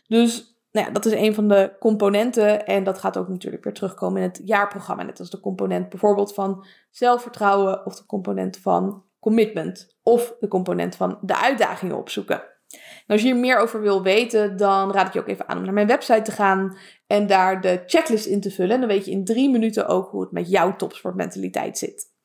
Dus 0.08 0.58
nou 0.72 0.88
ja, 0.88 0.94
dat 0.94 1.06
is 1.06 1.14
een 1.14 1.34
van 1.34 1.48
de 1.48 1.76
componenten. 1.80 2.66
En 2.66 2.84
dat 2.84 2.98
gaat 2.98 3.18
ook 3.18 3.28
natuurlijk 3.28 3.64
weer 3.64 3.74
terugkomen 3.74 4.22
in 4.22 4.28
het 4.28 4.42
jaarprogramma. 4.44 5.04
Net 5.04 5.20
als 5.20 5.30
de 5.30 5.40
component 5.40 5.90
bijvoorbeeld 5.90 6.34
van 6.34 6.66
zelfvertrouwen 6.92 7.86
of 7.86 7.96
de 7.96 8.06
component 8.06 8.58
van 8.58 9.04
commitment. 9.20 9.98
Of 10.04 10.36
de 10.40 10.48
component 10.48 10.96
van 10.96 11.18
de 11.22 11.38
uitdagingen 11.42 11.98
opzoeken. 11.98 12.44
als 13.08 13.22
je 13.22 13.28
hier 13.28 13.38
meer 13.38 13.58
over 13.58 13.82
wil 13.82 14.04
weten, 14.04 14.58
dan 14.58 14.92
raad 14.92 15.08
ik 15.08 15.14
je 15.14 15.20
ook 15.20 15.28
even 15.28 15.50
aan 15.50 15.58
om 15.58 15.64
naar 15.64 15.74
mijn 15.74 15.88
website 15.88 16.22
te 16.22 16.32
gaan 16.32 16.78
en 17.08 17.28
daar 17.28 17.62
de 17.62 17.84
checklist 17.86 18.26
in 18.26 18.42
te 18.42 18.52
vullen. 18.52 18.74
En 18.74 18.80
dan 18.80 18.90
weet 18.90 19.06
je 19.06 19.12
in 19.12 19.26
drie 19.26 19.50
minuten 19.50 19.88
ook 19.88 20.10
hoe 20.10 20.22
het 20.22 20.32
met 20.32 20.50
jouw 20.50 20.76
topsportmentaliteit 20.76 21.78
zit. 21.78 22.16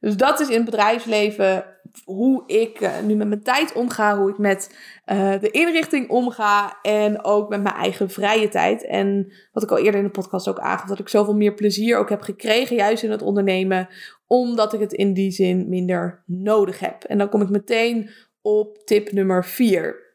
Dus 0.00 0.16
dat 0.16 0.40
is 0.40 0.48
in 0.48 0.54
het 0.54 0.64
bedrijfsleven 0.64 1.64
hoe 2.04 2.42
ik 2.46 2.80
uh, 2.80 3.00
nu 3.00 3.14
met 3.14 3.28
mijn 3.28 3.42
tijd 3.42 3.72
omga, 3.72 4.18
hoe 4.18 4.30
ik 4.30 4.38
met 4.38 4.76
uh, 5.06 5.40
de 5.40 5.50
inrichting 5.50 6.10
omga 6.10 6.78
en 6.82 7.24
ook 7.24 7.48
met 7.48 7.62
mijn 7.62 7.74
eigen 7.74 8.10
vrije 8.10 8.48
tijd. 8.48 8.86
En 8.86 9.32
wat 9.52 9.62
ik 9.62 9.70
al 9.70 9.78
eerder 9.78 10.00
in 10.00 10.06
de 10.06 10.12
podcast 10.12 10.48
ook 10.48 10.58
aangaf, 10.58 10.88
dat 10.88 10.98
ik 10.98 11.08
zoveel 11.08 11.34
meer 11.34 11.54
plezier 11.54 11.98
ook 11.98 12.08
heb 12.08 12.20
gekregen, 12.20 12.76
juist 12.76 13.02
in 13.02 13.10
het 13.10 13.22
ondernemen, 13.22 13.88
omdat 14.26 14.72
ik 14.72 14.80
het 14.80 14.92
in 14.92 15.12
die 15.12 15.30
zin 15.30 15.68
minder 15.68 16.22
nodig 16.26 16.78
heb. 16.78 17.04
En 17.04 17.18
dan 17.18 17.28
kom 17.28 17.42
ik 17.42 17.48
meteen 17.48 18.10
op 18.42 18.78
tip 18.84 19.12
nummer 19.12 19.44
4. 19.44 20.06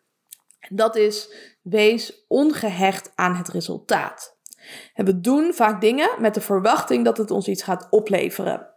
Dat 0.70 0.96
is 0.96 1.34
wees 1.62 2.26
ongehecht 2.28 3.12
aan 3.16 3.36
het 3.36 3.50
resultaat. 3.50 4.38
We 4.96 5.20
doen 5.20 5.54
vaak 5.54 5.82
dingen 5.82 6.10
met 6.20 6.34
de 6.34 6.42
verwachting 6.42 7.06
dat 7.06 7.18
het 7.18 7.32
ons 7.32 7.48
iets 7.48 7.64
gaat 7.64 7.88
opleveren. 7.90 8.73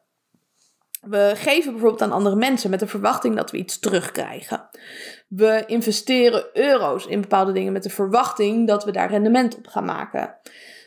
We 1.09 1.33
geven 1.35 1.73
bijvoorbeeld 1.73 2.03
aan 2.03 2.13
andere 2.13 2.37
mensen 2.37 2.71
met 2.71 2.81
de 2.81 2.87
verwachting 2.87 3.37
dat 3.37 3.51
we 3.51 3.57
iets 3.57 3.79
terugkrijgen. 3.79 4.69
We 5.29 5.63
investeren 5.67 6.47
euro's 6.53 7.07
in 7.07 7.21
bepaalde 7.21 7.53
dingen 7.53 7.73
met 7.73 7.83
de 7.83 7.91
verwachting 7.91 8.67
dat 8.67 8.85
we 8.85 8.91
daar 8.91 9.11
rendement 9.11 9.57
op 9.57 9.67
gaan 9.67 9.85
maken. 9.85 10.35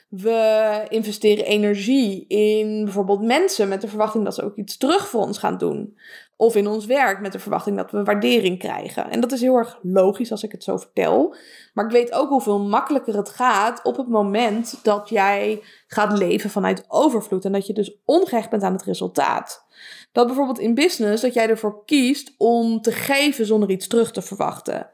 We 0.10 0.86
investeren 0.88 1.46
energie 1.46 2.28
in 2.28 2.84
bijvoorbeeld 2.84 3.22
mensen 3.22 3.68
met 3.68 3.82
de 3.82 3.88
verwachting 3.88 4.24
dat 4.24 4.36
ze 4.36 4.44
ook 4.44 4.56
iets 4.56 4.78
terug 4.78 5.08
voor 5.08 5.22
ons 5.22 5.38
gaan 5.38 5.58
doen. 5.58 5.98
Of 6.36 6.56
in 6.56 6.68
ons 6.68 6.86
werk 6.86 7.20
met 7.20 7.32
de 7.32 7.40
verwachting 7.40 7.78
dat 7.78 7.92
we 7.92 8.04
waardering 8.04 8.60
krijgen. 8.60 9.10
En 9.10 9.20
dat 9.20 9.32
is 9.32 9.42
heel 9.42 9.56
erg 9.56 9.80
logisch 9.82 10.32
als 10.32 10.44
ik 10.44 10.52
het 10.52 10.64
zo 10.64 10.78
vertel. 10.78 11.36
Maar 11.74 11.86
ik 11.86 11.92
weet 11.92 12.12
ook 12.12 12.30
hoeveel 12.30 12.60
makkelijker 12.60 13.16
het 13.16 13.30
gaat 13.30 13.84
op 13.84 13.98
het 13.98 14.08
moment 14.08 14.80
dat 14.84 15.10
jij 15.10 15.62
gaat 15.88 16.18
leven 16.18 16.50
vanuit 16.50 16.84
overvloed. 16.88 17.46
En 17.46 17.52
dat 17.52 17.68
je 17.68 17.74
dus 17.74 17.98
ongehecht 18.06 18.50
bent 18.50 18.64
aan 18.64 18.74
het 18.74 18.84
resultaat. 18.84 19.66
Dat 20.12 20.28
bijvoorbeeld 20.28 20.60
in 20.60 20.74
business 20.74 21.22
dat 21.22 21.34
jij 21.34 21.50
ervoor 21.50 21.86
kiest 21.86 22.34
om 22.38 22.82
te 22.82 22.92
geven 22.92 23.46
zonder 23.46 23.70
iets 23.70 23.88
terug 23.88 24.12
te 24.12 24.22
verwachten. 24.22 24.90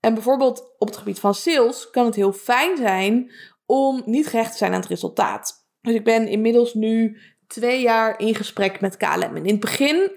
En 0.00 0.14
bijvoorbeeld 0.14 0.74
op 0.78 0.88
het 0.88 0.96
gebied 0.96 1.20
van 1.20 1.34
sales 1.34 1.90
kan 1.90 2.04
het 2.04 2.14
heel 2.14 2.32
fijn 2.32 2.76
zijn 2.76 3.32
om 3.66 4.02
niet 4.04 4.26
gehecht 4.26 4.50
te 4.50 4.58
zijn 4.58 4.72
aan 4.72 4.80
het 4.80 4.88
resultaat. 4.88 5.66
Dus 5.80 5.94
ik 5.94 6.04
ben 6.04 6.28
inmiddels 6.28 6.74
nu 6.74 7.18
twee 7.46 7.82
jaar 7.82 8.20
in 8.20 8.34
gesprek 8.34 8.80
met 8.80 8.96
KLM. 8.96 9.36
En 9.36 9.44
in 9.44 9.50
het 9.50 9.60
begin 9.60 10.10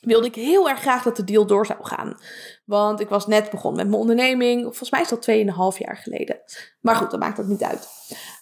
wilde 0.00 0.26
ik 0.26 0.34
heel 0.34 0.68
erg 0.68 0.80
graag 0.80 1.02
dat 1.02 1.16
de 1.16 1.24
deal 1.24 1.46
door 1.46 1.66
zou 1.66 1.78
gaan. 1.82 2.16
Want 2.64 3.00
ik 3.00 3.08
was 3.08 3.26
net 3.26 3.50
begonnen 3.50 3.80
met 3.80 3.88
mijn 3.88 4.00
onderneming. 4.00 4.62
Volgens 4.62 4.90
mij 4.90 5.00
is 5.00 5.08
dat 5.08 5.30
2,5 5.74 5.78
jaar 5.78 5.96
geleden. 5.96 6.40
Maar 6.80 6.94
goed, 6.94 7.10
dat 7.10 7.20
maakt 7.20 7.40
ook 7.40 7.46
niet 7.46 7.62
uit. 7.62 7.88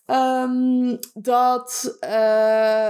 Um, 0.07 0.99
dat, 1.15 1.97
uh, 2.05 2.11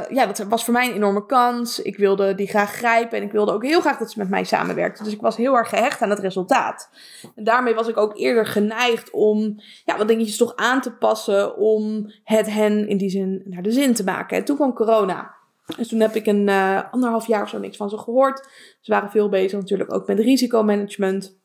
ja, 0.09 0.26
dat 0.26 0.38
was 0.38 0.64
voor 0.64 0.72
mij 0.72 0.88
een 0.88 0.94
enorme 0.94 1.26
kans. 1.26 1.83
Ik 1.83 1.96
wilde 1.96 2.35
die 2.35 2.48
graag 2.48 2.72
grijpen 2.72 3.18
en 3.18 3.24
ik 3.24 3.33
wilde 3.33 3.52
ook 3.52 3.64
heel 3.64 3.81
graag 3.81 3.98
dat 3.98 4.11
ze 4.11 4.18
met 4.18 4.29
mij 4.29 4.44
samenwerkte. 4.44 5.02
Dus 5.02 5.12
ik 5.12 5.20
was 5.20 5.37
heel 5.37 5.57
erg 5.57 5.68
gehecht 5.68 6.02
aan 6.02 6.11
het 6.11 6.18
resultaat. 6.18 6.90
En 7.35 7.44
daarmee 7.44 7.74
was 7.74 7.88
ik 7.88 7.96
ook 7.96 8.18
eerder 8.18 8.46
geneigd 8.46 9.11
om 9.11 9.61
ja, 9.85 9.96
wat 9.96 10.09
dingetjes 10.09 10.37
toch 10.37 10.57
aan 10.57 10.81
te 10.81 10.92
passen 10.92 11.57
om 11.57 12.12
het 12.24 12.50
hen 12.50 12.88
in 12.88 12.96
die 12.96 13.11
zin 13.11 13.42
naar 13.44 13.62
de 13.62 13.72
zin 13.72 13.94
te 13.94 14.05
maken. 14.05 14.37
En 14.37 14.44
toen 14.44 14.57
kwam 14.57 14.72
corona. 14.72 15.36
Dus 15.76 15.88
toen 15.88 16.00
heb 16.00 16.14
ik 16.14 16.26
een 16.26 16.48
uh, 16.48 16.92
anderhalf 16.92 17.26
jaar 17.26 17.42
of 17.42 17.48
zo 17.48 17.59
niks 17.59 17.76
van 17.76 17.88
ze 17.88 17.98
gehoord. 17.98 18.48
Ze 18.81 18.92
waren 18.92 19.11
veel 19.11 19.29
bezig 19.29 19.59
natuurlijk 19.59 19.94
ook 19.94 20.07
met 20.07 20.18
risicomanagement. 20.18 21.40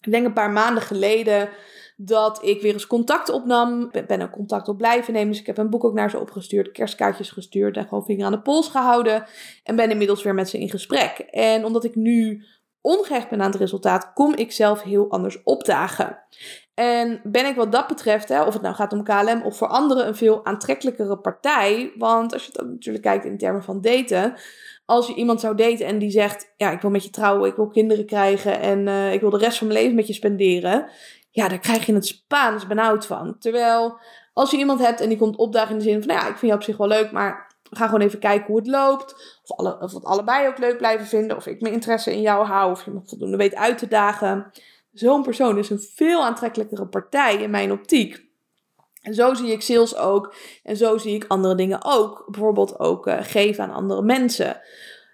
Ik 0.00 0.10
denk 0.10 0.26
een 0.26 0.32
paar 0.32 0.50
maanden 0.50 0.82
geleden 0.82 1.48
dat 1.96 2.44
ik 2.44 2.60
weer 2.60 2.72
eens 2.72 2.86
contact 2.86 3.28
opnam. 3.28 3.88
Ik 3.92 4.06
ben 4.06 4.22
ook 4.22 4.30
contact 4.30 4.68
op 4.68 4.76
blijven 4.76 5.12
nemen. 5.12 5.28
Dus 5.28 5.40
ik 5.40 5.46
heb 5.46 5.58
een 5.58 5.70
boek 5.70 5.84
ook 5.84 5.94
naar 5.94 6.10
ze 6.10 6.18
opgestuurd, 6.18 6.72
kerstkaartjes 6.72 7.30
gestuurd 7.30 7.76
en 7.76 7.88
gewoon 7.88 8.04
vinger 8.04 8.26
aan 8.26 8.32
de 8.32 8.42
pols 8.42 8.68
gehouden. 8.68 9.24
En 9.62 9.76
ben 9.76 9.90
inmiddels 9.90 10.22
weer 10.22 10.34
met 10.34 10.48
ze 10.48 10.58
in 10.58 10.70
gesprek. 10.70 11.18
En 11.18 11.64
omdat 11.64 11.84
ik 11.84 11.94
nu 11.94 12.44
ongehecht 12.80 13.28
ben 13.28 13.40
aan 13.42 13.50
het 13.50 13.60
resultaat, 13.60 14.12
kom 14.12 14.34
ik 14.34 14.52
zelf 14.52 14.82
heel 14.82 15.10
anders 15.10 15.42
opdagen. 15.42 16.18
En 16.82 17.20
ben 17.22 17.46
ik 17.46 17.56
wat 17.56 17.72
dat 17.72 17.86
betreft, 17.86 18.28
hè, 18.28 18.42
of 18.42 18.52
het 18.52 18.62
nou 18.62 18.74
gaat 18.74 18.92
om 18.92 19.04
KLM 19.04 19.42
of 19.42 19.56
voor 19.56 19.66
anderen, 19.66 20.06
een 20.06 20.16
veel 20.16 20.44
aantrekkelijkere 20.44 21.18
partij. 21.18 21.92
Want 21.96 22.32
als 22.32 22.44
je 22.44 22.52
het 22.52 22.70
natuurlijk 22.70 23.04
kijkt 23.04 23.24
in 23.24 23.38
termen 23.38 23.62
van 23.62 23.80
daten. 23.80 24.34
Als 24.84 25.06
je 25.06 25.14
iemand 25.14 25.40
zou 25.40 25.56
daten 25.56 25.86
en 25.86 25.98
die 25.98 26.10
zegt: 26.10 26.52
Ja, 26.56 26.70
ik 26.70 26.80
wil 26.80 26.90
met 26.90 27.04
je 27.04 27.10
trouwen, 27.10 27.48
ik 27.48 27.56
wil 27.56 27.68
kinderen 27.68 28.06
krijgen 28.06 28.60
en 28.60 28.86
uh, 28.86 29.12
ik 29.12 29.20
wil 29.20 29.30
de 29.30 29.38
rest 29.38 29.58
van 29.58 29.66
mijn 29.66 29.78
leven 29.80 29.96
met 29.96 30.06
je 30.06 30.12
spenderen 30.12 30.90
ja, 31.30 31.48
daar 31.48 31.58
krijg 31.58 31.86
je 31.86 31.94
het 31.94 32.06
Spaans 32.06 32.66
benauwd 32.66 33.06
van. 33.06 33.38
Terwijl 33.38 33.98
als 34.32 34.50
je 34.50 34.56
iemand 34.56 34.80
hebt 34.80 35.00
en 35.00 35.08
die 35.08 35.18
komt 35.18 35.36
opdagen 35.36 35.70
in 35.70 35.78
de 35.78 35.84
zin 35.84 35.98
van, 35.98 36.08
nou 36.08 36.20
ja, 36.20 36.26
ik 36.26 36.36
vind 36.36 36.40
jou 36.40 36.54
op 36.54 36.62
zich 36.62 36.76
wel 36.76 36.88
leuk, 36.88 37.12
maar 37.12 37.54
gaan 37.70 37.88
gewoon 37.88 38.06
even 38.06 38.18
kijken 38.18 38.46
hoe 38.46 38.56
het 38.56 38.66
loopt. 38.66 39.38
Of, 39.44 39.58
alle, 39.58 39.80
of 39.80 39.92
we 39.92 40.00
allebei 40.02 40.48
ook 40.48 40.58
leuk 40.58 40.76
blijven 40.76 41.06
vinden. 41.06 41.36
Of 41.36 41.46
ik 41.46 41.60
mijn 41.60 41.74
interesse 41.74 42.12
in 42.12 42.20
jou 42.20 42.46
hou. 42.46 42.70
Of 42.70 42.84
je 42.84 42.90
me 42.90 43.00
voldoende 43.04 43.36
weet 43.36 43.54
uit 43.54 43.78
te 43.78 43.88
dagen. 43.88 44.52
Zo'n 45.00 45.22
persoon 45.22 45.58
is 45.58 45.70
een 45.70 45.80
veel 45.80 46.24
aantrekkelijkere 46.24 46.86
partij 46.86 47.36
in 47.36 47.50
mijn 47.50 47.72
optiek. 47.72 48.24
En 49.02 49.14
zo 49.14 49.34
zie 49.34 49.52
ik 49.52 49.62
sales 49.62 49.96
ook. 49.96 50.34
En 50.62 50.76
zo 50.76 50.98
zie 50.98 51.14
ik 51.14 51.24
andere 51.28 51.54
dingen 51.54 51.84
ook. 51.84 52.24
Bijvoorbeeld 52.30 52.78
ook 52.78 53.06
uh, 53.06 53.18
geven 53.20 53.64
aan 53.64 53.74
andere 53.74 54.02
mensen. 54.02 54.60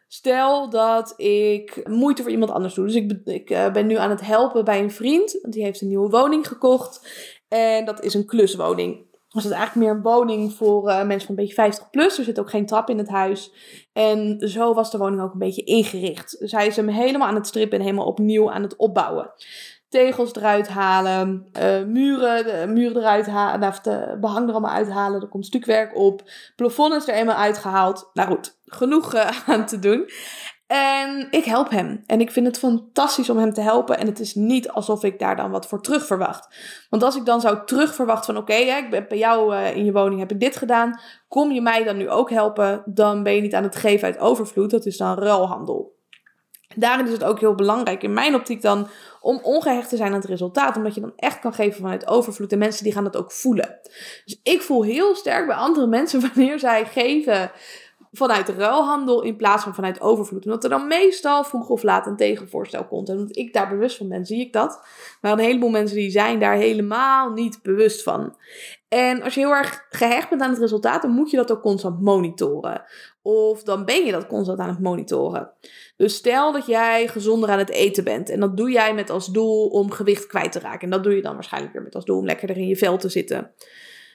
Stel 0.08 0.70
dat 0.70 1.14
ik 1.16 1.88
moeite 1.88 2.22
voor 2.22 2.30
iemand 2.30 2.50
anders 2.50 2.74
doe. 2.74 2.86
Dus 2.86 2.94
ik, 2.94 3.12
ik 3.24 3.50
uh, 3.50 3.72
ben 3.72 3.86
nu 3.86 3.96
aan 3.96 4.10
het 4.10 4.20
helpen 4.20 4.64
bij 4.64 4.80
een 4.80 4.90
vriend. 4.90 5.38
Die 5.42 5.62
heeft 5.62 5.80
een 5.80 5.88
nieuwe 5.88 6.10
woning 6.10 6.48
gekocht. 6.48 7.08
En 7.48 7.84
dat 7.84 8.02
is 8.02 8.14
een 8.14 8.26
kluswoning. 8.26 9.04
Was 9.28 9.44
het 9.44 9.52
eigenlijk 9.52 9.86
meer 9.86 9.96
een 9.96 10.12
woning 10.12 10.52
voor 10.52 10.88
uh, 10.88 11.04
mensen 11.04 11.26
van 11.26 11.36
een 11.36 11.42
beetje 11.42 11.62
50 11.62 11.90
plus. 11.90 12.18
Er 12.18 12.24
zit 12.24 12.40
ook 12.40 12.50
geen 12.50 12.66
trap 12.66 12.90
in 12.90 12.98
het 12.98 13.08
huis. 13.08 13.52
En 13.92 14.48
zo 14.48 14.74
was 14.74 14.90
de 14.90 14.98
woning 14.98 15.22
ook 15.22 15.32
een 15.32 15.38
beetje 15.38 15.64
ingericht. 15.64 16.38
Dus 16.38 16.52
hij 16.52 16.66
is 16.66 16.76
hem 16.76 16.88
helemaal 16.88 17.28
aan 17.28 17.34
het 17.34 17.46
strippen 17.46 17.78
en 17.78 17.84
helemaal 17.84 18.06
opnieuw 18.06 18.50
aan 18.50 18.62
het 18.62 18.76
opbouwen 18.76 19.30
tegels 19.88 20.34
eruit 20.34 20.68
halen, 20.68 21.46
uh, 21.58 21.84
muren, 21.84 22.72
muren 22.72 22.96
eruit 22.96 23.26
halen, 23.26 23.68
of 23.68 23.80
de 23.80 24.16
behang 24.20 24.46
er 24.46 24.52
allemaal 24.52 24.74
uithalen. 24.74 25.20
Er 25.20 25.28
komt 25.28 25.46
stukwerk 25.46 25.96
op. 25.96 26.22
Plafond 26.56 26.94
is 26.94 27.08
er 27.08 27.14
eenmaal 27.14 27.36
uitgehaald. 27.36 28.10
Nou 28.12 28.28
goed, 28.28 28.58
genoeg 28.64 29.14
uh, 29.14 29.28
aan 29.48 29.66
te 29.66 29.78
doen. 29.78 30.08
En 30.66 31.28
ik 31.30 31.44
help 31.44 31.70
hem. 31.70 32.02
En 32.06 32.20
ik 32.20 32.30
vind 32.30 32.46
het 32.46 32.58
fantastisch 32.58 33.30
om 33.30 33.38
hem 33.38 33.52
te 33.52 33.60
helpen. 33.60 33.98
En 33.98 34.06
het 34.06 34.20
is 34.20 34.34
niet 34.34 34.68
alsof 34.68 35.04
ik 35.04 35.18
daar 35.18 35.36
dan 35.36 35.50
wat 35.50 35.66
voor 35.66 35.82
terug 35.82 36.06
verwacht. 36.06 36.48
Want 36.90 37.02
als 37.02 37.16
ik 37.16 37.24
dan 37.24 37.40
zou 37.40 37.58
terug 37.64 37.94
verwachten 37.94 38.34
van 38.34 38.42
oké, 38.42 38.54
ik 38.54 38.90
ben 38.90 39.04
bij 39.08 39.18
jou 39.18 39.54
uh, 39.54 39.76
in 39.76 39.84
je 39.84 39.92
woning 39.92 40.20
heb 40.20 40.30
ik 40.30 40.40
dit 40.40 40.56
gedaan. 40.56 41.00
Kom 41.28 41.52
je 41.52 41.60
mij 41.60 41.84
dan 41.84 41.96
nu 41.96 42.10
ook 42.10 42.30
helpen? 42.30 42.82
Dan 42.84 43.22
ben 43.22 43.34
je 43.34 43.40
niet 43.40 43.54
aan 43.54 43.62
het 43.62 43.76
geven 43.76 44.06
uit 44.06 44.18
overvloed. 44.18 44.70
Dat 44.70 44.86
is 44.86 44.96
dan 44.96 45.18
ruilhandel. 45.18 45.95
Daarin 46.76 47.06
is 47.06 47.12
het 47.12 47.24
ook 47.24 47.40
heel 47.40 47.54
belangrijk 47.54 48.02
in 48.02 48.12
mijn 48.12 48.34
optiek 48.34 48.62
dan 48.62 48.88
om 49.20 49.40
ongehecht 49.42 49.88
te 49.88 49.96
zijn 49.96 50.12
aan 50.12 50.20
het 50.20 50.28
resultaat. 50.28 50.76
Omdat 50.76 50.94
je 50.94 51.00
dan 51.00 51.12
echt 51.16 51.38
kan 51.38 51.54
geven 51.54 51.80
vanuit 51.80 52.06
overvloed. 52.06 52.52
En 52.52 52.58
mensen 52.58 52.84
die 52.84 52.92
gaan 52.92 53.04
dat 53.04 53.16
ook 53.16 53.32
voelen. 53.32 53.78
Dus 54.24 54.40
ik 54.42 54.62
voel 54.62 54.82
heel 54.84 55.14
sterk 55.14 55.46
bij 55.46 55.56
andere 55.56 55.86
mensen 55.96 56.20
wanneer 56.20 56.58
zij 56.58 56.86
geven 56.86 57.50
vanuit 58.12 58.48
ruilhandel 58.48 59.22
in 59.22 59.36
plaats 59.36 59.62
van 59.62 59.74
vanuit 59.74 60.00
overvloed. 60.00 60.44
Omdat 60.44 60.64
er 60.64 60.70
dan 60.70 60.86
meestal 60.86 61.44
vroeg 61.44 61.68
of 61.68 61.82
laat 61.82 62.06
een 62.06 62.16
tegenvoorstel 62.16 62.84
komt. 62.84 63.08
En 63.08 63.16
omdat 63.16 63.36
ik 63.36 63.52
daar 63.52 63.68
bewust 63.68 63.96
van 63.96 64.08
ben, 64.08 64.26
zie 64.26 64.40
ik 64.40 64.52
dat. 64.52 64.86
Maar 65.20 65.32
een 65.32 65.38
heleboel 65.38 65.70
mensen 65.70 65.96
die 65.96 66.10
zijn 66.10 66.38
daar 66.38 66.56
helemaal 66.56 67.30
niet 67.30 67.62
bewust 67.62 68.02
van. 68.02 68.36
En 68.88 69.22
als 69.22 69.34
je 69.34 69.40
heel 69.40 69.54
erg 69.54 69.86
gehecht 69.90 70.28
bent 70.28 70.42
aan 70.42 70.50
het 70.50 70.58
resultaat, 70.58 71.02
dan 71.02 71.10
moet 71.10 71.30
je 71.30 71.36
dat 71.36 71.52
ook 71.52 71.62
constant 71.62 72.00
monitoren. 72.00 72.82
Of 73.26 73.62
dan 73.62 73.84
ben 73.84 74.04
je 74.04 74.12
dat 74.12 74.26
constant 74.26 74.58
aan 74.58 74.68
het 74.68 74.80
monitoren. 74.80 75.50
Dus 75.96 76.14
stel 76.14 76.52
dat 76.52 76.66
jij 76.66 77.08
gezonder 77.08 77.50
aan 77.50 77.58
het 77.58 77.70
eten 77.70 78.04
bent. 78.04 78.30
En 78.30 78.40
dat 78.40 78.56
doe 78.56 78.70
jij 78.70 78.94
met 78.94 79.10
als 79.10 79.26
doel 79.26 79.68
om 79.68 79.90
gewicht 79.90 80.26
kwijt 80.26 80.52
te 80.52 80.58
raken. 80.58 80.80
En 80.80 80.90
dat 80.90 81.02
doe 81.02 81.14
je 81.14 81.22
dan 81.22 81.34
waarschijnlijk 81.34 81.72
weer 81.72 81.82
met 81.82 81.94
als 81.94 82.04
doel 82.04 82.18
om 82.18 82.24
lekkerder 82.24 82.56
in 82.56 82.68
je 82.68 82.76
vel 82.76 82.98
te 82.98 83.08
zitten. 83.08 83.52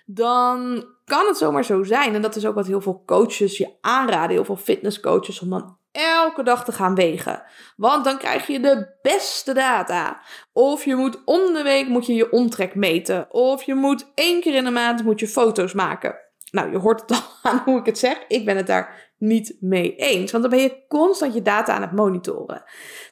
Dan 0.05 0.85
kan 1.05 1.27
het 1.27 1.37
zomaar 1.37 1.65
zo 1.65 1.83
zijn. 1.83 2.15
En 2.15 2.21
dat 2.21 2.35
is 2.35 2.45
ook 2.45 2.55
wat 2.55 2.67
heel 2.67 2.81
veel 2.81 3.03
coaches 3.05 3.57
je 3.57 3.69
aanraden. 3.81 4.35
Heel 4.35 4.45
veel 4.45 4.55
fitnesscoaches. 4.55 5.41
Om 5.41 5.49
dan 5.49 5.77
elke 5.91 6.43
dag 6.43 6.65
te 6.65 6.71
gaan 6.71 6.95
wegen. 6.95 7.43
Want 7.75 8.03
dan 8.03 8.17
krijg 8.17 8.47
je 8.47 8.59
de 8.59 8.87
beste 9.01 9.53
data. 9.53 10.21
Of 10.53 10.85
je 10.85 10.95
moet 10.95 11.21
om 11.25 11.53
de 11.53 11.63
week 11.63 11.87
moet 11.87 12.05
je, 12.05 12.13
je 12.13 12.31
omtrek 12.31 12.75
meten. 12.75 13.33
Of 13.33 13.63
je 13.63 13.75
moet 13.75 14.11
één 14.15 14.41
keer 14.41 14.55
in 14.55 14.63
de 14.63 14.71
maand 14.71 15.03
moet 15.03 15.19
je 15.19 15.27
foto's 15.27 15.73
maken. 15.73 16.29
Nou, 16.51 16.71
je 16.71 16.77
hoort 16.77 17.01
het 17.01 17.11
al 17.11 17.21
aan 17.51 17.61
hoe 17.65 17.79
ik 17.79 17.85
het 17.85 17.97
zeg. 17.97 18.17
Ik 18.27 18.45
ben 18.45 18.57
het 18.57 18.67
daar 18.67 19.11
niet 19.17 19.57
mee 19.59 19.95
eens. 19.95 20.31
Want 20.31 20.43
dan 20.43 20.51
ben 20.51 20.61
je 20.61 20.85
constant 20.87 21.33
je 21.33 21.41
data 21.41 21.73
aan 21.73 21.81
het 21.81 21.91
monitoren. 21.91 22.63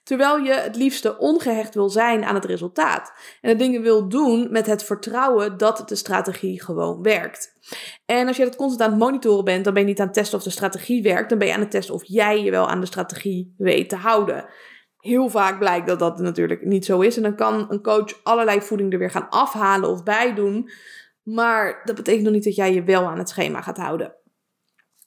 Terwijl 0.04 0.38
je 0.38 0.54
het 0.54 0.76
liefste 0.76 1.18
ongehecht 1.18 1.76
wil 1.76 1.90
zijn 1.90 2.24
aan 2.24 2.36
het 2.36 2.46
resultaat. 2.46 3.14
En 3.42 3.50
de 3.50 3.56
dingen 3.56 3.82
wil 3.82 4.10
doen 4.10 4.48
met 4.52 4.66
het 4.66 4.84
vertrouwen 4.84 5.58
dat 5.58 5.84
de 5.90 5.96
strategie 5.96 6.64
gewoon 6.64 7.02
werkt. 7.02 7.54
En 8.06 8.28
als 8.28 8.38
je 8.38 8.44
dat 8.44 8.56
constant 8.56 8.82
aan 8.82 8.90
het 8.90 9.00
monitoren 9.00 9.46
bent, 9.46 9.64
dan 9.64 9.74
ben 9.74 9.82
je 9.82 9.88
niet 9.88 10.00
aan 10.00 10.06
het 10.06 10.16
testen 10.16 10.38
of 10.38 10.44
de 10.44 10.50
strategie 10.50 11.04
werkt. 11.04 11.30
Dan 11.30 11.38
ben 11.38 11.48
je 11.48 11.54
aan 11.54 11.60
het 11.60 11.72
testen 11.72 11.94
of 11.94 12.04
jij 12.06 12.44
je 12.44 12.52
wel 12.52 12.70
aan 12.70 12.80
de 12.80 12.86
strategie 12.86 13.54
weet 13.58 13.90
te 13.90 13.96
houden. 13.96 14.46
Heel 15.00 15.30
vaak 15.30 15.60
blijkt 15.60 15.88
dat 15.88 16.00
dat 16.00 16.20
natuurlijk 16.20 16.66
niet 16.66 16.86
zo 16.86 17.00
is. 17.00 17.18
En 17.18 17.24
dan 17.24 17.36
kan 17.36 17.66
een 17.70 17.82
coach 17.82 18.20
allerlei 18.24 18.62
voeding 18.62 18.94
er 18.94 19.00
weer 19.00 19.12
gaan 19.12 19.30
afhalen 19.30 19.90
of 19.90 20.04
bij 20.04 20.34
doen. 20.34 20.70
Maar 21.34 21.82
dat 21.84 21.96
betekent 21.96 22.24
nog 22.24 22.34
niet 22.34 22.44
dat 22.44 22.56
jij 22.56 22.74
je 22.74 22.84
wel 22.84 23.08
aan 23.08 23.18
het 23.18 23.30
schema 23.30 23.62
gaat 23.62 23.78
houden. 23.78 24.16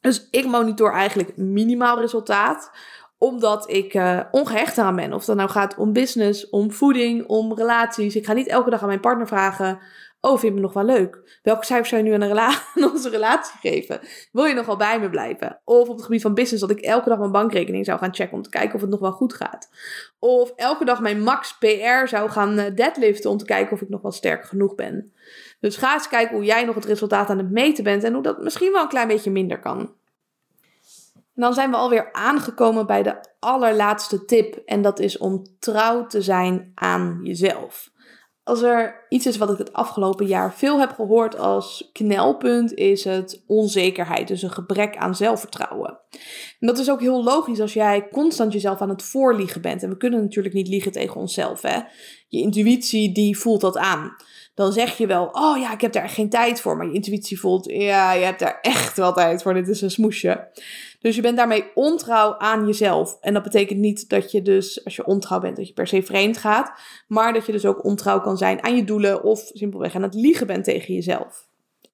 Dus 0.00 0.28
ik 0.30 0.46
monitor 0.46 0.92
eigenlijk 0.92 1.36
minimaal 1.36 2.00
resultaat 2.00 2.70
omdat 3.18 3.70
ik 3.70 3.94
uh, 3.94 4.20
ongehecht 4.30 4.78
aan 4.78 4.96
ben. 4.96 5.12
Of 5.12 5.24
dat 5.24 5.36
nou 5.36 5.50
gaat 5.50 5.76
om 5.76 5.92
business, 5.92 6.48
om 6.50 6.72
voeding, 6.72 7.26
om 7.26 7.54
relaties. 7.54 8.16
Ik 8.16 8.26
ga 8.26 8.32
niet 8.32 8.46
elke 8.46 8.70
dag 8.70 8.80
aan 8.80 8.86
mijn 8.86 9.00
partner 9.00 9.26
vragen: 9.26 9.78
Oh, 10.20 10.30
vind 10.30 10.42
je 10.42 10.52
me 10.52 10.60
nog 10.60 10.72
wel 10.72 10.84
leuk? 10.84 11.38
Welke 11.42 11.64
cijfers 11.64 11.88
zou 11.88 12.02
je 12.02 12.08
nu 12.08 12.14
aan, 12.14 12.28
rela 12.28 12.48
aan 12.74 12.90
onze 12.90 13.08
relatie 13.08 13.58
geven? 13.60 14.00
Wil 14.32 14.44
je 14.44 14.54
nog 14.54 14.66
wel 14.66 14.76
bij 14.76 15.00
me 15.00 15.10
blijven? 15.10 15.60
Of 15.64 15.88
op 15.88 15.96
het 15.96 16.04
gebied 16.04 16.22
van 16.22 16.34
business 16.34 16.60
dat 16.60 16.78
ik 16.78 16.84
elke 16.84 17.08
dag 17.08 17.18
mijn 17.18 17.32
bankrekening 17.32 17.84
zou 17.84 17.98
gaan 17.98 18.14
checken 18.14 18.36
om 18.36 18.42
te 18.42 18.50
kijken 18.50 18.74
of 18.74 18.80
het 18.80 18.90
nog 18.90 19.00
wel 19.00 19.12
goed 19.12 19.34
gaat. 19.34 19.68
Of 20.18 20.52
elke 20.56 20.84
dag 20.84 21.00
mijn 21.00 21.22
max 21.22 21.58
PR 21.58 22.06
zou 22.06 22.30
gaan 22.30 22.58
eh, 22.58 22.74
deadliften 22.74 23.30
om 23.30 23.36
te 23.36 23.44
kijken 23.44 23.72
of 23.72 23.80
ik 23.80 23.88
nog 23.88 24.02
wel 24.02 24.12
sterk 24.12 24.44
genoeg 24.44 24.74
ben. 24.74 25.12
Dus 25.62 25.76
ga 25.76 25.94
eens 25.94 26.08
kijken 26.08 26.36
hoe 26.36 26.44
jij 26.44 26.64
nog 26.64 26.74
het 26.74 26.84
resultaat 26.84 27.28
aan 27.28 27.38
het 27.38 27.50
meten 27.50 27.84
bent 27.84 28.04
en 28.04 28.12
hoe 28.12 28.22
dat 28.22 28.42
misschien 28.42 28.72
wel 28.72 28.82
een 28.82 28.88
klein 28.88 29.08
beetje 29.08 29.30
minder 29.30 29.60
kan. 29.60 29.90
Dan 31.34 31.54
zijn 31.54 31.70
we 31.70 31.76
alweer 31.76 32.12
aangekomen 32.12 32.86
bij 32.86 33.02
de 33.02 33.16
allerlaatste 33.38 34.24
tip 34.24 34.54
en 34.54 34.82
dat 34.82 34.98
is 34.98 35.18
om 35.18 35.46
trouw 35.58 36.06
te 36.06 36.22
zijn 36.22 36.72
aan 36.74 37.20
jezelf. 37.22 37.90
Als 38.44 38.62
er 38.62 39.06
iets 39.08 39.26
is 39.26 39.36
wat 39.36 39.50
ik 39.50 39.58
het 39.58 39.72
afgelopen 39.72 40.26
jaar 40.26 40.54
veel 40.54 40.80
heb 40.80 40.92
gehoord 40.92 41.38
als 41.38 41.90
knelpunt, 41.92 42.74
is 42.74 43.04
het 43.04 43.42
onzekerheid. 43.46 44.28
Dus 44.28 44.42
een 44.42 44.52
gebrek 44.52 44.96
aan 44.96 45.14
zelfvertrouwen. 45.14 45.98
En 46.60 46.66
dat 46.66 46.78
is 46.78 46.90
ook 46.90 47.00
heel 47.00 47.24
logisch 47.24 47.60
als 47.60 47.72
jij 47.72 48.08
constant 48.08 48.52
jezelf 48.52 48.80
aan 48.80 48.88
het 48.88 49.02
voorliegen 49.02 49.60
bent. 49.60 49.82
En 49.82 49.88
we 49.88 49.96
kunnen 49.96 50.20
natuurlijk 50.20 50.54
niet 50.54 50.68
liegen 50.68 50.92
tegen 50.92 51.20
onszelf. 51.20 51.62
Hè? 51.62 51.80
Je 52.28 52.40
intuïtie 52.40 53.12
die 53.12 53.38
voelt 53.38 53.60
dat 53.60 53.76
aan 53.76 54.16
dan 54.54 54.72
zeg 54.72 54.96
je 54.96 55.06
wel, 55.06 55.28
oh 55.32 55.58
ja, 55.58 55.72
ik 55.72 55.80
heb 55.80 55.92
daar 55.92 56.08
geen 56.08 56.28
tijd 56.28 56.60
voor. 56.60 56.76
Maar 56.76 56.86
je 56.86 56.92
intuïtie 56.92 57.40
voelt, 57.40 57.70
ja, 57.70 58.12
je 58.12 58.24
hebt 58.24 58.38
daar 58.38 58.58
echt 58.60 58.96
wel 58.96 59.12
tijd 59.12 59.42
voor. 59.42 59.54
Dit 59.54 59.68
is 59.68 59.80
een 59.80 59.90
smoesje. 59.90 60.50
Dus 61.00 61.16
je 61.16 61.22
bent 61.22 61.36
daarmee 61.36 61.70
ontrouw 61.74 62.38
aan 62.38 62.66
jezelf. 62.66 63.16
En 63.20 63.34
dat 63.34 63.42
betekent 63.42 63.78
niet 63.78 64.08
dat 64.08 64.30
je 64.30 64.42
dus, 64.42 64.84
als 64.84 64.96
je 64.96 65.06
ontrouw 65.06 65.38
bent, 65.40 65.56
dat 65.56 65.68
je 65.68 65.72
per 65.72 65.86
se 65.86 66.02
vreemd 66.02 66.38
gaat. 66.38 66.72
Maar 67.06 67.32
dat 67.32 67.46
je 67.46 67.52
dus 67.52 67.66
ook 67.66 67.84
ontrouw 67.84 68.20
kan 68.20 68.36
zijn 68.36 68.62
aan 68.62 68.76
je 68.76 68.84
doelen 68.84 69.22
of 69.22 69.50
simpelweg 69.52 69.94
aan 69.94 70.02
het 70.02 70.14
liegen 70.14 70.46
bent 70.46 70.64
tegen 70.64 70.94
jezelf. 70.94 71.46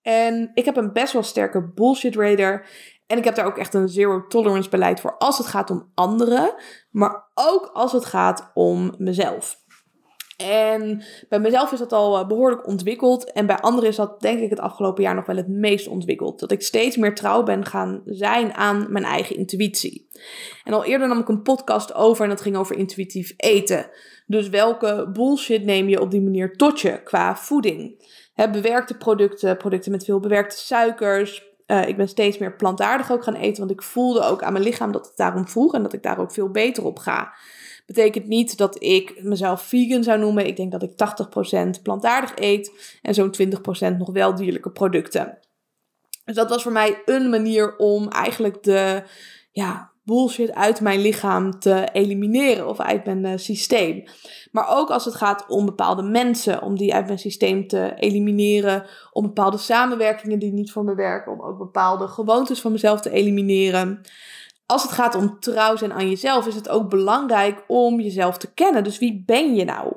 En 0.02 0.50
ik 0.54 0.64
heb 0.64 0.76
een 0.76 0.92
best 0.92 1.12
wel 1.12 1.22
sterke 1.22 1.72
bullshit 1.74 2.16
radar. 2.16 2.66
En 3.06 3.18
ik 3.18 3.24
heb 3.24 3.34
daar 3.34 3.46
ook 3.46 3.58
echt 3.58 3.74
een 3.74 3.88
zero 3.88 4.26
tolerance 4.26 4.70
beleid 4.70 5.00
voor 5.00 5.16
als 5.18 5.38
het 5.38 5.46
gaat 5.46 5.70
om 5.70 5.90
anderen, 5.94 6.54
maar 6.90 7.28
ook 7.34 7.70
als 7.72 7.92
het 7.92 8.04
gaat 8.04 8.50
om 8.54 8.94
mezelf. 8.98 9.66
En 10.46 11.02
bij 11.28 11.40
mezelf 11.40 11.72
is 11.72 11.78
dat 11.78 11.92
al 11.92 12.18
eh, 12.18 12.26
behoorlijk 12.26 12.66
ontwikkeld. 12.66 13.32
En 13.32 13.46
bij 13.46 13.58
anderen 13.58 13.88
is 13.88 13.96
dat 13.96 14.20
denk 14.20 14.40
ik 14.40 14.50
het 14.50 14.60
afgelopen 14.60 15.02
jaar 15.02 15.14
nog 15.14 15.26
wel 15.26 15.36
het 15.36 15.48
meest 15.48 15.88
ontwikkeld. 15.88 16.40
Dat 16.40 16.50
ik 16.50 16.62
steeds 16.62 16.96
meer 16.96 17.14
trouw 17.14 17.42
ben 17.42 17.66
gaan 17.66 18.02
zijn 18.04 18.54
aan 18.54 18.86
mijn 18.88 19.04
eigen 19.04 19.36
intuïtie. 19.36 20.08
En 20.64 20.72
al 20.72 20.84
eerder 20.84 21.08
nam 21.08 21.18
ik 21.18 21.28
een 21.28 21.42
podcast 21.42 21.94
over 21.94 22.22
en 22.24 22.30
dat 22.30 22.40
ging 22.40 22.56
over 22.56 22.76
intuïtief 22.76 23.34
eten. 23.36 23.90
Dus 24.26 24.48
welke 24.48 25.10
bullshit 25.12 25.64
neem 25.64 25.88
je 25.88 26.00
op 26.00 26.10
die 26.10 26.22
manier 26.22 26.56
tot 26.56 26.80
je 26.80 27.02
qua 27.02 27.36
voeding? 27.36 28.06
bewerkte 28.34 28.96
producten, 28.96 29.56
producten 29.56 29.90
met 29.90 30.04
veel 30.04 30.20
bewerkte 30.20 30.56
suikers, 30.56 31.48
uh, 31.66 31.88
ik 31.88 31.96
ben 31.96 32.08
steeds 32.08 32.38
meer 32.38 32.56
plantaardig 32.56 33.12
ook 33.12 33.24
gaan 33.24 33.34
eten, 33.34 33.58
want 33.58 33.70
ik 33.70 33.82
voelde 33.82 34.22
ook 34.22 34.42
aan 34.42 34.52
mijn 34.52 34.64
lichaam 34.64 34.92
dat 34.92 35.06
het 35.06 35.16
daarom 35.16 35.48
vroeg 35.48 35.74
en 35.74 35.82
dat 35.82 35.92
ik 35.92 36.02
daar 36.02 36.18
ook 36.18 36.32
veel 36.32 36.50
beter 36.50 36.84
op 36.84 36.98
ga. 36.98 37.32
Betekent 37.88 38.26
niet 38.26 38.56
dat 38.56 38.82
ik 38.82 39.22
mezelf 39.22 39.62
vegan 39.62 40.02
zou 40.02 40.18
noemen. 40.18 40.46
Ik 40.46 40.56
denk 40.56 40.72
dat 40.72 40.82
ik 40.82 40.92
80% 41.78 41.82
plantaardig 41.82 42.32
eet 42.34 42.98
en 43.02 43.14
zo'n 43.14 43.34
20% 43.92 43.96
nog 43.98 44.10
wel 44.10 44.34
dierlijke 44.34 44.70
producten. 44.70 45.38
Dus 46.24 46.34
dat 46.34 46.48
was 46.48 46.62
voor 46.62 46.72
mij 46.72 47.02
een 47.04 47.30
manier 47.30 47.76
om 47.76 48.08
eigenlijk 48.08 48.62
de 48.62 49.02
ja, 49.52 49.92
bullshit 50.04 50.54
uit 50.54 50.80
mijn 50.80 51.00
lichaam 51.00 51.58
te 51.58 51.88
elimineren 51.92 52.68
of 52.68 52.80
uit 52.80 53.04
mijn 53.04 53.24
uh, 53.24 53.32
systeem. 53.36 54.04
Maar 54.52 54.68
ook 54.68 54.90
als 54.90 55.04
het 55.04 55.14
gaat 55.14 55.46
om 55.48 55.64
bepaalde 55.64 56.02
mensen, 56.02 56.62
om 56.62 56.76
die 56.76 56.94
uit 56.94 57.06
mijn 57.06 57.18
systeem 57.18 57.66
te 57.66 57.94
elimineren, 57.96 58.86
om 59.12 59.22
bepaalde 59.22 59.58
samenwerkingen 59.58 60.38
die 60.38 60.52
niet 60.52 60.72
voor 60.72 60.84
me 60.84 60.94
werken, 60.94 61.32
om 61.32 61.42
ook 61.42 61.58
bepaalde 61.58 62.08
gewoontes 62.08 62.60
van 62.60 62.72
mezelf 62.72 63.00
te 63.00 63.10
elimineren 63.10 64.00
als 64.68 64.82
het 64.82 64.92
gaat 64.92 65.14
om 65.14 65.40
trouw 65.40 65.76
zijn 65.76 65.92
aan 65.92 66.08
jezelf, 66.08 66.46
is 66.46 66.54
het 66.54 66.68
ook 66.68 66.88
belangrijk 66.88 67.64
om 67.66 68.00
jezelf 68.00 68.38
te 68.38 68.52
kennen. 68.52 68.84
Dus 68.84 68.98
wie 68.98 69.22
ben 69.26 69.54
je 69.54 69.64
nou? 69.64 69.92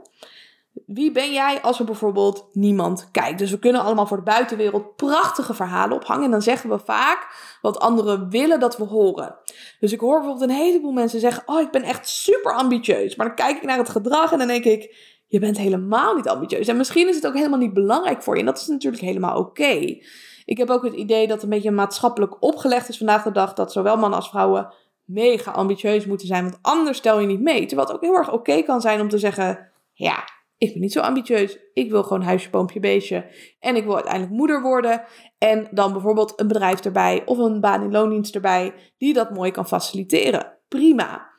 Wie 0.85 1.11
ben 1.11 1.31
jij 1.31 1.61
als 1.61 1.79
er 1.79 1.85
bijvoorbeeld 1.85 2.47
niemand 2.51 3.09
kijkt? 3.11 3.39
Dus 3.39 3.51
we 3.51 3.59
kunnen 3.59 3.81
allemaal 3.81 4.07
voor 4.07 4.17
de 4.17 4.23
buitenwereld 4.23 4.95
prachtige 4.95 5.53
verhalen 5.53 5.97
ophangen. 5.97 6.25
En 6.25 6.31
dan 6.31 6.41
zeggen 6.41 6.69
we 6.69 6.79
vaak 6.79 7.27
wat 7.61 7.79
anderen 7.79 8.29
willen 8.29 8.59
dat 8.59 8.77
we 8.77 8.83
horen. 8.83 9.35
Dus 9.79 9.91
ik 9.91 9.99
hoor 9.99 10.19
bijvoorbeeld 10.19 10.49
een 10.49 10.55
heleboel 10.55 10.91
mensen 10.91 11.19
zeggen: 11.19 11.43
Oh, 11.45 11.61
ik 11.61 11.71
ben 11.71 11.83
echt 11.83 12.07
super 12.07 12.53
ambitieus. 12.53 13.15
Maar 13.15 13.27
dan 13.27 13.35
kijk 13.35 13.57
ik 13.57 13.63
naar 13.63 13.77
het 13.77 13.89
gedrag 13.89 14.31
en 14.31 14.37
dan 14.37 14.47
denk 14.47 14.63
ik: 14.63 14.95
Je 15.27 15.39
bent 15.39 15.57
helemaal 15.57 16.15
niet 16.15 16.27
ambitieus. 16.27 16.67
En 16.67 16.77
misschien 16.77 17.07
is 17.07 17.15
het 17.15 17.27
ook 17.27 17.35
helemaal 17.35 17.59
niet 17.59 17.73
belangrijk 17.73 18.23
voor 18.23 18.33
je. 18.33 18.39
En 18.39 18.45
dat 18.45 18.59
is 18.59 18.67
natuurlijk 18.67 19.03
helemaal 19.03 19.37
oké. 19.37 19.97
Ik 20.45 20.57
heb 20.57 20.69
ook 20.69 20.83
het 20.83 20.93
idee 20.93 21.27
dat 21.27 21.43
een 21.43 21.49
beetje 21.49 21.71
maatschappelijk 21.71 22.43
opgelegd 22.43 22.89
is 22.89 22.97
vandaag 22.97 23.23
de 23.23 23.31
dag 23.31 23.53
dat 23.53 23.71
zowel 23.71 23.97
mannen 23.97 24.19
als 24.19 24.29
vrouwen 24.29 24.73
mega 25.05 25.51
ambitieus 25.51 26.05
moeten 26.05 26.27
zijn, 26.27 26.43
want 26.43 26.59
anders 26.61 26.97
stel 26.97 27.19
je 27.19 27.27
niet 27.27 27.41
mee. 27.41 27.65
Terwijl 27.65 27.87
het 27.87 27.95
ook 27.95 28.03
heel 28.03 28.15
erg 28.15 28.31
oké 28.31 28.61
kan 28.61 28.81
zijn 28.81 29.01
om 29.01 29.09
te 29.09 29.17
zeggen: 29.17 29.71
Ja, 29.93 30.23
ik 30.57 30.71
ben 30.71 30.81
niet 30.81 30.91
zo 30.91 30.99
ambitieus. 30.99 31.57
Ik 31.73 31.91
wil 31.91 32.03
gewoon 32.03 32.21
huisje, 32.21 32.49
boompje, 32.49 32.79
beestje. 32.79 33.25
En 33.59 33.75
ik 33.75 33.83
wil 33.83 33.95
uiteindelijk 33.95 34.33
moeder 34.33 34.61
worden. 34.61 35.03
En 35.37 35.67
dan 35.71 35.91
bijvoorbeeld 35.91 36.39
een 36.39 36.47
bedrijf 36.47 36.79
erbij 36.79 37.21
of 37.25 37.37
een 37.37 37.61
baan 37.61 37.83
in 37.83 37.91
loondienst 37.91 38.35
erbij 38.35 38.73
die 38.97 39.13
dat 39.13 39.33
mooi 39.33 39.51
kan 39.51 39.67
faciliteren. 39.67 40.57
Prima. 40.67 41.30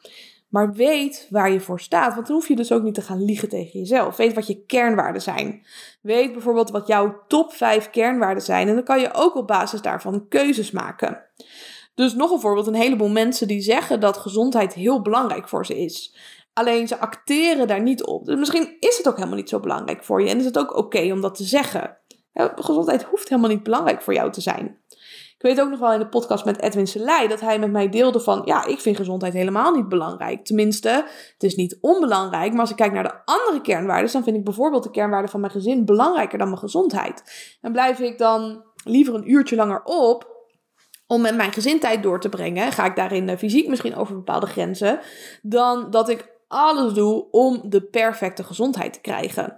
Maar 0.53 0.73
weet 0.73 1.27
waar 1.31 1.51
je 1.51 1.61
voor 1.61 1.81
staat, 1.81 2.15
want 2.15 2.27
dan 2.27 2.37
hoef 2.37 2.49
je 2.49 2.57
dus 2.57 2.73
ook 2.73 2.83
niet 2.83 2.95
te 2.95 3.03
gaan 3.03 3.25
liegen 3.25 3.49
tegen 3.49 3.79
jezelf. 3.79 4.17
Weet 4.17 4.35
wat 4.35 4.47
je 4.47 4.65
kernwaarden 4.67 5.23
zijn. 5.23 5.67
Weet 6.03 6.33
bijvoorbeeld 6.33 6.71
wat 6.71 6.87
jouw 6.87 7.23
top 7.29 7.53
5 7.53 7.91
kernwaarden 7.91 8.43
zijn 8.43 8.69
en 8.69 8.75
dan 8.75 8.85
kan 8.85 9.01
je 9.01 9.15
ook 9.15 9.35
op 9.35 9.47
basis 9.47 9.83
daarvan 9.83 10.29
keuzes 10.29 10.71
maken. 10.71 11.25
Dus 11.95 12.15
nog 12.15 12.31
een 12.31 12.41
voorbeeld, 12.41 12.67
een 12.67 12.75
heleboel 12.75 13.09
mensen 13.09 13.49
die 13.49 13.61
zeggen 13.61 14.01
dat 14.01 14.17
gezondheid 14.17 14.75
heel 14.75 15.03
belangrijk 15.03 15.49
voor 15.49 15.67
ze 15.67 15.79
is. 15.79 16.17
Alleen 16.53 16.89
ze 16.89 16.99
acteren 16.99 17.67
daar 17.67 17.83
niet 17.83 18.05
op. 18.05 18.25
Dus 18.25 18.39
misschien 18.39 18.77
is 18.81 18.97
het 18.97 19.09
ook 19.09 19.17
helemaal 19.17 19.37
niet 19.37 19.49
zo 19.49 19.61
belangrijk 19.61 20.05
voor 20.05 20.23
je. 20.23 20.29
En 20.29 20.39
is 20.39 20.45
het 20.45 20.59
ook 20.59 20.77
oké 20.77 21.13
om 21.13 21.21
dat 21.21 21.35
te 21.35 21.45
zeggen. 21.45 21.99
gezondheid 22.55 23.03
hoeft 23.03 23.29
helemaal 23.29 23.51
niet 23.51 23.63
belangrijk 23.63 24.03
voor 24.03 24.15
jou 24.15 24.33
te 24.33 24.41
zijn. 24.41 24.81
Ik 25.43 25.49
weet 25.49 25.61
ook 25.61 25.71
nog 25.71 25.79
wel 25.79 25.93
in 25.93 25.99
de 25.99 26.09
podcast 26.09 26.45
met 26.45 26.61
Edwin 26.61 26.87
Selei 26.87 27.29
dat 27.29 27.41
hij 27.41 27.59
met 27.59 27.71
mij 27.71 27.89
deelde 27.89 28.21
van, 28.21 28.43
ja, 28.45 28.65
ik 28.65 28.81
vind 28.81 28.97
gezondheid 28.97 29.33
helemaal 29.33 29.75
niet 29.75 29.89
belangrijk. 29.89 30.45
Tenminste, 30.45 30.89
het 31.33 31.43
is 31.43 31.55
niet 31.55 31.79
onbelangrijk, 31.81 32.53
maar 32.53 32.61
als 32.61 32.71
ik 32.71 32.77
kijk 32.77 32.93
naar 32.93 33.03
de 33.03 33.25
andere 33.25 33.61
kernwaarden, 33.61 34.13
dan 34.13 34.25
vind 34.25 34.37
ik 34.37 34.45
bijvoorbeeld 34.45 34.83
de 34.83 34.91
kernwaarden 34.91 35.31
van 35.31 35.41
mijn 35.41 35.53
gezin 35.53 35.85
belangrijker 35.85 36.39
dan 36.39 36.49
mijn 36.49 36.61
gezondheid. 36.61 37.23
En 37.61 37.73
blijf 37.73 37.99
ik 37.99 38.19
dan 38.19 38.65
liever 38.85 39.15
een 39.15 39.31
uurtje 39.31 39.57
langer 39.57 39.83
op 39.85 40.47
om 41.07 41.21
met 41.21 41.37
mijn 41.37 41.53
gezin 41.53 41.81
tijd 41.81 42.03
door 42.03 42.21
te 42.21 42.29
brengen, 42.29 42.73
ga 42.73 42.85
ik 42.85 42.97
daarin 42.97 43.29
eh, 43.29 43.37
fysiek 43.37 43.69
misschien 43.69 43.97
over 43.97 44.15
bepaalde 44.15 44.47
grenzen, 44.47 45.01
dan 45.43 45.91
dat 45.91 46.09
ik 46.09 46.31
alles 46.49 46.93
doe 46.93 47.31
om 47.31 47.61
de 47.65 47.83
perfecte 47.83 48.45
gezondheid 48.45 48.93
te 48.93 49.01
krijgen. 49.01 49.57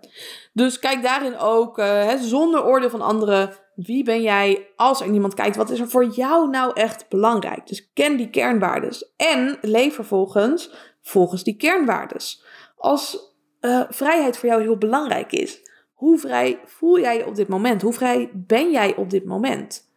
Dus 0.52 0.78
kijk 0.78 1.02
daarin 1.02 1.38
ook, 1.38 1.78
uh, 1.78 2.14
zonder 2.14 2.64
oordeel 2.64 2.90
van 2.90 3.00
anderen, 3.00 3.52
wie 3.74 4.04
ben 4.04 4.22
jij 4.22 4.68
als 4.76 5.00
er 5.00 5.08
niemand 5.08 5.34
kijkt? 5.34 5.56
Wat 5.56 5.70
is 5.70 5.80
er 5.80 5.88
voor 5.88 6.06
jou 6.06 6.50
nou 6.50 6.72
echt 6.74 7.08
belangrijk? 7.08 7.66
Dus 7.66 7.90
ken 7.92 8.16
die 8.16 8.30
kernwaardes 8.30 9.12
en 9.16 9.58
leef 9.60 9.94
vervolgens 9.94 10.74
volgens 11.02 11.44
die 11.44 11.56
kernwaardes. 11.56 12.44
Als 12.76 13.34
uh, 13.60 13.82
vrijheid 13.88 14.38
voor 14.38 14.48
jou 14.48 14.62
heel 14.62 14.78
belangrijk 14.78 15.32
is, 15.32 15.62
hoe 15.94 16.18
vrij 16.18 16.60
voel 16.64 17.00
jij 17.00 17.16
je 17.16 17.26
op 17.26 17.34
dit 17.34 17.48
moment? 17.48 17.82
Hoe 17.82 17.92
vrij 17.92 18.30
ben 18.32 18.70
jij 18.70 18.96
op 18.96 19.10
dit 19.10 19.24
moment? 19.24 19.92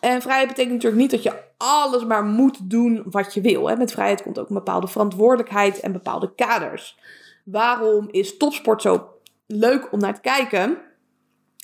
En 0.00 0.22
vrijheid 0.22 0.48
betekent 0.48 0.74
natuurlijk 0.74 1.02
niet 1.02 1.10
dat 1.10 1.22
je 1.22 1.42
alles 1.56 2.04
maar 2.04 2.24
moet 2.24 2.70
doen 2.70 3.02
wat 3.06 3.34
je 3.34 3.40
wil. 3.40 3.68
Hè. 3.68 3.76
Met 3.76 3.92
vrijheid 3.92 4.22
komt 4.22 4.38
ook 4.38 4.48
een 4.48 4.54
bepaalde 4.54 4.88
verantwoordelijkheid 4.88 5.80
en 5.80 5.92
bepaalde 5.92 6.34
kaders. 6.34 6.98
Waarom 7.44 8.08
is 8.10 8.36
topsport 8.36 8.82
zo 8.82 9.08
leuk 9.46 9.92
om 9.92 9.98
naar 9.98 10.14
te 10.14 10.20
kijken? 10.20 10.78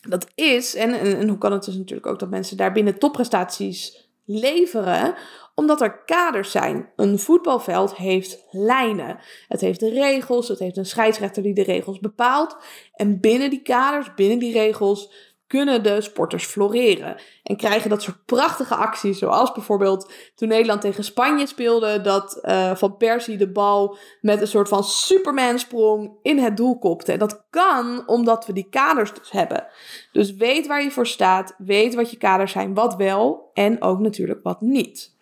Dat 0.08 0.26
is, 0.34 0.74
en, 0.74 0.92
en, 0.92 1.28
hoe 1.28 1.38
kan 1.38 1.52
het 1.52 1.64
dus 1.64 1.76
natuurlijk 1.76 2.06
ook 2.06 2.18
dat 2.18 2.30
mensen 2.30 2.56
daar 2.56 2.72
binnen 2.72 2.98
topprestaties 2.98 4.08
leveren? 4.24 5.14
Omdat 5.54 5.80
er 5.80 5.98
kaders 6.04 6.50
zijn. 6.50 6.88
Een 6.96 7.18
voetbalveld 7.18 7.94
heeft 7.94 8.46
lijnen. 8.50 9.18
Het 9.48 9.60
heeft 9.60 9.82
regels, 9.82 10.48
het 10.48 10.58
heeft 10.58 10.76
een 10.76 10.86
scheidsrechter 10.86 11.42
die 11.42 11.54
de 11.54 11.62
regels 11.62 11.98
bepaalt. 11.98 12.56
En 12.92 13.20
binnen 13.20 13.50
die 13.50 13.62
kaders, 13.62 14.14
binnen 14.14 14.38
die 14.38 14.52
regels, 14.52 15.10
kunnen 15.46 15.82
de 15.82 16.00
sporters 16.00 16.44
floreren. 16.44 17.16
En 17.42 17.56
krijgen 17.56 17.90
dat 17.90 18.02
soort 18.02 18.24
prachtige 18.24 18.74
acties, 18.74 19.18
zoals 19.18 19.52
bijvoorbeeld 19.52 20.12
toen 20.34 20.48
Nederland 20.48 20.80
tegen 20.80 21.04
Spanje 21.04 21.46
speelde, 21.46 22.00
dat 22.00 22.38
uh, 22.42 22.74
Van 22.74 22.96
Persie 22.96 23.36
de 23.36 23.52
bal 23.52 23.96
met 24.20 24.40
een 24.40 24.46
soort 24.46 24.68
van 24.68 24.84
Superman 24.84 25.58
sprong 25.58 26.10
in 26.22 26.38
het 26.38 26.56
doel 26.56 26.78
kopte. 26.78 27.12
En 27.12 27.18
dat 27.18 27.46
kan 27.50 28.02
omdat 28.06 28.46
we 28.46 28.52
die 28.52 28.68
kaders 28.70 29.14
dus 29.14 29.30
hebben. 29.30 29.66
Dus 30.12 30.34
weet 30.34 30.66
waar 30.66 30.82
je 30.82 30.90
voor 30.90 31.06
staat, 31.06 31.54
weet 31.58 31.94
wat 31.94 32.10
je 32.10 32.16
kaders 32.16 32.52
zijn, 32.52 32.74
wat 32.74 32.96
wel 32.96 33.50
en 33.54 33.82
ook 33.82 33.98
natuurlijk 33.98 34.40
wat 34.42 34.60
niet. 34.60 35.14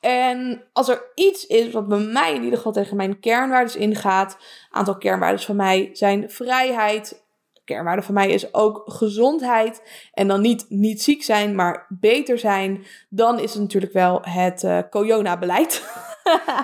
En 0.00 0.64
als 0.72 0.88
er 0.88 1.10
iets 1.14 1.46
is 1.46 1.72
wat 1.72 1.88
bij 1.88 1.98
mij 1.98 2.34
in 2.34 2.42
ieder 2.42 2.56
geval 2.56 2.72
tegen 2.72 2.96
mijn 2.96 3.20
kernwaarden 3.20 3.78
ingaat, 3.78 4.38
aantal 4.70 4.96
kernwaarden 4.96 5.40
van 5.40 5.56
mij 5.56 5.90
zijn 5.92 6.30
vrijheid, 6.30 7.25
kernwaarde 7.66 8.02
van 8.02 8.14
mij 8.14 8.30
is 8.30 8.54
ook 8.54 8.82
gezondheid. 8.86 9.82
En 10.12 10.28
dan 10.28 10.40
niet, 10.40 10.66
niet 10.68 11.02
ziek 11.02 11.22
zijn, 11.22 11.54
maar 11.54 11.86
beter 11.88 12.38
zijn. 12.38 12.84
Dan 13.08 13.38
is 13.38 13.52
het 13.52 13.62
natuurlijk 13.62 13.92
wel 13.92 14.20
het 14.22 14.62
uh, 14.62 14.78
Corona-beleid. 14.90 15.82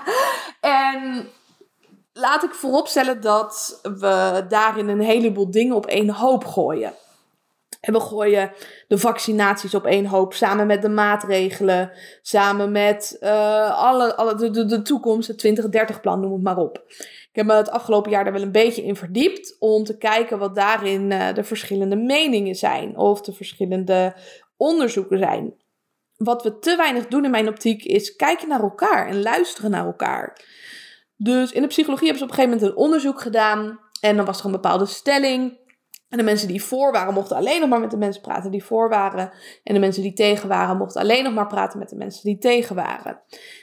en 0.61 1.29
laat 2.13 2.43
ik 2.43 2.55
vooropstellen 2.55 3.21
dat 3.21 3.81
we 3.83 4.45
daarin 4.49 4.89
een 4.89 5.01
heleboel 5.01 5.51
dingen 5.51 5.77
op 5.77 5.87
één 5.87 6.11
hoop 6.11 6.45
gooien. 6.45 6.93
En 7.83 7.93
we 7.93 8.01
gooien 8.01 8.53
de 8.89 8.99
vaccinaties 8.99 9.75
op 9.75 9.87
één 9.87 10.07
hoop, 10.07 10.35
samen 10.35 10.67
met 10.67 10.83
de 10.83 10.89
maatregelen, 10.89 11.91
samen 12.23 12.73
met 12.73 13.17
uh, 13.21 13.79
alle, 13.79 14.15
alle, 14.15 14.35
de, 14.35 14.51
de, 14.51 14.65
de 14.65 14.83
toekomst, 14.83 15.29
het 15.29 15.47
2030-plan, 15.47 16.21
noem 16.21 16.33
het 16.33 16.43
maar 16.43 16.57
op. 16.57 16.83
Ik 17.33 17.39
heb 17.39 17.47
me 17.47 17.55
het 17.55 17.71
afgelopen 17.71 18.11
jaar 18.11 18.25
daar 18.25 18.33
wel 18.33 18.43
een 18.43 18.53
beetje 18.53 18.83
in 18.83 18.97
verdiept 18.97 19.57
om 19.59 19.85
te 19.85 19.99
kijken 19.99 20.39
wat 20.39 20.55
daarin 20.55 21.11
uh, 21.11 21.35
de 21.35 21.45
verschillende 21.45 21.97
meningen 21.97 22.55
zijn 22.55 22.97
of 22.97 23.21
de 23.21 23.33
verschillende 23.33 24.17
onderzoeken 24.57 25.19
zijn. 25.19 25.55
Wat 26.17 26.43
we 26.43 26.59
te 26.59 26.77
weinig 26.77 27.07
doen 27.07 27.25
in 27.25 27.31
mijn 27.31 27.49
optiek 27.49 27.85
is 27.85 28.17
kijken 28.17 28.49
naar 28.49 28.63
elkaar 28.63 29.09
en 29.09 29.23
luisteren 29.23 29.71
naar 29.71 29.87
elkaar. 29.87 30.41
Dus 31.17 31.53
in 31.53 31.63
de 31.63 31.69
psychologie 31.69 32.07
hebben 32.07 32.19
ze 32.19 32.25
op 32.25 32.31
een 32.31 32.37
gegeven 32.37 32.59
moment 32.59 32.77
een 32.77 32.85
onderzoek 32.85 33.21
gedaan 33.21 33.81
en 34.01 34.17
dan 34.17 34.27
was 34.27 34.39
er 34.39 34.45
een 34.45 34.53
bepaalde 34.53 34.87
stelling 34.87 35.61
en 36.09 36.19
de 36.19 36.25
mensen 36.25 36.49
die 36.49 36.63
voor 36.63 36.93
waren, 36.93 37.15
mochten 37.15 37.37
alleen 37.37 37.61
nog 37.61 37.69
maar 37.69 37.81
met 37.81 37.91
de 37.91 37.97
mensen 37.97 38.23
praten 38.23 38.51
die 38.51 38.65
voor 38.65 38.89
waren. 38.89 39.33
En 39.63 39.75
de 39.75 39.81
mensen 39.81 40.03
die 40.03 40.13
tegen 40.13 40.49
waren, 40.49 40.77
mochten 40.77 41.01
alleen 41.01 41.25
nog 41.25 41.35
maar 41.35 41.47
praten 41.47 41.79
met 41.79 41.89
de 41.89 41.97
mensen 41.97 42.23
die 42.25 42.39
tegen 42.39 42.77
waren. 42.77 43.23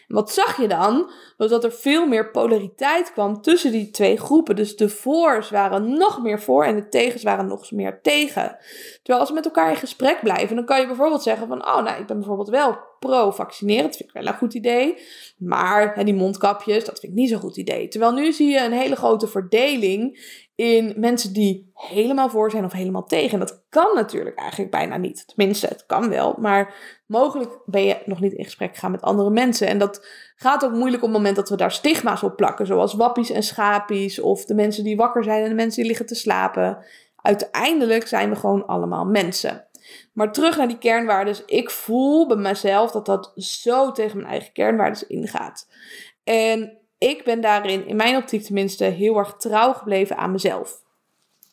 Wat 0.10 0.32
zag 0.32 0.62
je 0.62 0.68
dan? 0.68 1.12
Was 1.38 1.50
dat 1.50 1.64
er 1.64 1.72
veel 1.72 2.08
meer 2.08 2.32
polariteit 2.32 3.12
kwam 3.12 3.42
tussen 3.42 3.72
die 3.72 3.90
twee 3.90 4.18
groepen. 4.18 4.56
Dus 4.56 4.76
de 4.76 4.90
voors 4.90 5.50
waren 5.50 5.98
nog 5.98 6.22
meer 6.22 6.42
voor 6.42 6.64
en 6.64 6.76
de 6.76 6.88
tegens 6.88 7.24
waren 7.24 7.48
nog 7.48 7.72
meer 7.72 8.02
tegen. 8.02 8.58
Terwijl 8.96 9.20
als 9.20 9.30
we 9.30 9.36
met 9.36 9.46
elkaar 9.46 9.70
in 9.70 9.76
gesprek 9.76 10.20
blijven, 10.22 10.56
dan 10.56 10.66
kan 10.66 10.80
je 10.80 10.88
bijvoorbeeld 10.88 11.24
zeggen 11.24 11.48
van... 11.48 11.68
Oh, 11.68 11.84
nou, 11.84 12.00
ik 12.00 12.08
ben 12.08 12.18
bijvoorbeeld 12.18 12.50
wel 12.50 12.78
pro-vaccineren. 13.00 13.84
Dat 13.84 13.96
vind 13.96 14.10
ik 14.10 14.16
wel 14.16 14.28
een 14.28 14.38
goed 14.38 14.54
idee. 14.54 14.98
Maar 15.38 15.96
hè, 15.96 16.04
die 16.04 16.14
mondkapjes, 16.14 16.86
dat 16.86 17.00
vind 17.00 17.12
ik 17.12 17.20
niet 17.20 17.30
zo'n 17.30 17.40
goed 17.40 17.58
idee. 17.58 17.88
Terwijl 17.88 18.14
nu 18.14 18.32
zie 18.32 18.50
je 18.50 18.60
een 18.60 18.72
hele 18.72 18.96
grote 18.96 19.28
verdeling 19.28 20.20
in 20.56 20.94
mensen 20.98 21.34
die 21.34 21.72
helemaal 21.74 22.30
voor 22.30 22.52
zijn 22.52 22.66
of 22.66 22.72
helemaal 22.72 23.06
tegen. 23.06 23.32
En 23.32 23.40
dat 23.40 23.64
kan 23.70 23.96
natuurlijk 23.96 24.40
eigenlijk 24.40 24.72
bijna 24.72 24.98
niet. 24.98 25.28
Tenminste, 25.28 25.68
het 25.68 25.86
kan 25.86 26.10
wel, 26.10 26.36
maar 26.40 26.74
mogelijk 27.10 27.60
ben 27.66 27.84
je 27.84 27.98
nog 28.06 28.20
niet 28.20 28.34
in 28.34 28.44
gesprek 28.44 28.74
gegaan 28.74 28.92
met 28.92 29.02
andere 29.02 29.30
mensen. 29.30 29.68
En 29.68 29.78
dat 29.78 30.06
gaat 30.36 30.66
ook 30.66 30.72
moeilijk 30.72 31.04
op 31.04 31.10
het 31.10 31.18
moment 31.18 31.36
dat 31.36 31.50
we 31.50 31.56
daar 31.56 31.72
stigma's 31.72 32.24
op 32.24 32.36
plakken, 32.36 32.66
zoals 32.66 32.94
wappies 32.94 33.30
en 33.30 33.44
schapies, 33.44 34.20
of 34.20 34.46
de 34.46 34.54
mensen 34.54 34.84
die 34.84 34.96
wakker 34.96 35.24
zijn 35.24 35.44
en 35.44 35.50
de 35.50 35.56
mensen 35.56 35.80
die 35.80 35.88
liggen 35.88 36.06
te 36.06 36.16
slapen. 36.16 36.86
Uiteindelijk 37.16 38.08
zijn 38.08 38.30
we 38.30 38.36
gewoon 38.36 38.66
allemaal 38.66 39.06
mensen. 39.06 39.66
Maar 40.14 40.32
terug 40.32 40.58
naar 40.58 40.68
die 40.68 40.78
kernwaarden. 40.78 41.36
Ik 41.46 41.70
voel 41.70 42.28
bij 42.28 42.38
mezelf 42.38 42.92
dat 42.92 43.06
dat 43.06 43.32
zo 43.36 43.92
tegen 43.92 44.18
mijn 44.18 44.30
eigen 44.30 44.54
kernwaarden 44.54 45.10
ingaat. 45.10 45.68
En 46.24 46.78
ik 46.98 47.24
ben 47.24 47.42
daarin, 47.42 47.88
in 47.88 47.96
mijn 47.96 48.16
optiek 48.16 48.44
tenminste, 48.44 48.84
heel 48.84 49.18
erg 49.18 49.36
trouw 49.38 49.74
gebleven 49.74 50.18
aan 50.18 50.32
mezelf. 50.32 50.82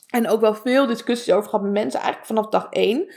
En 0.07 0.29
ook 0.29 0.41
wel 0.41 0.55
veel 0.55 0.87
discussies 0.87 1.35
over 1.35 1.51
gehad 1.51 1.65
met 1.65 1.73
mensen, 1.73 2.01
eigenlijk 2.01 2.29
vanaf 2.29 2.49
dag 2.49 2.67
1. 2.71 3.13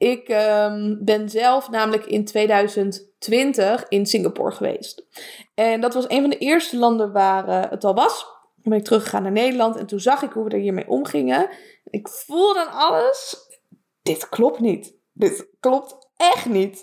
Ik 0.00 0.28
um, 0.28 0.98
ben 1.04 1.28
zelf 1.28 1.70
namelijk 1.70 2.06
in 2.06 2.24
2020 2.24 3.88
in 3.88 4.06
Singapore 4.06 4.50
geweest. 4.50 5.06
En 5.54 5.80
dat 5.80 5.94
was 5.94 6.08
een 6.08 6.20
van 6.20 6.30
de 6.30 6.38
eerste 6.38 6.76
landen 6.76 7.12
waar 7.12 7.48
uh, 7.48 7.70
het 7.70 7.84
al 7.84 7.94
was. 7.94 8.18
Toen 8.62 8.70
ben 8.72 8.78
ik 8.78 8.84
teruggegaan 8.84 9.22
naar 9.22 9.32
Nederland 9.32 9.76
en 9.76 9.86
toen 9.86 10.00
zag 10.00 10.22
ik 10.22 10.32
hoe 10.32 10.44
we 10.44 10.50
er 10.50 10.58
hiermee 10.58 10.88
omgingen. 10.88 11.48
Ik 11.84 12.08
voelde 12.08 12.54
dan 12.54 12.72
alles. 12.72 13.36
Dit 14.02 14.28
klopt 14.28 14.60
niet. 14.60 14.96
Dit 15.12 15.48
klopt 15.60 15.96
echt 16.16 16.46
niet 16.46 16.82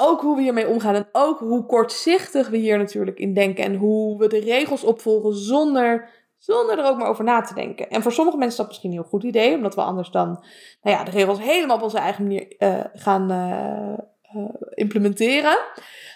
ook 0.00 0.20
hoe 0.20 0.36
we 0.36 0.42
hiermee 0.42 0.68
omgaan 0.68 0.94
en 0.94 1.08
ook 1.12 1.38
hoe 1.38 1.66
kortzichtig 1.66 2.48
we 2.48 2.56
hier 2.56 2.78
natuurlijk 2.78 3.18
in 3.18 3.34
denken 3.34 3.64
en 3.64 3.74
hoe 3.74 4.18
we 4.18 4.26
de 4.26 4.38
regels 4.38 4.84
opvolgen 4.84 5.34
zonder 5.34 6.08
Zonder 6.40 6.78
er 6.78 6.84
ook 6.84 6.98
maar 6.98 7.08
over 7.08 7.24
na 7.24 7.40
te 7.40 7.54
denken. 7.54 7.90
En 7.90 8.02
voor 8.02 8.12
sommige 8.12 8.36
mensen 8.36 8.52
is 8.52 8.60
dat 8.60 8.68
misschien 8.68 8.90
een 8.90 8.96
heel 8.96 9.08
goed 9.08 9.22
idee, 9.22 9.54
omdat 9.54 9.74
we 9.74 9.80
anders 9.82 10.10
dan 10.10 10.44
nou 10.82 10.96
ja, 10.96 11.04
de 11.04 11.10
regels 11.10 11.38
helemaal 11.40 11.76
op 11.76 11.82
onze 11.82 11.98
eigen 11.98 12.22
manier 12.22 12.54
uh, 12.58 12.80
gaan 12.94 13.32
uh, 13.32 14.48
implementeren. 14.74 15.58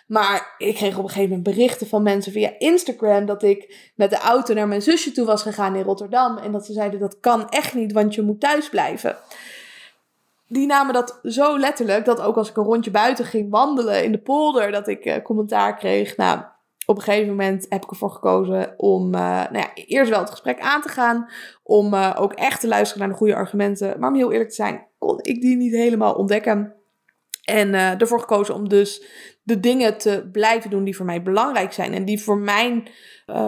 Maar 0.06 0.54
ik 0.58 0.74
kreeg 0.74 0.96
op 0.96 1.02
een 1.02 1.08
gegeven 1.08 1.28
moment 1.36 1.56
berichten 1.56 1.86
van 1.86 2.02
mensen 2.02 2.32
via 2.32 2.52
Instagram 2.58 3.26
dat 3.26 3.42
ik 3.42 3.90
met 3.94 4.10
de 4.10 4.18
auto 4.18 4.54
naar 4.54 4.68
mijn 4.68 4.82
zusje 4.82 5.12
toe 5.12 5.26
was 5.26 5.42
gegaan 5.42 5.76
in 5.76 5.84
Rotterdam. 5.84 6.38
En 6.38 6.52
dat 6.52 6.66
ze 6.66 6.72
zeiden 6.72 7.00
dat 7.00 7.20
kan 7.20 7.48
echt 7.48 7.74
niet, 7.74 7.92
want 7.92 8.14
je 8.14 8.22
moet 8.22 8.40
thuis 8.40 8.68
blijven. 8.68 9.16
Die 10.48 10.66
namen 10.66 10.94
dat 10.94 11.18
zo 11.22 11.58
letterlijk 11.58 12.04
dat 12.04 12.20
ook 12.20 12.36
als 12.36 12.50
ik 12.50 12.56
een 12.56 12.64
rondje 12.64 12.90
buiten 12.90 13.24
ging 13.24 13.50
wandelen 13.50 14.04
in 14.04 14.12
de 14.12 14.18
polder, 14.18 14.72
dat 14.72 14.88
ik 14.88 15.20
commentaar 15.22 15.76
kreeg. 15.76 16.16
Nou, 16.16 16.40
op 16.86 16.96
een 16.96 17.02
gegeven 17.02 17.28
moment 17.28 17.66
heb 17.68 17.82
ik 17.84 17.90
ervoor 17.90 18.10
gekozen 18.10 18.74
om 18.76 19.14
uh, 19.14 19.20
nou 19.20 19.58
ja, 19.58 19.70
eerst 19.74 20.10
wel 20.10 20.20
het 20.20 20.30
gesprek 20.30 20.60
aan 20.60 20.82
te 20.82 20.88
gaan. 20.88 21.30
Om 21.62 21.94
uh, 21.94 22.16
ook 22.18 22.32
echt 22.32 22.60
te 22.60 22.68
luisteren 22.68 23.02
naar 23.02 23.12
de 23.12 23.18
goede 23.18 23.34
argumenten. 23.34 24.00
Maar 24.00 24.10
om 24.10 24.16
heel 24.16 24.32
eerlijk 24.32 24.48
te 24.48 24.54
zijn, 24.54 24.86
kon 24.98 25.18
ik 25.22 25.40
die 25.40 25.56
niet 25.56 25.74
helemaal 25.74 26.14
ontdekken. 26.14 26.74
En 27.44 27.68
uh, 27.68 28.00
ervoor 28.00 28.20
gekozen 28.20 28.54
om 28.54 28.68
dus 28.68 29.04
de 29.42 29.60
dingen 29.60 29.98
te 29.98 30.28
blijven 30.32 30.70
doen 30.70 30.84
die 30.84 30.96
voor 30.96 31.06
mij 31.06 31.22
belangrijk 31.22 31.72
zijn. 31.72 31.92
En 31.92 32.04
die 32.04 32.22
voor 32.22 32.38
mijn 32.38 32.88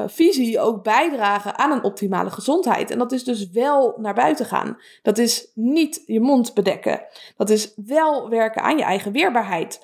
visie 0.07 0.61
ook 0.61 0.83
bijdragen 0.83 1.59
aan 1.59 1.73
een 1.73 1.85
optimale 1.85 2.31
gezondheid. 2.31 2.91
En 2.91 2.99
dat 2.99 3.13
is 3.13 3.25
dus 3.25 3.51
wel 3.51 3.95
naar 3.99 4.15
buiten 4.15 4.47
gaan. 4.47 4.79
Dat 5.03 5.19
is 5.19 5.51
niet 5.55 6.03
je 6.07 6.21
mond 6.21 6.55
bedekken. 6.55 7.03
Dat 7.37 7.51
is 7.51 7.73
wel 7.77 8.29
werken 8.29 8.63
aan 8.63 8.77
je 8.77 8.83
eigen 8.83 9.13
weerbaarheid. 9.13 9.81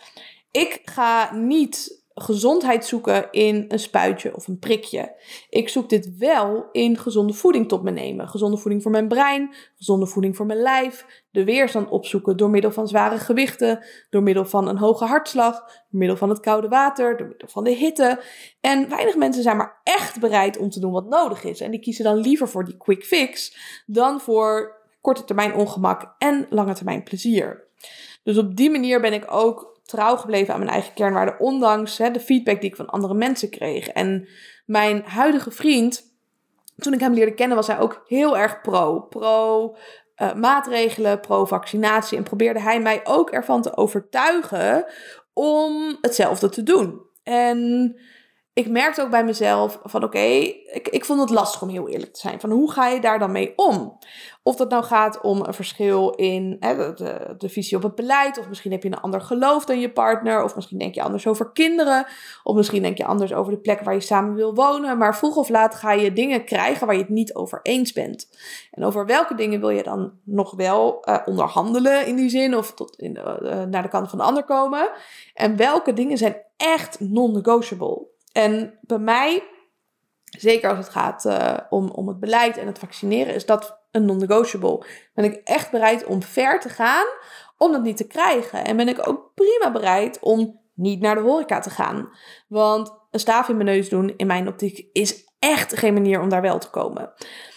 Ik 0.51 0.81
ga 0.85 1.35
niet 1.35 2.02
gezondheid 2.15 2.87
zoeken 2.87 3.31
in 3.31 3.65
een 3.69 3.79
spuitje 3.79 4.37
of 4.37 4.49
een 4.49 4.59
prikje. 4.59 5.15
Ik 5.51 5.69
zoek 5.69 5.89
dit 5.89 6.17
wel 6.19 6.69
in 6.73 6.99
gezonde 6.99 7.33
voeding 7.33 7.69
tot 7.69 7.83
me 7.83 7.91
nemen. 7.91 8.29
Gezonde 8.29 8.57
voeding 8.57 8.83
voor 8.83 8.91
mijn 8.91 9.09
brein, 9.09 9.55
gezonde 9.77 10.07
voeding 10.07 10.37
voor 10.37 10.47
mijn 10.47 10.59
lijf. 10.59 11.07
De 11.31 11.45
weerstand 11.45 11.89
opzoeken 11.89 12.37
door 12.37 12.51
middel 12.51 12.73
van 12.73 12.89
zware 12.89 13.19
gewichten, 13.19 13.85
door 14.11 14.23
middel 14.23 14.45
van 14.45 14.69
een 14.69 14.79
hoge 14.79 15.05
hartslag, 15.05 15.59
door 15.61 16.01
middel 16.01 16.17
van 16.17 16.29
het 16.29 16.41
koude 16.41 16.69
water, 16.69 17.17
door 17.17 17.27
middel 17.27 17.49
van 17.49 17.65
de 17.65 17.71
hitte. 17.71 18.21
En 18.61 18.89
weinig 18.89 19.17
mensen 19.17 19.43
zijn 19.43 19.57
maar 19.57 19.81
echt 19.83 20.21
bereid 20.21 20.59
om 20.59 20.71
te 20.71 20.81
doen 20.81 20.93
wat 20.93 21.09
nodig 21.09 21.45
is. 21.45 21.61
En 21.61 21.71
die 21.71 21.81
kiezen 21.81 22.05
dan 22.05 22.17
liever 22.17 22.49
voor 22.49 22.65
die 22.65 22.77
quick 22.77 23.05
fix 23.05 23.57
dan 23.87 24.21
voor 24.21 24.81
korte 25.01 25.25
termijn 25.25 25.55
ongemak 25.55 26.15
en 26.19 26.47
lange 26.51 26.75
termijn 26.75 27.03
plezier. 27.03 27.71
Dus 28.23 28.39
op 28.39 28.57
die 28.57 28.71
manier 28.71 29.01
ben 29.01 29.13
ik 29.13 29.25
ook 29.29 29.72
trouw 29.93 30.17
gebleven 30.17 30.55
aan 30.55 30.61
mijn 30.61 30.73
eigen 30.73 30.95
kernwaarden, 30.95 31.41
ondanks 31.41 31.99
hè, 31.99 32.11
de 32.11 32.21
feedback 32.21 32.61
die 32.61 32.71
ik 32.71 32.77
van 32.77 32.87
andere 32.87 33.15
mensen 33.15 33.51
kreeg. 33.51 33.89
En 33.89 34.29
mijn 34.67 35.03
huidige 35.05 35.51
vriend, 35.51 36.03
toen 36.77 36.93
ik 36.93 37.01
hem 37.01 37.15
leerde 37.15 37.35
kennen, 37.35 37.57
was 37.57 37.67
hij 37.67 37.79
ook 37.79 38.05
heel 38.07 38.39
erg 38.39 38.61
pro. 38.61 39.01
Pro 39.01 39.77
uh, 40.17 40.35
maatregelen, 40.35 41.21
pro 41.21 41.45
vaccinatie. 41.45 42.19
En 42.19 42.25
probeerde 42.25 42.61
hij 42.61 42.81
mij 42.81 43.01
ook 43.05 43.31
ervan 43.31 43.63
te 43.63 43.77
overtuigen 43.77 44.85
om 45.33 45.99
hetzelfde 46.01 46.49
te 46.49 46.63
doen. 46.63 47.01
En 47.23 47.97
ik 48.55 48.69
merkte 48.69 49.03
ook 49.03 49.11
bij 49.11 49.25
mezelf 49.25 49.81
van 49.85 50.05
oké, 50.05 50.19
ik, 50.19 50.89
ik 50.91 51.05
vond 51.05 51.21
het 51.21 51.31
lastig 51.31 51.63
om 51.63 51.69
heel 51.69 51.89
eerlijk 51.89 52.13
te 52.13 52.21
zijn. 52.21 52.41
Van 52.41 52.51
hoe 52.51 52.71
ga 52.71 52.89
je 52.89 53.01
daar 53.01 53.19
dan 53.19 53.33
mee 53.33 53.53
om? 53.57 53.99
Of 54.43 54.57
dat 54.57 54.71
nou 54.71 54.85
gaat 54.85 55.21
om 55.21 55.41
een 55.41 55.55
verschil 55.55 56.11
in 56.11 56.57
hè, 56.61 56.95
de, 56.95 57.35
de, 57.39 57.49
visie 57.49 57.77
op 57.77 57.83
het 57.83 57.95
beleid. 57.95 58.39
Of 58.39 58.49
misschien 58.49 58.73
heb 58.73 58.83
je 58.83 58.89
een 58.89 59.01
ander 59.01 59.21
geloof 59.21 59.65
dan 59.65 59.81
je 59.81 59.93
partner. 59.93 60.43
Of 60.43 60.55
misschien 60.55 60.79
denk 60.79 60.95
je 60.95 61.03
anders 61.03 61.27
over 61.27 61.53
kinderen. 61.53 62.07
Of 62.43 62.57
misschien 62.57 62.83
denk 62.83 62.97
je 62.97 63.05
anders 63.05 63.35
over 63.35 63.53
de 63.53 63.59
plek 63.59 63.81
waar 63.81 63.95
je 63.95 64.01
samen 64.01 64.35
wil 64.35 64.55
wonen. 64.55 64.99
Maar 64.99 65.17
vroeg 65.17 65.37
of 65.37 65.49
laat 65.49 65.75
ga 65.75 65.93
je 65.93 66.13
dingen 66.13 66.45
krijgen 66.45 66.87
waar 66.87 66.97
je 66.97 67.03
het 67.03 67.11
niet 67.11 67.35
over 67.35 67.61
eens 67.63 67.93
bent. 67.93 68.29
En 68.71 68.85
over 68.85 69.07
welke 69.07 69.35
dingen 69.35 69.61
wil 69.61 69.71
je 69.71 69.83
dan 69.83 70.13
nog 70.25 70.51
wel 70.51 71.03
uh, 71.09 71.19
onderhandelen 71.25 72.07
in 72.07 72.17
die 72.17 72.29
zin. 72.29 72.57
Of 72.57 72.75
tot 72.75 72.99
in 72.99 73.15
de, 73.15 73.39
uh, 73.43 73.63
naar 73.63 73.83
de 73.83 73.89
kant 73.89 74.09
van 74.09 74.19
de 74.19 74.25
ander 74.25 74.45
komen. 74.45 74.91
En 75.35 75.57
welke 75.57 75.93
dingen 75.93 76.19
zijn 76.19 76.37
echt 76.57 77.01
non-negotiable. 77.01 78.12
En 78.33 78.79
bij 78.81 78.99
mij, 78.99 79.43
zeker 80.25 80.69
als 80.69 80.79
het 80.79 80.89
gaat 80.89 81.25
uh, 81.25 81.57
om, 81.71 81.91
om 81.91 82.09
het 82.09 82.21
beleid 82.21 82.57
en 82.57 82.67
het 82.67 82.79
vaccineren, 82.79 83.35
is 83.35 83.47
dat 83.47 83.81
een 83.91 84.05
non-negotiable. 84.05 84.87
Ben 85.15 85.25
ik 85.25 85.41
echt 85.45 85.71
bereid 85.71 86.05
om 86.05 86.23
ver 86.23 86.61
te 86.61 86.69
gaan 86.69 87.07
om 87.59 87.73
dat 87.73 87.83
niet 87.83 87.97
te 87.97 88.07
krijgen. 88.07 88.65
En 88.65 88.77
ben 88.77 88.89
ik 88.89 89.09
ook 89.09 89.31
prima 89.35 89.73
bereid 89.73 90.19
om 90.21 90.61
niet 90.75 91.01
naar 91.01 91.15
de 91.15 91.21
horeca 91.21 91.61
te 91.61 91.71
gaan. 91.71 92.09
Want 92.49 92.95
een 93.11 93.21
staaf 93.21 93.49
in 93.49 93.57
mijn 93.57 93.69
neus 93.69 93.89
doen, 93.89 94.15
in 94.17 94.27
mijn 94.27 94.49
optiek, 94.49 94.87
is 94.93 95.25
echt 95.39 95.77
geen 95.79 95.95
manier 95.95 96.21
om 96.21 96.29
daar 96.29 96.43
wel 96.43 96.59
te 96.59 96.71
komen. 96.71 97.13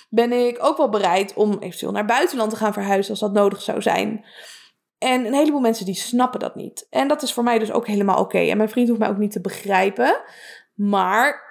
Ben 0.09 0.32
ik 0.32 0.57
ook 0.63 0.78
wel 0.78 0.89
bereid 0.89 1.34
om 1.34 1.57
eventueel 1.59 1.91
naar 1.91 2.05
buitenland 2.05 2.49
te 2.49 2.55
gaan 2.55 2.73
verhuizen 2.73 3.11
als 3.11 3.19
dat 3.19 3.34
nodig 3.34 3.61
zou 3.61 3.82
zijn. 3.82 4.26
En 4.97 5.26
een 5.26 5.34
heleboel 5.34 5.59
mensen 5.59 5.86
die 5.86 5.95
snappen 5.95 6.39
dat 6.39 6.55
niet. 6.55 6.88
En 6.89 7.07
dat 7.07 7.21
is 7.21 7.34
voor 7.34 7.43
mij 7.43 7.59
dus 7.59 7.71
ook 7.71 7.88
helemaal 7.88 8.19
oké. 8.19 8.38
En 8.38 8.57
mijn 8.57 8.69
vriend 8.69 8.88
hoeft 8.88 8.99
mij 8.99 9.09
ook 9.09 9.17
niet 9.17 9.32
te 9.32 9.41
begrijpen. 9.41 10.21
Maar 10.76 11.43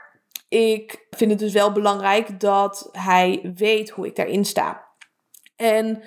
ik 0.48 1.06
vind 1.10 1.30
het 1.30 1.40
dus 1.40 1.52
wel 1.52 1.72
belangrijk 1.72 2.40
dat 2.40 2.88
hij 2.92 3.52
weet 3.54 3.90
hoe 3.90 4.06
ik 4.06 4.16
daarin 4.16 4.44
sta. 4.44 4.86
En 5.56 6.02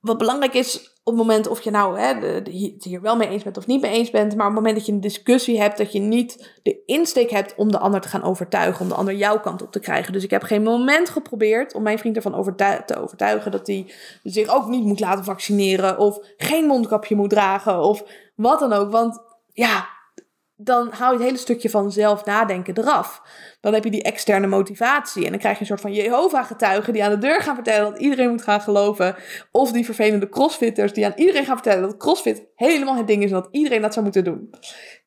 wat 0.00 0.18
belangrijk 0.18 0.54
is 0.54 0.92
op 1.04 1.12
het 1.12 1.22
moment 1.22 1.48
of 1.48 1.60
je 1.60 1.70
nou 1.70 1.98
hè, 1.98 2.14
het 2.14 2.84
hier 2.84 3.00
wel 3.00 3.16
mee 3.16 3.28
eens 3.28 3.42
bent 3.42 3.56
of 3.56 3.66
niet 3.66 3.80
mee 3.80 3.90
eens 3.90 4.10
bent, 4.10 4.36
maar 4.36 4.46
op 4.46 4.52
het 4.52 4.60
moment 4.60 4.76
dat 4.76 4.86
je 4.86 4.92
een 4.92 5.00
discussie 5.00 5.60
hebt, 5.60 5.78
dat 5.78 5.92
je 5.92 5.98
niet 5.98 6.58
de 6.62 6.82
insteek 6.86 7.30
hebt 7.30 7.54
om 7.54 7.70
de 7.70 7.78
ander 7.78 8.00
te 8.00 8.08
gaan 8.08 8.22
overtuigen, 8.22 8.80
om 8.82 8.88
de 8.88 8.94
ander 8.94 9.14
jouw 9.14 9.40
kant 9.40 9.62
op 9.62 9.72
te 9.72 9.80
krijgen. 9.80 10.12
Dus 10.12 10.24
ik 10.24 10.30
heb 10.30 10.42
geen 10.42 10.62
moment 10.62 11.08
geprobeerd 11.08 11.74
om 11.74 11.82
mijn 11.82 11.98
vriend 11.98 12.16
ervan 12.16 12.56
te 12.86 12.96
overtuigen 12.96 13.50
dat 13.50 13.66
hij 13.66 13.92
zich 14.22 14.54
ook 14.54 14.66
niet 14.66 14.84
moet 14.84 15.00
laten 15.00 15.24
vaccineren 15.24 15.98
of 15.98 16.18
geen 16.36 16.66
mondkapje 16.66 17.16
moet 17.16 17.30
dragen 17.30 17.82
of 17.82 18.04
wat 18.34 18.60
dan 18.60 18.72
ook. 18.72 18.90
Want 18.90 19.22
ja, 19.52 19.88
dan 20.64 20.90
haal 20.92 21.10
je 21.10 21.16
het 21.16 21.26
hele 21.26 21.38
stukje 21.38 21.70
van 21.70 21.92
zelf 21.92 22.24
nadenken 22.24 22.78
eraf. 22.78 23.22
Dan 23.60 23.74
heb 23.74 23.84
je 23.84 23.90
die 23.90 24.02
externe 24.02 24.46
motivatie. 24.46 25.24
En 25.24 25.30
dan 25.30 25.38
krijg 25.38 25.54
je 25.54 25.60
een 25.60 25.66
soort 25.66 25.80
van 25.80 25.92
Jehovah-getuigen 25.92 26.92
die 26.92 27.04
aan 27.04 27.10
de 27.10 27.18
deur 27.18 27.42
gaan 27.42 27.54
vertellen 27.54 27.90
dat 27.90 28.00
iedereen 28.00 28.30
moet 28.30 28.42
gaan 28.42 28.60
geloven. 28.60 29.16
Of 29.50 29.72
die 29.72 29.84
vervelende 29.84 30.28
crossfitters 30.28 30.92
die 30.92 31.04
aan 31.04 31.12
iedereen 31.16 31.44
gaan 31.44 31.56
vertellen 31.56 31.82
dat 31.82 31.96
crossfit 31.96 32.46
helemaal 32.54 32.96
het 32.96 33.06
ding 33.06 33.22
is 33.22 33.30
en 33.30 33.36
dat 33.36 33.48
iedereen 33.50 33.82
dat 33.82 33.92
zou 33.92 34.04
moeten 34.04 34.24
doen. 34.24 34.50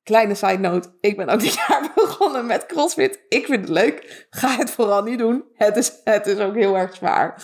Kleine 0.03 0.35
side 0.35 0.57
note, 0.57 0.89
ik 1.01 1.17
ben 1.17 1.29
ook 1.29 1.39
dit 1.39 1.53
jaar 1.53 1.91
begonnen 1.95 2.45
met 2.45 2.65
crossfit. 2.65 3.19
Ik 3.29 3.45
vind 3.45 3.61
het 3.61 3.69
leuk. 3.69 4.25
Ga 4.29 4.55
het 4.55 4.69
vooral 4.69 5.03
niet 5.03 5.19
doen. 5.19 5.43
Het 5.53 5.77
is, 5.77 5.91
het 6.03 6.27
is 6.27 6.39
ook 6.39 6.55
heel 6.55 6.77
erg 6.77 6.95
zwaar. 6.95 7.43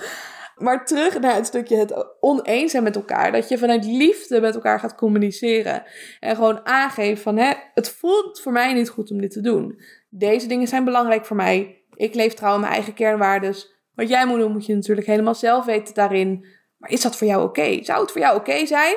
Maar 0.55 0.85
terug 0.85 1.19
naar 1.19 1.35
het 1.35 1.45
stukje 1.45 1.77
het 1.77 2.15
oneens 2.19 2.71
zijn 2.71 2.83
met 2.83 2.95
elkaar. 2.95 3.31
Dat 3.31 3.49
je 3.49 3.57
vanuit 3.57 3.85
liefde 3.85 4.41
met 4.41 4.55
elkaar 4.55 4.79
gaat 4.79 4.95
communiceren. 4.95 5.83
En 6.19 6.35
gewoon 6.35 6.65
aangeeft 6.65 7.21
van, 7.21 7.37
hè, 7.37 7.53
het 7.73 7.89
voelt 7.89 8.41
voor 8.41 8.51
mij 8.51 8.73
niet 8.73 8.89
goed 8.89 9.11
om 9.11 9.21
dit 9.21 9.31
te 9.31 9.41
doen. 9.41 9.81
Deze 10.09 10.47
dingen 10.47 10.67
zijn 10.67 10.83
belangrijk 10.83 11.25
voor 11.25 11.35
mij. 11.35 11.83
Ik 11.95 12.15
leef 12.15 12.33
trouw 12.33 12.53
in 12.53 12.59
mijn 12.59 12.73
eigen 12.73 12.93
kernwaardes. 12.93 13.79
Wat 13.93 14.09
jij 14.09 14.25
moet 14.25 14.39
doen, 14.39 14.51
moet 14.51 14.65
je 14.65 14.75
natuurlijk 14.75 15.07
helemaal 15.07 15.35
zelf 15.35 15.65
weten 15.65 15.93
daarin. 15.93 16.45
Maar 16.77 16.89
is 16.89 17.01
dat 17.01 17.15
voor 17.15 17.27
jou 17.27 17.43
oké? 17.43 17.83
Zou 17.83 18.01
het 18.01 18.11
voor 18.11 18.21
jou 18.21 18.37
oké 18.37 18.65
zijn 18.65 18.95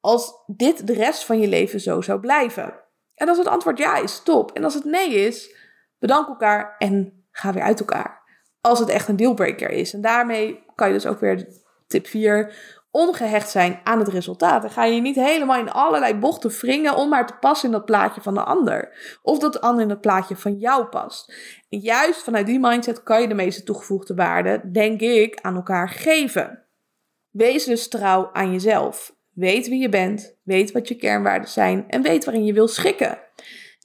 als 0.00 0.32
dit 0.46 0.86
de 0.86 0.92
rest 0.92 1.24
van 1.24 1.40
je 1.40 1.48
leven 1.48 1.80
zo 1.80 2.00
zou 2.00 2.20
blijven? 2.20 2.84
En 3.14 3.28
als 3.28 3.38
het 3.38 3.46
antwoord 3.46 3.78
ja 3.78 3.96
is, 3.96 4.22
top. 4.22 4.52
En 4.52 4.64
als 4.64 4.74
het 4.74 4.84
nee 4.84 5.14
is, 5.14 5.54
bedank 5.98 6.28
elkaar 6.28 6.74
en 6.78 7.24
ga 7.30 7.52
weer 7.52 7.62
uit 7.62 7.80
elkaar. 7.80 8.22
Als 8.60 8.78
het 8.78 8.88
echt 8.88 9.08
een 9.08 9.16
dealbreaker 9.16 9.70
is. 9.70 9.94
En 9.94 10.00
daarmee 10.00 10.64
kan 10.76 10.86
je 10.86 10.94
dus 10.94 11.06
ook 11.06 11.20
weer 11.20 11.48
tip 11.86 12.06
4 12.06 12.54
ongehecht 12.90 13.50
zijn 13.50 13.80
aan 13.84 13.98
het 13.98 14.08
resultaat. 14.08 14.62
Dan 14.62 14.70
ga 14.70 14.84
je 14.84 15.00
niet 15.00 15.16
helemaal 15.16 15.58
in 15.58 15.70
allerlei 15.70 16.14
bochten 16.14 16.50
wringen 16.50 16.96
om 16.96 17.08
maar 17.08 17.26
te 17.26 17.36
passen 17.40 17.68
in 17.68 17.74
dat 17.74 17.84
plaatje 17.84 18.20
van 18.20 18.34
de 18.34 18.42
ander. 18.42 18.92
Of 19.22 19.38
dat 19.38 19.52
de 19.52 19.60
ander 19.60 19.82
in 19.82 19.90
het 19.90 20.00
plaatje 20.00 20.36
van 20.36 20.58
jou 20.58 20.84
past. 20.84 21.34
En 21.68 21.78
juist 21.78 22.22
vanuit 22.22 22.46
die 22.46 22.60
mindset 22.60 23.02
kan 23.02 23.20
je 23.20 23.28
de 23.28 23.34
meeste 23.34 23.62
toegevoegde 23.62 24.14
waarde, 24.14 24.70
denk 24.70 25.00
ik, 25.00 25.38
aan 25.40 25.54
elkaar 25.54 25.88
geven. 25.88 26.64
Wees 27.30 27.64
dus 27.64 27.88
trouw 27.88 28.30
aan 28.32 28.52
jezelf. 28.52 29.14
Weet 29.30 29.68
wie 29.68 29.80
je 29.80 29.88
bent, 29.88 30.36
weet 30.42 30.72
wat 30.72 30.88
je 30.88 30.96
kernwaarden 30.96 31.48
zijn 31.48 31.84
en 31.88 32.02
weet 32.02 32.24
waarin 32.24 32.44
je 32.44 32.52
wil 32.52 32.68
schikken. 32.68 33.25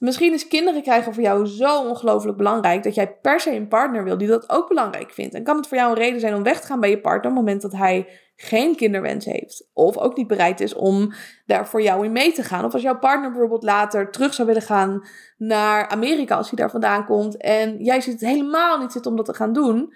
Misschien 0.02 0.32
is 0.32 0.48
kinderen 0.48 0.82
krijgen 0.82 1.14
voor 1.14 1.22
jou 1.22 1.46
zo 1.46 1.88
ongelooflijk 1.88 2.36
belangrijk 2.36 2.82
dat 2.82 2.94
jij 2.94 3.12
per 3.12 3.40
se 3.40 3.54
een 3.54 3.68
partner 3.68 4.04
wil 4.04 4.18
die 4.18 4.28
dat 4.28 4.50
ook 4.50 4.68
belangrijk 4.68 5.10
vindt. 5.10 5.34
En 5.34 5.42
kan 5.42 5.56
het 5.56 5.66
voor 5.66 5.76
jou 5.76 5.90
een 5.90 5.98
reden 5.98 6.20
zijn 6.20 6.34
om 6.34 6.42
weg 6.42 6.60
te 6.60 6.66
gaan 6.66 6.80
bij 6.80 6.90
je 6.90 7.00
partner 7.00 7.30
op 7.30 7.36
het 7.36 7.44
moment 7.44 7.62
dat 7.62 7.72
hij 7.72 8.08
geen 8.36 8.76
kinderwens 8.76 9.24
heeft. 9.24 9.68
Of 9.72 9.98
ook 9.98 10.16
niet 10.16 10.26
bereid 10.26 10.60
is 10.60 10.74
om 10.74 11.12
daar 11.46 11.68
voor 11.68 11.82
jou 11.82 12.04
in 12.04 12.12
mee 12.12 12.32
te 12.32 12.42
gaan. 12.42 12.64
Of 12.64 12.72
als 12.72 12.82
jouw 12.82 12.98
partner 12.98 13.30
bijvoorbeeld 13.30 13.62
later 13.62 14.10
terug 14.10 14.34
zou 14.34 14.48
willen 14.48 14.62
gaan 14.62 15.06
naar 15.36 15.88
Amerika 15.88 16.36
als 16.36 16.50
hij 16.50 16.58
daar 16.58 16.70
vandaan 16.70 17.04
komt. 17.04 17.36
En 17.36 17.84
jij 17.84 18.00
ziet 18.00 18.20
het 18.20 18.30
helemaal 18.30 18.78
niet 18.78 18.92
zitten 18.92 19.10
om 19.10 19.16
dat 19.16 19.26
te 19.26 19.34
gaan 19.34 19.52
doen. 19.52 19.94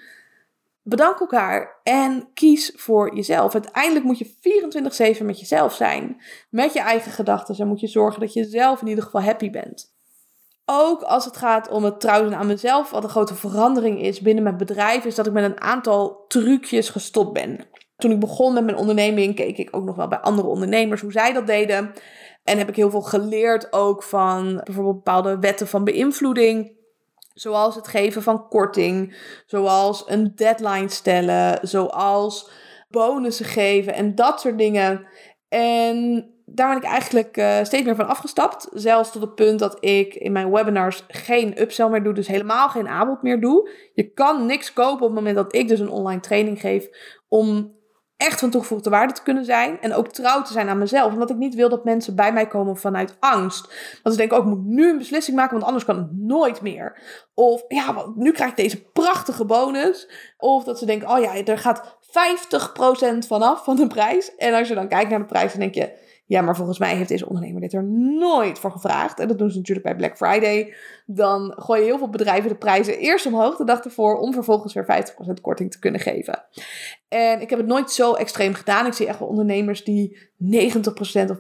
Bedank 0.83 1.21
elkaar 1.21 1.81
en 1.83 2.29
kies 2.35 2.73
voor 2.77 3.15
jezelf. 3.15 3.53
Uiteindelijk 3.53 4.05
moet 4.05 4.19
je 4.19 5.17
24-7 5.21 5.25
met 5.25 5.41
jezelf 5.41 5.75
zijn. 5.75 6.23
Met 6.51 6.73
je 6.73 6.81
eigen 6.81 7.13
gedachten. 7.13 7.59
En 7.59 7.69
moet 7.69 7.81
je 7.81 7.87
zorgen 7.87 8.21
dat 8.21 8.33
je 8.33 8.45
zelf 8.45 8.81
in 8.81 8.89
ieder 8.89 9.05
geval 9.05 9.23
happy 9.23 9.51
bent. 9.51 9.95
Ook 10.67 11.03
als 11.03 11.25
het 11.25 11.37
gaat 11.37 11.69
om 11.69 11.85
het 11.85 12.01
trouwen 12.01 12.37
aan 12.37 12.47
mezelf, 12.47 12.91
wat 12.91 13.05
een 13.05 13.11
grote 13.11 13.35
verandering 13.35 14.03
is 14.03 14.21
binnen 14.21 14.45
mijn 14.45 14.57
bedrijf, 14.57 15.05
is 15.05 15.15
dat 15.15 15.27
ik 15.27 15.33
met 15.33 15.45
een 15.45 15.61
aantal 15.61 16.25
trucjes 16.29 16.89
gestopt 16.89 17.33
ben. 17.33 17.67
Toen 17.97 18.11
ik 18.11 18.21
begon 18.21 18.55
met 18.55 18.65
mijn 18.65 18.77
onderneming, 18.77 19.35
keek 19.35 19.59
ik 19.59 19.77
ook 19.77 19.85
nog 19.85 19.97
wel 19.97 20.09
bij 20.09 20.19
andere 20.19 20.49
ondernemers 20.49 21.01
hoe 21.01 21.13
zij 21.13 21.33
dat 21.33 21.47
deden. 21.47 21.93
En 22.45 22.59
heb 22.59 22.69
ik 22.69 22.77
heel 22.77 22.91
veel 22.91 23.03
geleerd 23.03 23.73
ook 23.73 24.03
van 24.03 24.61
bijvoorbeeld 24.65 24.97
bepaalde 24.97 25.39
wetten 25.39 25.67
van 25.69 25.85
beïnvloeding. 25.85 26.75
Zoals 27.35 27.75
het 27.75 27.89
geven 27.89 28.23
van 28.23 28.49
korting, 28.49 29.17
zoals 29.47 30.05
een 30.07 30.33
deadline 30.35 30.89
stellen, 30.89 31.59
zoals 31.69 32.51
bonussen 32.89 33.47
geven 33.47 33.95
en 33.95 34.15
dat 34.15 34.41
soort 34.41 34.59
dingen. 34.59 35.07
En 35.49 36.31
daar 36.49 36.69
ben 36.69 36.77
ik 36.77 36.85
eigenlijk 36.85 37.37
uh, 37.37 37.59
steeds 37.63 37.85
meer 37.85 37.97
van 37.97 38.09
afgestapt. 38.09 38.69
Zelfs 38.73 39.13
tot 39.13 39.23
het 39.23 39.35
punt 39.35 39.59
dat 39.59 39.77
ik 39.81 40.15
in 40.15 40.33
mijn 40.33 40.51
webinars 40.51 41.05
geen 41.09 41.61
upsell 41.61 41.89
meer 41.89 42.03
doe. 42.03 42.13
Dus 42.13 42.27
helemaal 42.27 42.69
geen 42.69 42.89
aanbod 42.89 43.23
meer 43.23 43.41
doe. 43.41 43.71
Je 43.95 44.13
kan 44.13 44.47
niks 44.47 44.73
kopen 44.73 45.07
op 45.07 45.15
het 45.15 45.15
moment 45.15 45.37
dat 45.37 45.55
ik 45.55 45.69
dus 45.69 45.81
een 45.81 45.91
online 45.91 46.21
training 46.21 46.61
geef. 46.61 46.89
Om 47.29 47.75
echt 48.17 48.41
van 48.41 48.51
toegevoegde 48.51 48.91
waarde 48.91 49.13
te 49.13 49.23
kunnen 49.23 49.45
zijn. 49.45 49.81
En 49.81 49.95
ook 49.95 50.09
trouw 50.09 50.43
te 50.43 50.53
zijn 50.53 50.69
aan 50.69 50.79
mezelf. 50.79 51.13
Omdat 51.13 51.31
ik 51.31 51.37
niet 51.37 51.55
wil 51.55 51.69
dat 51.69 51.85
mensen 51.85 52.17
bij 52.17 52.33
mij 52.33 52.47
komen 52.47 52.77
vanuit 52.77 53.17
angst. 53.21 53.73
Dat 54.03 54.13
ze 54.13 54.19
denken, 54.19 54.37
ook 54.37 54.43
oh, 54.43 54.49
moet 54.49 54.65
nu 54.65 54.91
een 54.91 54.99
beslissing 54.99 55.37
maken, 55.37 55.53
want 55.53 55.67
anders 55.67 55.85
kan 55.85 55.97
het 55.97 56.13
nooit 56.13 56.61
meer. 56.61 57.03
Of 57.35 57.65
ja, 57.69 58.13
nu 58.15 58.33
krijg 58.33 58.51
ik 58.51 58.57
deze 58.57 58.83
prachtige 58.83 59.45
bonus. 59.45 60.09
Of 60.39 60.65
dat 60.65 60.79
ze 60.79 60.87
denken, 60.87 61.09
oh 61.09 61.19
ja, 61.19 61.45
er 61.45 61.59
gaat 61.59 61.97
50% 63.25 63.27
vanaf 63.27 63.65
van 63.65 63.77
de 63.77 63.87
prijs. 63.87 64.37
En 64.37 64.55
als 64.55 64.69
je 64.69 64.75
dan 64.75 64.89
kijkt 64.89 65.11
naar 65.11 65.19
de 65.19 65.25
prijs, 65.25 65.51
dan 65.51 65.61
denk 65.61 65.75
je 65.75 66.05
ja, 66.27 66.41
maar 66.41 66.57
volgens 66.57 66.79
mij 66.79 66.97
heeft 66.97 67.09
deze 67.09 67.27
ondernemer 67.27 67.61
dit 67.61 67.73
er 67.73 67.85
nooit 68.19 68.59
voor 68.59 68.71
gevraagd. 68.71 69.21
En 69.21 69.29
dat 69.29 69.39
doen 69.39 69.51
ze 69.51 69.57
natuurlijk 69.57 69.87
bij 69.87 69.97
Black 69.97 70.17
Friday. 70.17 70.75
Dan 71.07 71.55
gooien 71.57 71.85
heel 71.85 71.99
veel 71.99 72.11
bedrijven 72.11 72.49
de 72.49 72.57
prijzen 72.57 72.99
eerst 72.99 73.27
omhoog 73.27 73.57
de 73.57 73.65
dag 73.65 73.81
ervoor 73.85 74.19
om 74.19 74.33
vervolgens 74.33 74.75
weer 74.75 74.85
50% 74.85 75.41
korting 75.41 75.71
te 75.71 75.79
kunnen 75.79 76.01
geven. 76.01 76.45
En 77.09 77.41
ik 77.41 77.51
heb 77.51 77.59
het 77.59 77.69
nooit 77.69 77.91
zo 77.91 78.15
extreem 78.15 78.55
gedaan. 78.55 78.87
Ik 78.87 78.93
zie 78.93 79.07
echt 79.07 79.19
wel 79.19 79.29
ondernemers 79.29 79.85
die 79.85 80.19
90% 80.39 81.31
of 81.31 81.39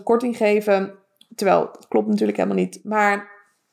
95% 0.00 0.02
korting 0.02 0.36
geven. 0.36 0.94
Terwijl, 1.34 1.60
dat 1.72 1.88
klopt 1.88 2.08
natuurlijk 2.08 2.38
helemaal 2.38 2.58
niet. 2.58 2.80
Maar 2.82 3.30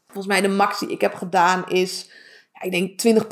volgens 0.07 0.27
mij 0.27 0.41
de 0.41 0.55
max 0.55 0.79
die 0.79 0.89
ik 0.89 1.01
heb 1.01 1.13
gedaan 1.13 1.69
is, 1.69 2.11
ja, 2.53 2.61
ik 2.61 2.71
denk 2.71 3.23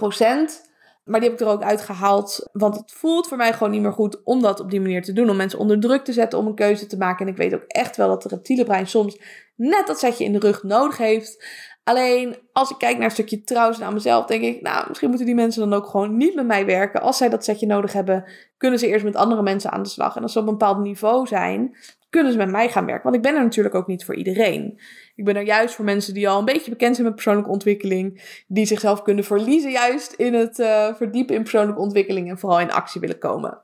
20%. 0.61 0.66
Maar 1.07 1.19
die 1.19 1.29
heb 1.29 1.39
ik 1.39 1.45
er 1.45 1.53
ook 1.53 1.63
uitgehaald. 1.63 2.49
Want 2.51 2.75
het 2.75 2.91
voelt 2.91 3.27
voor 3.27 3.37
mij 3.37 3.53
gewoon 3.53 3.71
niet 3.71 3.81
meer 3.81 3.91
goed 3.91 4.23
om 4.23 4.41
dat 4.41 4.59
op 4.59 4.71
die 4.71 4.81
manier 4.81 5.03
te 5.03 5.13
doen. 5.13 5.29
Om 5.29 5.35
mensen 5.35 5.59
onder 5.59 5.79
druk 5.79 6.03
te 6.03 6.13
zetten 6.13 6.39
om 6.39 6.47
een 6.47 6.55
keuze 6.55 6.85
te 6.85 6.97
maken. 6.97 7.25
En 7.25 7.31
ik 7.31 7.37
weet 7.37 7.53
ook 7.53 7.63
echt 7.67 7.97
wel 7.97 8.07
dat 8.07 8.21
de 8.23 8.29
reptiele 8.29 8.63
brein 8.63 8.87
soms 8.87 9.19
net 9.55 9.87
dat 9.87 9.99
zetje 9.99 10.23
in 10.23 10.33
de 10.33 10.39
rug 10.39 10.63
nodig 10.63 10.97
heeft. 10.97 11.45
Alleen 11.83 12.35
als 12.51 12.69
ik 12.69 12.77
kijk 12.77 12.95
naar 12.95 13.05
een 13.05 13.11
stukje 13.11 13.43
trouwens 13.43 13.79
naar 13.79 13.93
mezelf, 13.93 14.25
denk 14.25 14.43
ik, 14.43 14.61
nou, 14.61 14.85
misschien 14.87 15.09
moeten 15.09 15.27
die 15.27 15.35
mensen 15.35 15.69
dan 15.69 15.79
ook 15.79 15.87
gewoon 15.87 16.17
niet 16.17 16.35
met 16.35 16.45
mij 16.45 16.65
werken. 16.65 17.01
Als 17.01 17.17
zij 17.17 17.29
dat 17.29 17.43
setje 17.43 17.65
nodig 17.65 17.93
hebben, 17.93 18.25
kunnen 18.57 18.79
ze 18.79 18.87
eerst 18.87 19.05
met 19.05 19.15
andere 19.15 19.41
mensen 19.41 19.71
aan 19.71 19.83
de 19.83 19.89
slag. 19.89 20.15
En 20.15 20.21
als 20.21 20.31
ze 20.31 20.39
op 20.39 20.47
een 20.47 20.57
bepaald 20.57 20.79
niveau 20.79 21.27
zijn, 21.27 21.77
kunnen 22.09 22.31
ze 22.31 22.37
met 22.37 22.49
mij 22.49 22.69
gaan 22.69 22.85
werken. 22.85 23.03
Want 23.03 23.15
ik 23.15 23.21
ben 23.21 23.35
er 23.35 23.43
natuurlijk 23.43 23.75
ook 23.75 23.87
niet 23.87 24.05
voor 24.05 24.15
iedereen. 24.15 24.79
Ik 25.17 25.25
ben 25.25 25.35
er 25.35 25.45
juist 25.45 25.75
voor 25.75 25.85
mensen 25.85 26.13
die 26.13 26.29
al 26.29 26.39
een 26.39 26.45
beetje 26.45 26.69
bekend 26.69 26.95
zijn 26.95 27.07
met 27.07 27.15
persoonlijke 27.15 27.51
ontwikkeling. 27.51 28.21
Die 28.47 28.65
zichzelf 28.65 29.01
kunnen 29.01 29.23
verliezen 29.23 29.71
juist 29.71 30.13
in 30.13 30.33
het 30.33 30.59
uh, 30.59 30.93
verdiepen 30.95 31.35
in 31.35 31.41
persoonlijke 31.41 31.81
ontwikkeling 31.81 32.29
en 32.29 32.39
vooral 32.39 32.59
in 32.59 32.71
actie 32.71 33.01
willen 33.01 33.17
komen. 33.17 33.61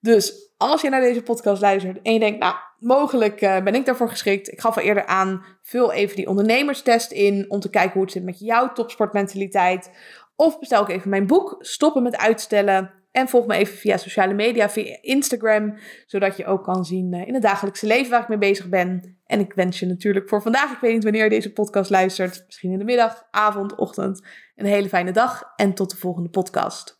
Dus 0.00 0.52
als 0.56 0.82
je 0.82 0.88
naar 0.88 1.00
deze 1.00 1.22
podcast 1.22 1.60
luistert 1.62 2.02
en 2.02 2.12
je 2.12 2.18
denkt, 2.18 2.38
nou, 2.38 2.54
mogelijk 2.78 3.40
uh, 3.40 3.62
ben 3.62 3.74
ik 3.74 3.86
daarvoor 3.86 4.08
geschikt. 4.08 4.52
Ik 4.52 4.60
gaf 4.60 4.76
al 4.76 4.82
eerder 4.82 5.06
aan, 5.06 5.44
vul 5.62 5.92
even 5.92 6.16
die 6.16 6.28
ondernemerstest 6.28 7.12
in 7.12 7.44
om 7.48 7.60
te 7.60 7.70
kijken 7.70 7.92
hoe 7.92 8.02
het 8.02 8.12
zit 8.12 8.24
met 8.24 8.38
jouw 8.38 8.72
topsportmentaliteit. 8.72 9.90
Of 10.36 10.58
bestel 10.58 10.82
ik 10.82 10.88
even 10.88 11.10
mijn 11.10 11.26
boek, 11.26 11.56
Stoppen 11.58 12.02
met 12.02 12.16
uitstellen. 12.16 12.90
En 13.16 13.28
volg 13.28 13.46
me 13.46 13.54
even 13.54 13.76
via 13.76 13.96
sociale 13.96 14.34
media, 14.34 14.70
via 14.70 14.98
Instagram, 15.00 15.78
zodat 16.06 16.36
je 16.36 16.46
ook 16.46 16.64
kan 16.64 16.84
zien 16.84 17.12
eh, 17.12 17.26
in 17.26 17.34
het 17.34 17.42
dagelijkse 17.42 17.86
leven 17.86 18.10
waar 18.10 18.22
ik 18.22 18.28
mee 18.28 18.38
bezig 18.38 18.68
ben. 18.68 19.18
En 19.26 19.40
ik 19.40 19.52
wens 19.52 19.78
je 19.78 19.86
natuurlijk 19.86 20.28
voor 20.28 20.42
vandaag, 20.42 20.72
ik 20.72 20.78
weet 20.80 20.92
niet 20.92 21.02
wanneer 21.02 21.24
je 21.24 21.30
deze 21.30 21.52
podcast 21.52 21.90
luistert, 21.90 22.42
misschien 22.46 22.72
in 22.72 22.78
de 22.78 22.84
middag, 22.84 23.26
avond, 23.30 23.74
ochtend, 23.74 24.26
een 24.56 24.66
hele 24.66 24.88
fijne 24.88 25.12
dag 25.12 25.52
en 25.56 25.74
tot 25.74 25.90
de 25.90 25.96
volgende 25.96 26.28
podcast. 26.28 26.95